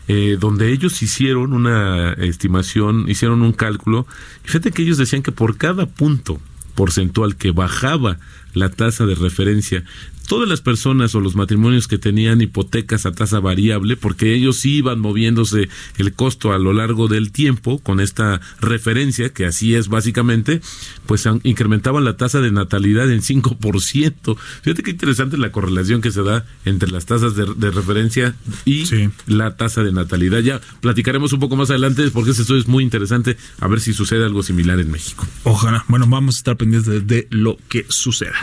eh, 0.09 0.35
donde 0.37 0.73
ellos 0.73 1.01
hicieron 1.01 1.53
una 1.53 2.11
estimación, 2.13 3.09
hicieron 3.09 3.41
un 3.41 3.53
cálculo, 3.53 4.05
y 4.43 4.47
fíjate 4.47 4.71
que 4.71 4.81
ellos 4.81 4.97
decían 4.97 5.23
que 5.23 5.31
por 5.31 5.55
cada 5.55 5.85
punto 5.85 6.41
porcentual 6.75 7.37
que 7.37 7.51
bajaba 7.51 8.17
la 8.53 8.69
tasa 8.69 9.05
de 9.05 9.15
referencia 9.15 9.83
todas 10.27 10.47
las 10.47 10.61
personas 10.61 11.13
o 11.15 11.19
los 11.19 11.35
matrimonios 11.35 11.87
que 11.87 11.97
tenían 11.97 12.41
hipotecas 12.41 13.05
a 13.05 13.11
tasa 13.11 13.39
variable, 13.39 13.97
porque 13.97 14.33
ellos 14.33 14.65
iban 14.65 14.99
moviéndose 14.99 15.69
el 15.97 16.13
costo 16.13 16.53
a 16.53 16.57
lo 16.57 16.73
largo 16.73 17.07
del 17.07 17.31
tiempo 17.31 17.79
con 17.79 17.99
esta 17.99 18.41
referencia, 18.59 19.29
que 19.29 19.45
así 19.45 19.75
es 19.75 19.89
básicamente, 19.89 20.61
pues 21.05 21.27
incrementaban 21.43 22.03
la 22.03 22.17
tasa 22.17 22.41
de 22.41 22.51
natalidad 22.51 23.11
en 23.11 23.21
5%. 23.21 24.37
Fíjate 24.61 24.83
qué 24.83 24.91
interesante 24.91 25.37
la 25.37 25.51
correlación 25.51 26.01
que 26.01 26.11
se 26.11 26.23
da 26.23 26.45
entre 26.65 26.89
las 26.89 27.05
tasas 27.05 27.35
de, 27.35 27.71
referencia 27.71 28.35
y 28.65 28.83
la 29.27 29.55
tasa 29.57 29.83
de 29.83 29.91
natalidad. 29.91 30.39
Ya 30.39 30.61
platicaremos 30.81 31.33
un 31.33 31.39
poco 31.39 31.55
más 31.55 31.69
adelante 31.69 32.09
porque 32.11 32.31
esto 32.31 32.55
es 32.55 32.67
muy 32.67 32.83
interesante, 32.83 33.37
a 33.59 33.67
ver 33.67 33.81
si 33.81 33.93
sucede 33.93 34.25
algo 34.25 34.43
similar 34.43 34.79
en 34.79 34.91
México. 34.91 35.27
Ojalá. 35.43 35.85
Bueno, 35.87 36.05
vamos 36.07 36.35
a 36.35 36.37
estar 36.37 36.57
pendientes 36.57 37.07
de 37.07 37.27
lo 37.29 37.57
que 37.69 37.85
suceda. 37.89 38.42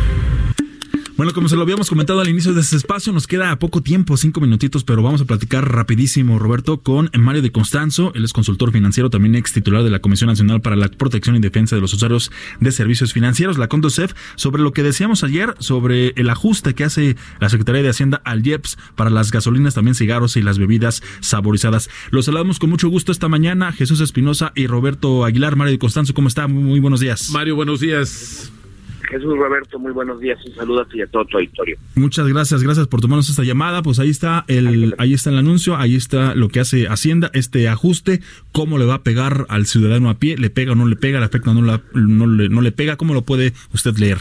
Bueno, 1.21 1.35
como 1.35 1.49
se 1.49 1.55
lo 1.55 1.61
habíamos 1.61 1.87
comentado 1.87 2.19
al 2.19 2.29
inicio 2.29 2.51
de 2.51 2.61
este 2.61 2.75
espacio, 2.75 3.13
nos 3.13 3.27
queda 3.27 3.55
poco 3.59 3.83
tiempo, 3.83 4.17
cinco 4.17 4.41
minutitos, 4.41 4.83
pero 4.83 5.03
vamos 5.03 5.21
a 5.21 5.25
platicar 5.25 5.71
rapidísimo, 5.71 6.39
Roberto, 6.39 6.81
con 6.81 7.11
Mario 7.15 7.43
de 7.43 7.51
Constanzo. 7.51 8.11
Él 8.15 8.23
es 8.23 8.33
consultor 8.33 8.71
financiero, 8.71 9.11
también 9.11 9.35
ex 9.35 9.53
titular 9.53 9.83
de 9.83 9.91
la 9.91 9.99
Comisión 9.99 10.29
Nacional 10.29 10.61
para 10.61 10.75
la 10.75 10.87
Protección 10.87 11.35
y 11.35 11.39
Defensa 11.39 11.75
de 11.75 11.81
los 11.83 11.93
Usuarios 11.93 12.31
de 12.59 12.71
Servicios 12.71 13.13
Financieros, 13.13 13.59
la 13.59 13.67
CONDOCEF, 13.67 14.13
sobre 14.35 14.63
lo 14.63 14.73
que 14.73 14.81
decíamos 14.81 15.23
ayer, 15.23 15.53
sobre 15.59 16.13
el 16.15 16.27
ajuste 16.27 16.73
que 16.73 16.85
hace 16.85 17.15
la 17.39 17.49
Secretaría 17.49 17.83
de 17.83 17.89
Hacienda 17.89 18.19
al 18.25 18.43
IEPS 18.43 18.79
para 18.95 19.11
las 19.11 19.29
gasolinas, 19.29 19.75
también 19.75 19.93
cigarros 19.93 20.37
y 20.37 20.41
las 20.41 20.57
bebidas 20.57 21.03
saborizadas. 21.19 21.91
Los 22.09 22.25
saludamos 22.25 22.57
con 22.57 22.71
mucho 22.71 22.89
gusto 22.89 23.11
esta 23.11 23.27
mañana, 23.27 23.71
Jesús 23.73 24.01
Espinosa 24.01 24.53
y 24.55 24.65
Roberto 24.65 25.23
Aguilar. 25.23 25.55
Mario 25.55 25.73
de 25.73 25.77
Constanzo, 25.77 26.15
¿cómo 26.15 26.29
está? 26.29 26.47
Muy 26.47 26.79
buenos 26.79 26.99
días. 26.99 27.29
Mario, 27.29 27.55
buenos 27.55 27.79
días. 27.79 28.51
Jesús 29.11 29.37
Roberto, 29.37 29.77
muy 29.77 29.91
buenos 29.91 30.21
días, 30.21 30.39
un 30.45 30.55
saludo 30.55 30.81
a 30.81 30.85
ti 30.87 30.99
y 30.99 31.01
a 31.01 31.07
todo 31.07 31.25
tu 31.25 31.37
auditorio. 31.37 31.77
Muchas 31.95 32.25
gracias, 32.29 32.63
gracias 32.63 32.87
por 32.87 33.01
tomarnos 33.01 33.29
esta 33.29 33.43
llamada. 33.43 33.81
Pues 33.81 33.99
ahí 33.99 34.09
está 34.09 34.45
el, 34.47 34.95
ahí 34.97 35.13
está 35.13 35.31
el 35.31 35.37
anuncio, 35.37 35.75
ahí 35.75 35.97
está 35.97 36.33
lo 36.33 36.47
que 36.47 36.61
hace 36.61 36.87
Hacienda, 36.87 37.29
este 37.33 37.67
ajuste, 37.67 38.21
cómo 38.53 38.77
le 38.77 38.85
va 38.85 38.95
a 38.95 39.03
pegar 39.03 39.45
al 39.49 39.65
ciudadano 39.65 40.09
a 40.09 40.13
pie, 40.13 40.37
le 40.37 40.49
pega 40.49 40.71
o 40.71 40.75
no 40.75 40.87
le 40.87 40.95
pega, 40.95 41.19
le 41.19 41.25
afecta 41.25 41.51
o 41.51 41.53
no, 41.53 41.81
no, 41.93 42.27
le, 42.27 42.47
no 42.47 42.61
le 42.61 42.71
pega, 42.71 42.95
¿cómo 42.95 43.13
lo 43.13 43.23
puede 43.23 43.51
usted 43.73 43.97
leer? 43.97 44.19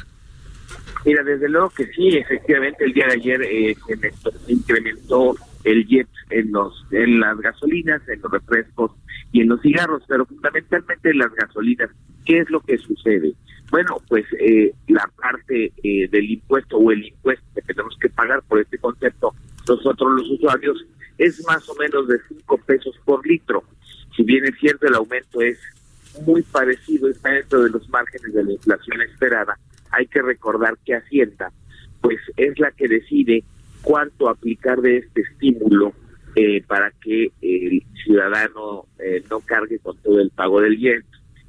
Mira, 1.07 1.23
desde 1.23 1.49
luego 1.49 1.71
que 1.71 1.87
sí, 1.87 2.09
efectivamente 2.09 2.85
el 2.85 2.93
día 2.93 3.07
de 3.07 3.13
ayer 3.13 3.43
eh, 3.43 3.77
se 3.87 4.53
incrementó 4.53 5.37
el 5.63 5.87
jet 5.87 6.09
en 6.31 6.51
los 6.51 6.85
en 6.91 7.21
las 7.21 7.39
gasolinas, 7.39 8.03
en 8.09 8.21
los 8.21 8.33
refrescos 8.33 8.91
y 9.31 9.43
en 9.43 9.51
los 9.51 9.61
cigarros, 9.61 10.03
pero 10.09 10.27
fundamentalmente 10.27 11.11
en 11.11 11.19
las 11.19 11.33
gasolinas. 11.33 11.91
¿Qué 12.25 12.39
es 12.39 12.51
lo 12.51 12.61
que 12.61 12.77
sucede? 12.79 13.35
Bueno, 13.71 13.99
pues 14.09 14.27
eh, 14.41 14.75
la 14.89 15.09
parte 15.17 15.73
eh, 15.83 16.09
del 16.09 16.31
impuesto 16.31 16.77
o 16.77 16.91
el 16.91 17.07
impuesto 17.07 17.45
que 17.55 17.63
tenemos 17.63 17.97
que 18.01 18.09
pagar 18.09 18.43
por 18.43 18.61
este 18.61 18.79
concepto, 18.79 19.33
nosotros 19.69 20.13
los 20.17 20.31
usuarios, 20.31 20.85
es 21.19 21.45
más 21.47 21.69
o 21.69 21.75
menos 21.77 22.09
de 22.09 22.19
5 22.29 22.59
pesos 22.67 22.99
por 23.05 23.25
litro. 23.25 23.63
Si 24.17 24.25
bien 24.25 24.45
es 24.45 24.59
cierto, 24.59 24.89
el 24.89 24.95
aumento 24.95 25.41
es 25.41 25.59
muy 26.27 26.43
parecido, 26.43 27.09
está 27.09 27.31
dentro 27.31 27.63
de 27.63 27.71
los 27.71 27.89
márgenes 27.89 28.35
de 28.35 28.43
la 28.43 28.53
inflación 28.53 29.03
esperada, 29.03 29.57
hay 29.93 30.07
que 30.07 30.21
recordar 30.21 30.77
que 30.85 30.97
Hacienda, 30.97 31.53
pues 32.01 32.19
es 32.37 32.59
la 32.59 32.73
que 32.73 32.89
decide 32.89 33.45
cuánto 33.83 34.29
aplicar 34.29 34.81
de 34.81 34.99
este 34.99 35.21
estímulo 35.21 35.93
eh, 36.35 36.63
para 36.67 36.91
que 36.91 37.31
el 37.41 37.85
ciudadano 38.03 38.87
no 39.31 39.41
cargue 39.41 39.79
con 39.79 39.97
todo 39.99 40.21
el 40.21 40.31
pago 40.31 40.61
del 40.61 40.77
bien 40.77 41.05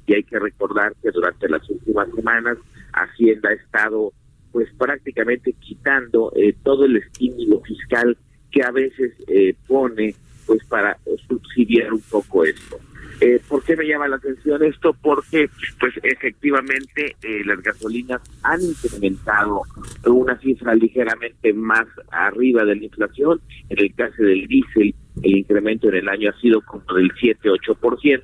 y 0.06 0.14
hay 0.14 0.22
que 0.24 0.38
recordar 0.38 0.94
que 1.02 1.10
durante 1.10 1.48
las 1.48 1.68
últimas 1.70 2.08
semanas 2.14 2.58
Hacienda 2.92 3.50
ha 3.50 3.54
estado 3.54 4.12
pues 4.50 4.68
prácticamente 4.76 5.54
quitando 5.54 6.32
eh, 6.36 6.54
todo 6.62 6.84
el 6.84 6.96
estímulo 6.96 7.60
fiscal 7.60 8.16
que 8.50 8.62
a 8.62 8.70
veces 8.70 9.12
eh, 9.28 9.54
pone 9.66 10.14
pues 10.46 10.62
para 10.66 10.98
subsidiar 11.26 11.92
un 11.92 12.02
poco 12.02 12.44
esto. 12.44 12.78
Eh, 13.20 13.40
¿Por 13.48 13.62
qué 13.62 13.76
me 13.76 13.86
llama 13.86 14.08
la 14.08 14.16
atención 14.16 14.64
esto? 14.64 14.96
Porque 15.00 15.48
pues 15.78 15.94
efectivamente 16.02 17.14
eh, 17.22 17.42
las 17.44 17.62
gasolinas 17.62 18.20
han 18.42 18.60
incrementado 18.60 19.62
una 20.06 20.36
cifra 20.38 20.74
ligeramente 20.74 21.52
más 21.52 21.86
arriba 22.10 22.64
de 22.64 22.74
la 22.74 22.84
inflación. 22.84 23.40
En 23.68 23.78
el 23.78 23.94
caso 23.94 24.24
del 24.24 24.46
diésel, 24.48 24.94
el 25.22 25.38
incremento 25.38 25.88
en 25.88 25.94
el 25.94 26.08
año 26.08 26.30
ha 26.30 26.40
sido 26.40 26.62
como 26.62 26.82
del 26.94 27.12
7-8% 27.12 28.22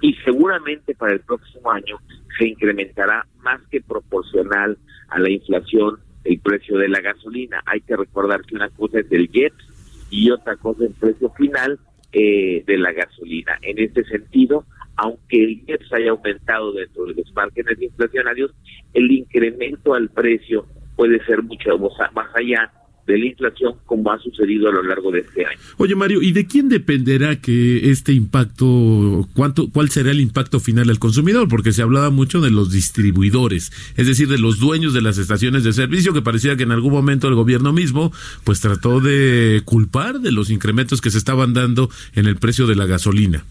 y 0.00 0.14
seguramente 0.24 0.94
para 0.94 1.14
el 1.14 1.20
próximo 1.20 1.70
año 1.70 1.98
se 2.38 2.48
incrementará 2.48 3.26
más 3.42 3.60
que 3.70 3.80
proporcional 3.80 4.76
a 5.08 5.18
la 5.18 5.30
inflación 5.30 5.98
el 6.24 6.40
precio 6.40 6.78
de 6.78 6.88
la 6.88 7.00
gasolina. 7.00 7.62
Hay 7.66 7.80
que 7.80 7.96
recordar 7.96 8.42
que 8.42 8.56
una 8.56 8.68
cosa 8.70 9.00
es 9.00 9.10
el 9.10 9.30
jet 9.30 9.54
y 10.10 10.30
otra 10.30 10.56
cosa 10.56 10.84
es 10.84 10.90
el 10.90 10.96
precio 10.96 11.30
final 11.30 11.78
eh, 12.12 12.64
de 12.66 12.78
la 12.78 12.92
gasolina. 12.92 13.58
En 13.62 13.78
este 13.78 14.04
sentido, 14.04 14.64
aunque 14.96 15.44
el 15.44 15.64
jet 15.66 15.82
haya 15.92 16.10
aumentado 16.10 16.72
dentro 16.72 17.06
de 17.06 17.14
los 17.14 17.32
márgenes 17.34 17.80
inflacionarios, 17.80 18.52
el 18.92 19.10
incremento 19.10 19.94
al 19.94 20.08
precio 20.10 20.66
puede 20.96 21.24
ser 21.26 21.42
mucho 21.42 21.78
más 21.78 22.28
allá 22.34 22.72
de 23.06 23.18
la 23.18 23.26
inflación 23.26 23.74
como 23.86 24.10
ha 24.10 24.18
sucedido 24.18 24.68
a 24.68 24.72
lo 24.72 24.82
largo 24.82 25.10
de 25.10 25.20
este 25.20 25.46
año. 25.46 25.58
Oye 25.76 25.94
Mario, 25.94 26.22
¿y 26.22 26.32
de 26.32 26.46
quién 26.46 26.68
dependerá 26.68 27.40
que 27.40 27.90
este 27.90 28.12
impacto, 28.12 29.28
cuánto, 29.34 29.70
cuál 29.70 29.90
será 29.90 30.10
el 30.10 30.20
impacto 30.20 30.60
final 30.60 30.90
al 30.90 30.98
consumidor? 30.98 31.48
Porque 31.48 31.72
se 31.72 31.82
hablaba 31.82 32.10
mucho 32.10 32.40
de 32.40 32.50
los 32.50 32.72
distribuidores, 32.72 33.72
es 33.96 34.06
decir, 34.06 34.28
de 34.28 34.38
los 34.38 34.58
dueños 34.58 34.92
de 34.92 35.02
las 35.02 35.18
estaciones 35.18 35.62
de 35.64 35.72
servicio, 35.72 36.12
que 36.12 36.22
parecía 36.22 36.56
que 36.56 36.64
en 36.64 36.72
algún 36.72 36.92
momento 36.92 37.28
el 37.28 37.34
gobierno 37.34 37.72
mismo 37.72 38.12
pues 38.44 38.60
trató 38.60 39.00
de 39.00 39.62
culpar 39.64 40.20
de 40.20 40.32
los 40.32 40.50
incrementos 40.50 41.00
que 41.00 41.10
se 41.10 41.18
estaban 41.18 41.54
dando 41.54 41.88
en 42.14 42.26
el 42.26 42.36
precio 42.36 42.66
de 42.66 42.74
la 42.74 42.86
gasolina. 42.86 43.44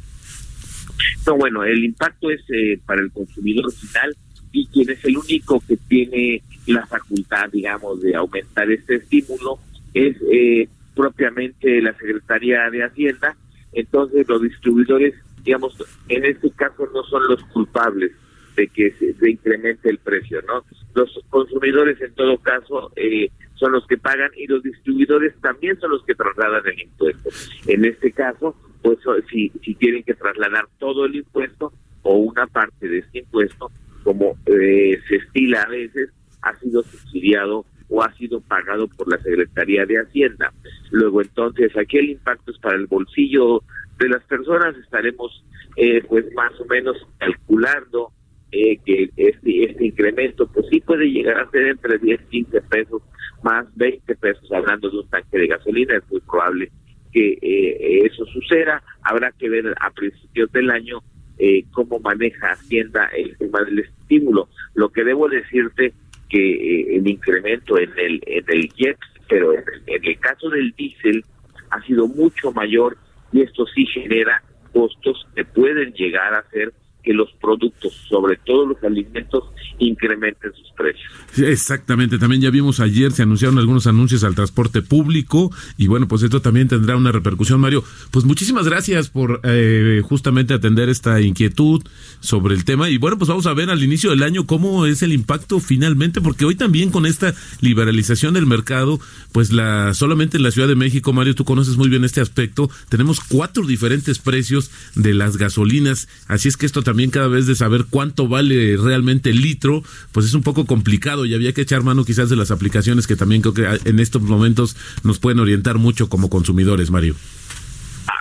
No, 1.25 1.35
bueno, 1.37 1.63
el 1.63 1.83
impacto 1.83 2.29
es 2.29 2.41
eh, 2.49 2.79
para 2.85 3.01
el 3.01 3.11
consumidor 3.11 3.71
final 3.73 4.15
y 4.55 4.67
quien 4.67 4.89
es 4.89 5.03
el 5.03 5.17
único 5.17 5.61
que 5.67 5.75
tiene 5.75 6.41
la 6.67 6.85
facultad, 6.85 7.49
digamos, 7.51 8.01
de 8.01 8.15
aumentar 8.15 8.71
este 8.71 8.95
estímulo 8.95 9.59
es 9.93 10.15
eh, 10.31 10.69
propiamente 10.95 11.81
la 11.81 11.91
Secretaría 11.93 12.69
de 12.69 12.85
Hacienda. 12.85 13.35
Entonces 13.73 14.25
los 14.29 14.41
distribuidores, 14.41 15.13
digamos, 15.43 15.75
en 16.07 16.23
este 16.23 16.49
caso 16.51 16.87
no 16.93 17.03
son 17.03 17.27
los 17.27 17.43
culpables 17.45 18.13
de 18.55 18.67
que 18.69 18.91
se, 18.91 19.29
incremente 19.29 19.89
el 19.89 19.97
precio, 19.97 20.41
¿no? 20.47 20.63
Los 20.93 21.19
consumidores 21.29 21.99
en 21.99 22.13
todo 22.13 22.37
caso 22.37 22.93
eh, 22.95 23.29
son 23.55 23.73
los 23.73 23.85
que 23.87 23.97
pagan 23.97 24.31
y 24.37 24.47
los 24.47 24.63
distribuidores 24.63 25.35
también 25.41 25.77
son 25.81 25.91
los 25.91 26.05
que 26.05 26.15
trasladan 26.15 26.65
el 26.65 26.81
impuesto. 26.81 27.29
En 27.67 27.83
este 27.83 28.13
caso, 28.13 28.55
pues 28.81 28.99
si, 29.29 29.51
si 29.61 29.75
tienen 29.75 30.03
que 30.03 30.13
trasladar 30.13 30.69
todo 30.79 31.03
el 31.03 31.15
impuesto 31.15 31.73
o 32.03 32.15
una 32.15 32.47
parte 32.47 32.87
de 32.87 32.99
este 32.99 33.19
impuesto, 33.19 33.69
como 34.05 34.34
eh, 34.45 34.99
se 35.07 35.15
estila 35.15 35.63
a 35.63 35.69
veces, 35.69 36.11
ha 36.41 36.55
sido 36.59 36.83
subsidiado 36.83 37.65
o 37.89 38.03
ha 38.03 38.13
sido 38.13 38.41
pagado 38.41 38.87
por 38.87 39.07
la 39.09 39.17
Secretaría 39.21 39.85
de 39.85 39.99
Hacienda. 39.99 40.53
Luego 40.91 41.21
entonces 41.21 41.75
aquí 41.77 41.97
el 41.97 42.11
impacto 42.11 42.51
es 42.51 42.59
para 42.59 42.75
el 42.75 42.87
bolsillo 42.87 43.61
de 43.99 44.09
las 44.09 44.23
personas, 44.23 44.75
estaremos 44.77 45.43
eh, 45.77 46.03
pues 46.07 46.25
más 46.33 46.51
o 46.59 46.65
menos 46.65 46.97
calculando 47.17 48.11
eh, 48.51 48.77
que 48.85 49.09
este, 49.15 49.63
este 49.65 49.85
incremento 49.85 50.47
pues 50.47 50.65
sí 50.69 50.79
puede 50.81 51.05
llegar 51.05 51.39
a 51.39 51.49
ser 51.51 51.67
entre 51.67 51.97
10 51.97 52.21
y 52.21 52.43
15 52.43 52.61
pesos 52.61 53.01
más 53.43 53.65
20 53.75 54.15
pesos 54.15 54.51
hablando 54.51 54.89
de 54.89 54.97
un 54.97 55.09
tanque 55.09 55.37
de 55.37 55.47
gasolina, 55.47 55.97
es 55.97 56.11
muy 56.11 56.21
probable 56.21 56.71
que 57.11 57.37
eh, 57.41 58.05
eso 58.05 58.25
suceda, 58.25 58.83
habrá 59.03 59.31
que 59.31 59.49
ver 59.49 59.73
a 59.79 59.89
principios 59.91 60.51
del 60.51 60.69
año 60.69 61.01
eh, 61.37 61.65
cómo 61.71 61.99
maneja 61.99 62.51
Hacienda 62.51 63.09
el 63.15 63.37
tema 63.37 63.61
del 63.63 63.79
estímulo. 63.79 64.49
Lo 64.73 64.89
que 64.89 65.03
debo 65.03 65.27
decirte 65.27 65.93
que 66.29 66.39
eh, 66.39 66.97
el 66.97 67.07
incremento 67.07 67.77
en 67.77 67.91
el 67.97 68.21
en 68.25 68.45
el 68.47 68.69
jet, 68.73 68.97
pero 69.27 69.53
en 69.53 69.63
el, 69.87 70.19
caso 70.19 70.49
del 70.49 70.71
diésel 70.71 71.23
ha 71.71 71.81
sido 71.83 72.07
mucho 72.07 72.51
mayor 72.51 72.97
y 73.31 73.41
esto 73.41 73.65
sí 73.67 73.85
genera 73.87 74.41
costos 74.71 75.27
que 75.35 75.45
pueden 75.45 75.93
llegar 75.93 76.33
a 76.33 76.43
ser 76.49 76.73
que 77.05 77.13
los 77.13 77.31
productos, 77.39 77.93
sobre 78.09 78.37
todo 78.45 78.65
los 78.65 78.83
alimentos, 78.83 79.43
incrementen 79.77 80.51
sus 80.53 80.71
precios. 80.75 81.11
exactamente, 81.37 82.17
también 82.17 82.41
ya 82.41 82.49
vimos 82.49 82.79
ayer, 82.79 83.11
se 83.11 83.23
anunciaron 83.23 83.59
algunos 83.59 83.87
anuncios 83.87 84.23
al 84.23 84.35
transporte 84.35 84.81
público 84.81 85.51
y 85.77 85.87
bueno, 85.87 86.07
pues 86.07 86.23
esto 86.23 86.41
también 86.41 86.67
tendrá 86.67 86.95
una 86.95 87.11
repercusión, 87.11 87.59
Mario. 87.59 87.83
Pues 88.11 88.25
muchísimas 88.25 88.65
gracias 88.67 89.09
por 89.09 89.41
eh, 89.43 90.01
justamente 90.03 90.53
atender 90.53 90.89
esta 90.89 91.21
inquietud 91.21 91.83
sobre 92.19 92.55
el 92.55 92.65
tema 92.65 92.89
y 92.89 92.97
bueno, 92.97 93.17
pues 93.17 93.29
vamos 93.29 93.45
a 93.45 93.53
ver 93.53 93.69
al 93.69 93.83
inicio 93.83 94.09
del 94.09 94.23
año 94.23 94.47
cómo 94.47 94.85
es 94.85 95.03
el 95.03 95.13
impacto 95.13 95.59
finalmente, 95.59 96.21
porque 96.21 96.45
hoy 96.45 96.55
también 96.55 96.89
con 96.89 97.05
esta 97.05 97.33
liberalización 97.61 98.33
del 98.33 98.45
mercado, 98.45 98.99
pues 99.31 99.51
la 99.51 99.93
solamente 99.93 100.37
en 100.37 100.43
la 100.43 100.51
Ciudad 100.51 100.67
de 100.67 100.75
México, 100.75 101.13
Mario, 101.13 101.35
tú 101.35 101.45
conoces 101.45 101.77
muy 101.77 101.89
bien 101.89 102.03
este 102.03 102.21
aspecto, 102.21 102.69
tenemos 102.89 103.19
cuatro 103.19 103.65
diferentes 103.67 104.19
precios 104.19 104.71
de 104.95 105.13
las 105.13 105.37
gasolinas, 105.37 106.07
así 106.27 106.47
es 106.47 106.57
que 106.57 106.65
esto 106.65 106.81
también 106.81 106.94
también 106.95 107.11
cada 107.11 107.27
vez 107.27 107.45
de 107.45 107.55
saber 107.55 107.87
cuánto 107.89 108.29
vale 108.29 108.77
realmente 108.77 109.29
el 109.29 109.41
litro, 109.41 109.83
pues 110.13 110.27
es 110.27 110.33
un 110.33 110.43
poco 110.43 110.65
complicado 110.65 111.25
y 111.25 111.33
había 111.33 111.51
que 111.51 111.59
echar 111.59 111.83
mano 111.83 112.05
quizás 112.05 112.29
de 112.29 112.37
las 112.37 112.51
aplicaciones 112.51 113.05
que 113.05 113.17
también 113.17 113.41
creo 113.41 113.53
que 113.53 113.89
en 113.89 113.99
estos 113.99 114.21
momentos 114.21 114.77
nos 115.03 115.19
pueden 115.19 115.39
orientar 115.41 115.77
mucho 115.77 116.07
como 116.07 116.29
consumidores, 116.29 116.91
Mario. 116.91 117.15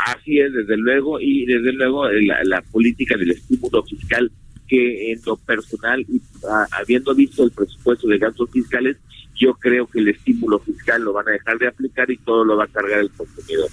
Así 0.08 0.40
es, 0.40 0.52
desde 0.52 0.76
luego, 0.76 1.20
y 1.20 1.46
desde 1.46 1.72
luego 1.72 2.08
eh, 2.08 2.26
la, 2.42 2.62
política 2.62 3.16
del 3.16 3.30
estímulo 3.30 3.84
fiscal 3.84 4.32
que 4.66 5.12
en 5.12 5.20
lo 5.24 5.36
personal, 5.36 6.00
y 6.00 6.20
habiendo 6.72 7.14
visto 7.14 7.44
el 7.44 7.52
presupuesto 7.52 8.08
de 8.08 8.18
gastos 8.18 8.50
fiscales, 8.50 8.96
yo 9.36 9.54
creo 9.54 9.86
que 9.86 10.00
el 10.00 10.08
estímulo 10.08 10.58
fiscal 10.58 11.00
lo 11.00 11.12
van 11.12 11.28
a 11.28 11.30
dejar 11.30 11.58
de 11.58 11.68
aplicar 11.68 12.10
y 12.10 12.16
todo 12.16 12.44
lo 12.44 12.56
va 12.56 12.64
a 12.64 12.66
cargar 12.66 12.98
el 12.98 13.10
consumidor 13.10 13.68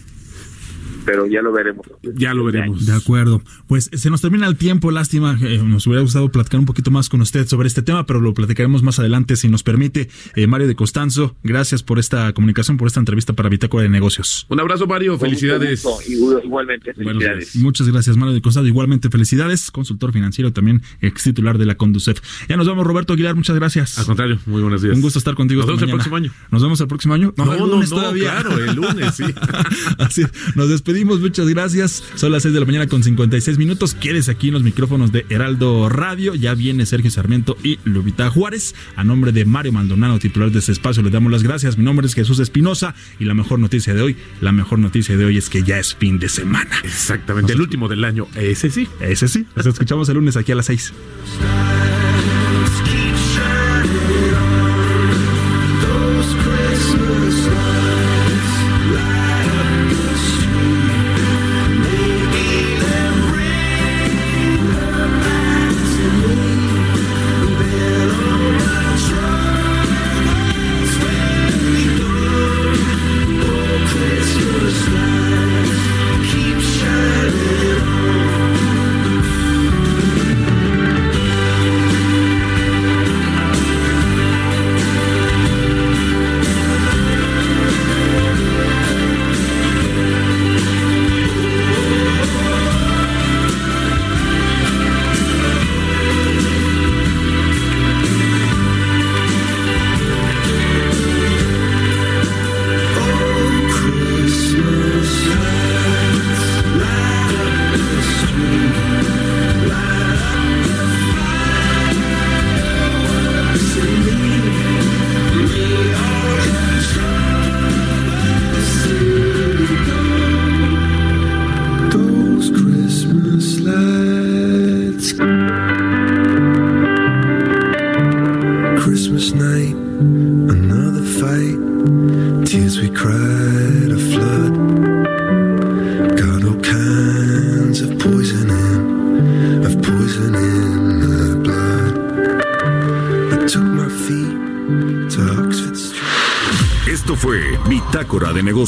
pero 1.06 1.28
ya 1.28 1.42
lo 1.42 1.52
veremos. 1.52 1.86
Ya 2.16 2.34
lo 2.34 2.44
veremos. 2.44 2.86
De 2.86 2.94
acuerdo. 2.94 3.42
Pues 3.68 3.90
se 3.94 4.10
nos 4.10 4.22
termina 4.22 4.48
el 4.48 4.56
tiempo, 4.56 4.92
lástima. 4.92 5.38
Eh, 5.42 5.60
nos 5.64 5.88
hubiera 5.88 6.02
gustado 6.02 6.30
platicar 6.30 6.60
un 6.60 6.66
poquito 6.66 6.92
más 6.92 7.10
con 7.10 7.22
usted 7.22 7.48
sobre 7.48 7.68
este 7.68 7.82
tema, 7.82 8.06
pero 8.06 8.22
lo 8.22 8.34
platicaremos 8.34 8.84
más 8.84 9.00
adelante 9.00 9.36
si 9.36 9.50
nos 9.50 9.64
permite. 9.64 10.10
Eh, 10.36 10.48
Mario 10.48 10.68
de 10.68 10.76
Costanzo, 10.76 11.36
gracias 11.44 11.84
por 11.84 12.00
esta 12.00 12.34
comunicación, 12.34 12.78
por 12.78 12.88
esta 12.88 13.00
entrevista 13.00 13.34
para 13.34 13.50
Bitácora 13.50 13.84
de 13.84 13.90
Negocios. 13.90 14.46
Un 14.50 14.60
abrazo, 14.60 14.88
Mario. 14.88 15.18
Felicidades. 15.18 15.86
Igualmente, 16.08 16.94
felicidades. 16.94 17.56
muchas 17.56 17.90
gracias, 17.90 18.18
Mario 18.18 18.34
de 18.34 18.42
Costanzo. 18.42 18.68
Igualmente, 18.68 19.10
felicidades. 19.10 19.72
Consultor 19.72 20.14
financiero, 20.14 20.54
también 20.54 20.82
ex 21.02 21.24
titular 21.24 21.58
de 21.58 21.66
la 21.66 21.76
Conducef. 21.76 22.20
Ya 22.48 22.58
nos 22.58 22.68
vemos, 22.68 22.86
Roberto 22.86 23.14
Aguilar. 23.14 23.36
Muchas 23.36 23.56
gracias. 23.56 23.98
Al 23.98 24.06
contrario, 24.06 24.40
muy 24.46 24.62
buenos 24.62 24.82
días. 24.82 24.96
Un 24.96 25.02
gusto 25.02 25.20
estar 25.20 25.36
contigo. 25.36 25.62
Nos 25.62 25.68
vemos 25.68 25.84
el 25.84 25.90
próximo 25.90 26.16
año. 26.16 26.32
Nos 26.52 26.62
vemos 26.62 26.82
el 26.82 26.88
próximo 26.88 27.14
año. 27.14 27.34
No, 27.38 27.46
no, 27.46 27.68
no, 27.68 28.14
claro, 28.14 28.58
el 28.58 28.76
lunes, 28.76 29.16
sí. 29.16 29.24
Así, 29.98 30.24
nos 30.56 30.70
despedimos. 30.70 30.91
Muchas 30.92 31.48
gracias. 31.48 32.04
Son 32.16 32.32
las 32.32 32.44
6 32.44 32.54
de 32.54 32.60
la 32.60 32.66
mañana 32.66 32.88
con 32.88 33.02
56 33.02 33.58
minutos. 33.58 33.96
Quieres 33.96 34.28
aquí 34.28 34.50
en 34.50 34.56
los 34.56 34.64
micrófonos 34.64 35.12
de 35.14 35.26
Heraldo 35.30 35.88
Radio. 35.88 36.36
Ya 36.36 36.54
viene 36.54 36.86
Sergio 36.86 37.10
Sarmiento 37.10 37.56
y 37.64 37.80
Lubita 37.86 38.30
Juárez. 38.30 38.76
A 38.98 39.04
nombre 39.06 39.32
de 39.32 39.46
Mario 39.46 39.72
Maldonado, 39.72 40.20
titular 40.20 40.52
de 40.52 40.60
este 40.60 40.74
espacio, 40.74 41.02
le 41.02 41.10
damos 41.10 41.32
las 41.32 41.44
gracias. 41.44 41.78
Mi 41.78 41.86
nombre 41.86 42.08
es 42.08 42.14
Jesús 42.14 42.40
Espinosa 42.40 42.94
y 43.20 43.26
la 43.26 43.34
mejor 43.34 43.60
noticia 43.60 43.94
de 43.94 44.02
hoy, 44.02 44.18
la 44.42 44.52
mejor 44.52 44.80
noticia 44.80 45.16
de 45.16 45.24
hoy 45.24 45.38
es 45.38 45.50
que 45.50 45.64
ya 45.64 45.80
es 45.80 45.96
fin 45.96 46.20
de 46.20 46.28
semana. 46.28 46.72
Exactamente, 46.84 47.54
el 47.54 47.62
último 47.62 47.88
del 47.88 48.04
año. 48.04 48.28
Ese 48.36 48.70
sí. 48.70 48.88
Ese 49.00 49.30
sí. 49.30 49.46
Nos 49.56 49.66
escuchamos 49.66 50.10
el 50.10 50.16
lunes 50.16 50.36
aquí 50.36 50.52
a 50.52 50.56
las 50.56 50.66
6. 50.66 50.94